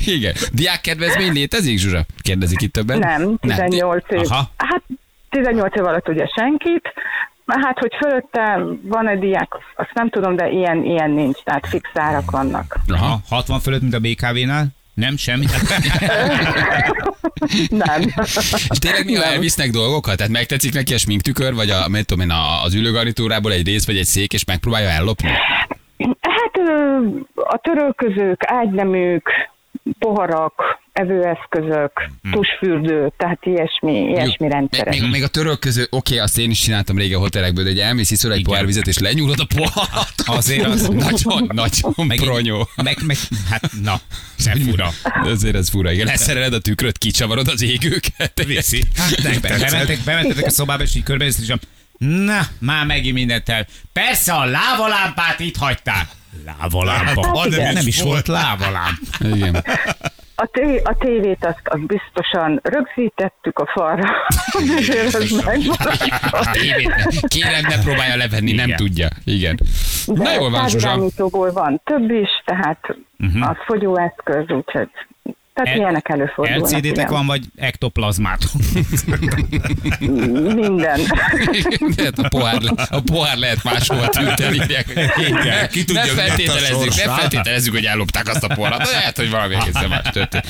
Igen. 0.06 0.34
Diák 0.52 0.82
kedvezmény 0.82 1.32
létezik, 1.32 1.78
Zsuzsa? 1.80 2.06
Kérdezik 2.22 2.62
itt 2.62 2.74
többen. 2.74 3.00
Nem, 3.00 3.38
18 3.42 4.04
év. 4.10 4.20
Aha. 4.30 4.52
Hát 4.58 4.84
18 5.32 5.76
év 5.76 5.86
alatt 5.86 6.08
ugye 6.08 6.26
senkit. 6.36 6.94
Hát, 7.46 7.80
hogy 7.80 7.92
fölötte 8.00 8.60
van 8.84 9.08
egy 9.08 9.20
diák, 9.20 9.54
azt 9.76 9.94
nem 9.94 10.10
tudom, 10.10 10.36
de 10.36 10.50
ilyen, 10.50 10.84
ilyen 10.86 11.12
nincs, 11.12 11.38
tehát 11.44 11.68
fix 11.68 11.90
árak 11.94 12.32
vannak. 12.32 12.76
Aha. 12.88 13.20
60 13.30 13.60
fölött, 13.60 13.82
mint 13.82 13.94
a 13.94 14.00
BKV-nál? 14.00 14.68
Nem, 14.94 15.18
semmi. 15.18 15.46
Nem. 17.86 18.02
És 18.70 18.80
tényleg 18.80 19.06
mi 19.06 19.16
elvisznek 19.16 19.70
dolgokat? 19.70 20.18
Tehát 20.18 20.32
megtetszik 20.32 20.74
neki 20.74 20.94
a 20.94 20.98
sminktükör, 20.98 21.54
vagy 21.54 21.70
a, 21.70 21.88
mit 21.88 22.06
tudom 22.06 22.30
én, 22.30 22.36
az 22.64 22.74
ülőgarnitúrából 22.74 23.52
egy 23.52 23.66
rész, 23.66 23.86
vagy 23.86 23.98
egy 23.98 24.06
szék, 24.06 24.34
és 24.34 24.46
megpróbálja 24.46 24.90
ellopni? 24.90 25.30
Hát 26.22 26.70
a 27.36 27.58
törölközők, 27.58 28.42
ágyneműk, 28.46 29.30
poharak, 30.00 30.81
evőeszközök, 31.02 32.10
tusfürdő, 32.32 33.12
tehát 33.18 33.40
ilyesmi, 33.46 33.92
ilyesmi 33.92 34.48
rendszerek. 34.50 35.00
még, 35.00 35.10
még 35.10 35.24
a 35.24 35.28
török 35.28 35.60
közül, 35.60 35.86
oké, 35.90 36.18
azt 36.18 36.38
én 36.38 36.50
is 36.50 36.60
csináltam 36.60 36.98
régen 36.98 37.18
a 37.18 37.22
hotelekből, 37.22 37.64
de 37.64 37.70
egy 37.70 37.80
elmész, 37.80 38.12
iszol 38.12 38.34
egy 38.34 38.44
pohár 38.44 38.66
vizet, 38.66 38.88
és 38.88 38.98
lenyúlod 38.98 39.40
a 39.40 39.46
poharat. 39.56 40.14
Azért 40.38 40.66
az- 40.66 40.88
Nagyon, 40.88 41.50
nagyon 41.54 41.94
Meg- 42.08 42.20
pronyó. 42.20 42.68
Meg, 42.84 42.98
meg, 43.06 43.18
hát 43.50 43.70
na, 43.84 44.00
sem 44.40 44.60
fura. 44.60 44.90
Azért 45.24 45.56
ez 45.56 45.70
fura, 45.70 45.92
igen. 45.92 46.06
Leszereled 46.06 46.54
a 46.54 46.60
tükröt, 46.60 46.98
kicsavarod 46.98 47.48
az 47.48 47.62
égőket. 47.62 48.44
Viszi. 48.46 48.84
Hát 48.96 49.22
nem. 49.24 49.98
Bementek, 50.06 50.46
a 50.46 50.50
szobába, 50.50 50.84
és 50.84 50.96
így 50.96 51.04
körbenéztek, 51.04 51.44
és 51.44 51.54
Na, 51.98 52.48
már 52.60 52.86
megint 52.86 53.14
mindent 53.16 53.50
el. 53.50 53.68
Persze 53.94 54.34
a 54.34 54.46
lávalámpát 54.46 55.40
itt 55.40 55.58
hagyták. 55.58 56.08
Lávalámpa. 56.46 57.38
Hát, 57.40 57.50
nem, 57.50 57.62
nem 57.62 57.74
nem 57.74 57.88
is 57.88 58.02
volt 58.02 58.28
lávalámp. 58.28 59.00
Igen. 59.20 59.64
A, 60.42 60.48
té- 60.52 60.88
a 60.88 60.96
tévét 61.00 61.46
azt, 61.46 61.62
azt 61.64 61.86
biztosan 61.86 62.60
rögzítettük 62.64 63.60
a 63.60 63.66
falra. 63.66 64.04
A 66.32 66.52
tévét 66.52 66.88
ne- 66.88 67.28
Kérem, 67.28 67.62
ne 67.68 67.84
próbálja 67.84 68.16
levenni, 68.16 68.52
nem 68.52 68.66
Igen. 68.66 68.78
tudja. 68.78 69.08
Igen. 69.26 69.58
Na 70.06 70.24
De 70.24 70.34
jól 70.34 70.50
van, 70.50 70.70
Zsuzsa. 70.70 71.10
van 71.52 71.82
több 71.84 72.12
is, 72.12 72.30
tehát 72.46 72.80
uh-huh. 73.20 73.50
az 73.50 73.56
fogyóeszköz, 73.66 74.50
úgyhogy 74.50 74.90
tehát 75.54 75.70
El- 75.70 75.78
ilyenek 75.78 76.10
előfordulnak. 76.10 76.70
LCD-tek 76.70 76.86
igen. 76.86 77.08
van, 77.08 77.26
vagy 77.26 77.44
ektoplazmát? 77.56 78.40
Minden. 80.00 81.00
Lehet 81.96 82.20
a 82.20 82.28
pohár, 82.28 82.62
a 82.90 83.00
pohár 83.00 83.38
lehet 83.38 83.64
máshol 83.64 84.10
ülteni. 84.22 84.62
Igen, 85.18 85.70
ki 85.70 85.84
tudja, 85.84 86.04
ne 86.04 86.10
feltételezzük, 86.10 86.96
ne 87.06 87.14
feltételezzük, 87.16 87.74
hogy 87.74 87.86
ellopták 87.86 88.28
azt 88.28 88.44
a 88.44 88.48
poharat. 88.48 88.92
Lehet, 88.92 89.18
hogy 89.18 89.30
valami 89.30 89.56
egészen 89.56 89.90
más 89.90 90.02
történt. 90.12 90.46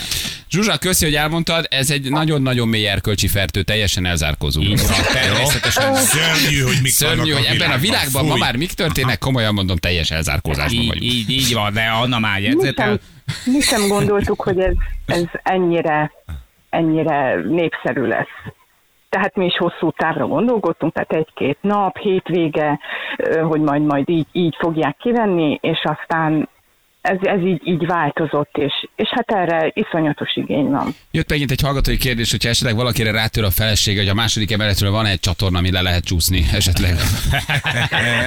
Zsuzsa, 0.50 0.78
köszi, 0.78 1.06
hogy 1.06 1.16
elmondtad, 1.16 1.66
ez 1.70 1.90
egy 1.90 2.10
nagyon-nagyon 2.10 2.68
mély 2.68 2.88
erkölcsi 2.88 3.28
fertő, 3.28 3.62
teljesen 3.64 4.04
van, 4.04 4.36
természetesen. 5.14 5.96
Szörnyű, 5.96 6.62
hogy 6.62 6.78
mik 6.82 6.92
Szörnyű, 6.92 7.32
hogy 7.32 7.46
ebben 7.46 7.72
a 7.72 7.78
világban 7.78 8.26
ma 8.26 8.36
már 8.36 8.56
mik 8.56 8.72
történnek, 8.72 9.20
komolyan 9.20 9.54
mondom, 9.54 9.78
teljes 9.78 10.12
elzárkózásban 10.12 10.88
vagyunk. 10.88 11.14
így, 11.14 11.30
így 11.30 11.54
van, 11.54 11.74
de 11.74 11.82
Anna 11.82 12.20
már 12.20 12.42
jegyzetel. 12.42 13.00
Mi 13.46 13.60
sem 13.60 13.88
gondoltuk, 13.88 14.42
hogy 14.42 14.60
ez, 14.60 14.74
ez 15.06 15.26
ennyire, 15.44 16.12
ennyire 16.70 17.36
népszerű 17.36 18.02
lesz. 18.02 18.54
Tehát 19.10 19.36
mi 19.36 19.46
is 19.46 19.58
hosszú 19.58 19.92
távra 19.92 20.28
gondolkodtunk, 20.28 20.94
tehát 20.94 21.12
egy-két 21.14 21.58
nap, 21.62 21.98
hétvége, 21.98 22.80
hogy 23.42 23.62
majd 23.62 23.82
majd 23.82 24.10
így, 24.10 24.28
így 24.32 24.56
fogják 24.60 24.98
kivenni, 24.98 25.60
és 25.62 25.84
aztán 25.84 26.50
ez, 27.02 27.18
ez 27.22 27.40
így, 27.40 27.62
így 27.64 27.86
változott, 27.86 28.58
és, 28.58 28.74
és 28.96 29.10
hát 29.10 29.32
erre 29.32 29.72
iszonyatos 29.74 30.36
igény 30.36 30.70
van. 30.70 30.96
Jött 31.12 31.30
megint 31.30 31.52
egy 31.52 31.62
hallgatói 31.62 31.98
kérdés, 31.98 32.32
hogyha 32.32 32.50
esetleg 32.50 32.76
valakire 32.76 33.12
rátör 33.12 33.44
a 33.44 33.50
felesége, 33.50 34.00
hogy 34.00 34.10
a 34.10 34.14
második 34.14 34.52
emeletről 34.52 34.92
van 34.92 35.06
egy 35.06 35.20
csatorna, 35.20 35.58
ami 35.58 35.72
le 35.72 35.82
lehet 35.82 36.04
csúszni 36.04 36.44
esetleg. 36.54 36.92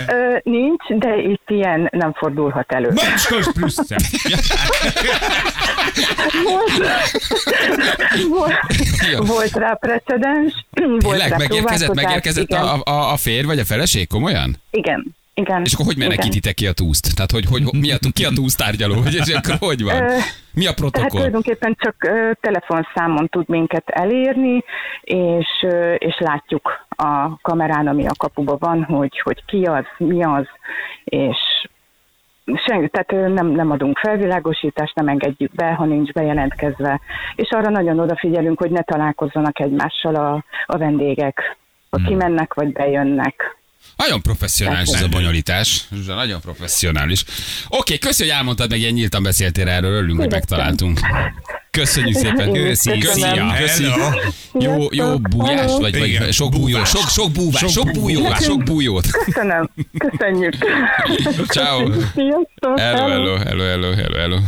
Ö, 0.08 0.36
nincs, 0.42 0.84
de 0.88 1.16
itt 1.16 1.50
ilyen 1.50 1.88
nem 1.92 2.12
fordulhat 2.12 2.72
elő. 2.72 2.88
Macskos 2.94 3.52
Brüsszel. 3.52 3.98
Volt, 8.28 8.60
Jó. 9.12 9.24
volt 9.24 9.52
rá 9.52 9.74
precedens, 9.74 10.66
volt 10.72 11.00
Tényleg 11.00 11.28
rá 11.28 11.36
megérkezett, 11.36 11.94
megérkezett 11.94 12.50
igen, 12.50 12.62
a, 12.62 12.80
a, 12.84 13.12
a 13.12 13.16
férj 13.16 13.46
vagy 13.46 13.58
a 13.58 13.64
feleség? 13.64 14.08
Komolyan? 14.08 14.56
Igen, 14.70 15.14
igen. 15.34 15.62
És 15.64 15.72
akkor 15.72 15.86
hogy 15.86 15.98
menekítitek 15.98 16.54
ki 16.54 16.66
a 16.66 16.72
túszt? 16.72 17.14
Tehát 17.14 17.30
hogy, 17.30 17.44
hogy 17.44 17.62
mi 17.80 17.92
a, 17.92 17.96
ki 18.12 18.24
a 18.24 18.30
túsz 18.34 18.54
tárgyaló? 18.54 18.94
És 19.06 19.34
akkor 19.34 19.56
hogy 19.58 19.82
van? 19.82 20.02
Mi 20.54 20.66
a 20.66 20.72
Tehát 20.72 20.74
protokoll? 20.74 21.08
tulajdonképpen 21.08 21.76
csak 21.78 21.94
ö, 22.08 22.30
telefonszámon 22.40 23.28
tud 23.28 23.48
minket 23.48 23.88
elérni, 23.90 24.64
és, 25.00 25.46
ö, 25.62 25.94
és 25.94 26.16
látjuk 26.18 26.86
a 26.88 27.40
kamerán, 27.42 27.86
ami 27.86 28.06
a 28.06 28.14
kapuban 28.18 28.56
van, 28.60 28.84
hogy, 28.84 29.20
hogy 29.20 29.44
ki 29.44 29.62
az, 29.64 29.84
mi 29.98 30.24
az, 30.24 30.46
és 31.04 31.36
Senki, 32.66 32.88
tehát 32.88 33.34
nem, 33.34 33.46
nem 33.46 33.70
adunk 33.70 33.98
felvilágosítást, 33.98 34.94
nem 34.94 35.08
engedjük 35.08 35.52
be, 35.52 35.72
ha 35.72 35.84
nincs 35.84 36.12
bejelentkezve, 36.12 37.00
és 37.34 37.50
arra 37.50 37.70
nagyon 37.70 37.98
odafigyelünk, 37.98 38.58
hogy 38.58 38.70
ne 38.70 38.82
találkozzanak 38.82 39.60
egymással 39.60 40.14
a, 40.14 40.44
a 40.66 40.78
vendégek, 40.78 41.56
ha 41.90 41.96
Hmm. 41.96 42.06
kimennek 42.06 42.54
vagy 42.54 42.72
bejönnek. 42.72 43.56
Nagyon 43.96 44.22
professzionális 44.22 44.88
ez 44.88 45.02
a 45.02 45.08
bonyolítás. 45.08 45.84
Zsuzsa, 45.94 46.14
nagyon 46.14 46.40
professzionális. 46.40 47.24
Oké, 47.68 47.98
köszi, 47.98 48.22
hogy 48.22 48.32
elmondtad, 48.32 48.70
meg 48.70 48.78
ilyen 48.78 48.92
nyíltan 48.92 49.22
beszéltél 49.22 49.68
erről, 49.68 49.92
örülünk, 49.92 50.18
hogy 50.18 50.30
megtaláltunk. 50.30 51.00
Köszönjük 51.70 52.16
szépen. 52.16 52.52
Köszi, 52.52 52.98
köszönöm. 52.98 53.52
köszi. 53.56 53.84
Hello. 53.84 54.10
Jó, 54.58 54.86
jó 54.90 55.18
bújás, 55.18 55.70
vagy, 55.78 55.98
vagy 55.98 56.08
Igen, 56.08 56.32
sok 56.32 56.50
bújó, 56.50 56.84
sok, 56.84 57.08
sok 57.08 57.32
búvás, 57.32 57.60
sok, 57.60 57.70
Sok 57.70 57.92
bújót, 57.92 58.42
sok 58.42 58.62
bújót. 58.62 59.06
Köszönöm, 59.10 59.70
köszönjük. 59.98 60.54
Ciao. 61.54 61.90
Hello, 62.76 63.08
hello, 63.08 63.36
hello, 63.36 63.64
hello, 63.64 63.92
hello, 63.94 64.16
hello. 64.16 64.38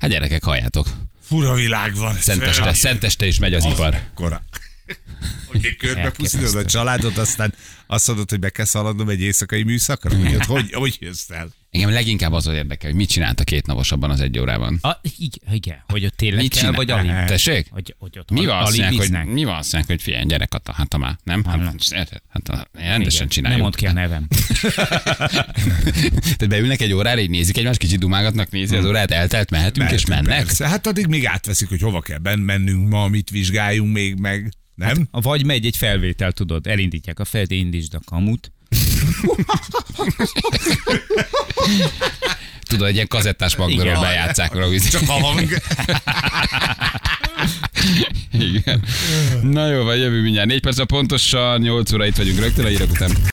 Hát 0.00 0.10
gyerekek, 0.10 0.44
halljátok. 0.44 0.86
Fura 1.22 1.54
világ 1.54 1.94
van. 1.94 2.14
Szenteste, 2.14 2.72
szenteste 2.72 3.26
is 3.26 3.38
megy 3.38 3.54
az 3.54 3.64
ipar. 3.64 4.00
Kora. 4.14 4.42
Hogy 5.46 5.76
körbe 5.76 6.10
pusztítod 6.10 6.54
a 6.54 6.64
családot, 6.64 7.16
aztán 7.16 7.54
azt 7.86 8.06
mondod, 8.06 8.30
hogy 8.30 8.38
be 8.40 8.50
kell 8.50 8.64
szaladnom 8.64 9.08
egy 9.08 9.20
éjszakai 9.20 9.62
műszakra? 9.62 10.16
Hogy, 10.16 10.46
hogy, 10.46 10.72
hogy 10.72 10.96
jössz 11.00 11.30
el? 11.30 11.48
Engem 11.70 11.90
leginkább 11.90 12.32
az 12.32 12.46
érdekel, 12.46 12.90
hogy 12.90 12.98
mit 12.98 13.08
csinált 13.08 13.40
a 13.40 13.44
két 13.44 13.66
napos 13.66 13.92
abban 13.92 14.10
az 14.10 14.20
egy 14.20 14.38
órában. 14.38 14.78
A, 14.82 15.00
igen, 15.48 15.84
hogy 15.88 16.04
ott 16.04 16.16
tényleg 16.16 16.42
Mit 16.42 16.54
kell, 16.54 16.72
vagy 16.72 16.90
alig. 16.90 17.10
Tessék? 17.10 17.66
Hogy, 17.70 17.94
hogy 17.98 18.18
ott 18.18 18.30
Mi 18.30 18.46
van 18.46 18.62
azt 18.62 18.82
hogy, 18.82 19.24
mi 19.24 19.44
van 19.44 19.56
azt 19.56 19.76
hogy 19.86 20.02
figyelj, 20.02 20.24
gyerek, 20.24 20.52
hát, 20.52 20.76
hát 20.76 20.96
már, 20.96 21.16
nem? 21.24 21.44
Hát, 21.44 21.60
hát, 21.90 22.22
hát, 22.28 22.48
hát 22.48 22.68
rendesen 22.72 23.28
csináljuk. 23.28 23.60
Nem 23.60 23.70
mondd 23.70 23.76
ki 23.76 23.86
a 23.86 23.92
nevem. 23.92 24.26
Tehát 26.36 26.48
beülnek 26.48 26.80
egy 26.80 26.92
órára, 26.92 27.20
így 27.20 27.30
nézik 27.30 27.56
egymást, 27.56 27.78
kicsit 27.78 27.98
dumágatnak, 27.98 28.50
nézi 28.50 28.76
az 28.76 28.84
órát, 28.84 29.10
eltelt, 29.10 29.50
mehetünk, 29.50 29.90
és 29.90 30.06
Mehetünk, 30.06 30.28
mennek. 30.28 30.46
Persze. 30.46 30.68
Hát 30.68 30.86
addig 30.86 31.06
még 31.06 31.26
átveszik, 31.26 31.68
hogy 31.68 31.80
hova 31.80 32.00
kell 32.00 32.18
mennünk 32.36 32.88
ma, 32.88 33.08
mit 33.08 33.30
vizsgáljunk 33.30 33.92
még 33.92 34.14
meg. 34.14 34.52
Nem? 34.74 35.08
A 35.10 35.20
Vagy 35.20 35.44
megy 35.44 35.66
egy 35.66 35.76
felvétel, 35.76 36.32
tudod, 36.32 36.66
elindítják 36.66 37.18
a 37.18 37.24
felet, 37.24 37.50
indítsd 37.50 37.94
a 37.94 38.00
kamut. 38.04 38.52
Tudod, 42.68 42.88
egy 42.88 42.94
ilyen 42.94 43.06
kazettás 43.06 43.56
magdalról 43.56 44.00
bejátszák 44.00 44.52
róla. 44.52 44.78
Csak 44.90 45.02
a 45.06 45.12
hang. 45.12 45.48
Igen. 48.32 48.82
Na 49.42 49.66
jó, 49.66 49.82
vagy 49.82 49.98
jövő 49.98 50.20
mindjárt. 50.20 50.48
Négy 50.48 50.60
perc 50.60 50.78
a 50.78 50.84
pontosan, 50.84 51.60
8 51.60 51.92
óra 51.92 52.06
itt 52.06 52.16
vagyunk 52.16 52.38
rögtön 52.38 52.64
a 52.64 52.68
hírek 52.68 52.90
után. 52.90 53.10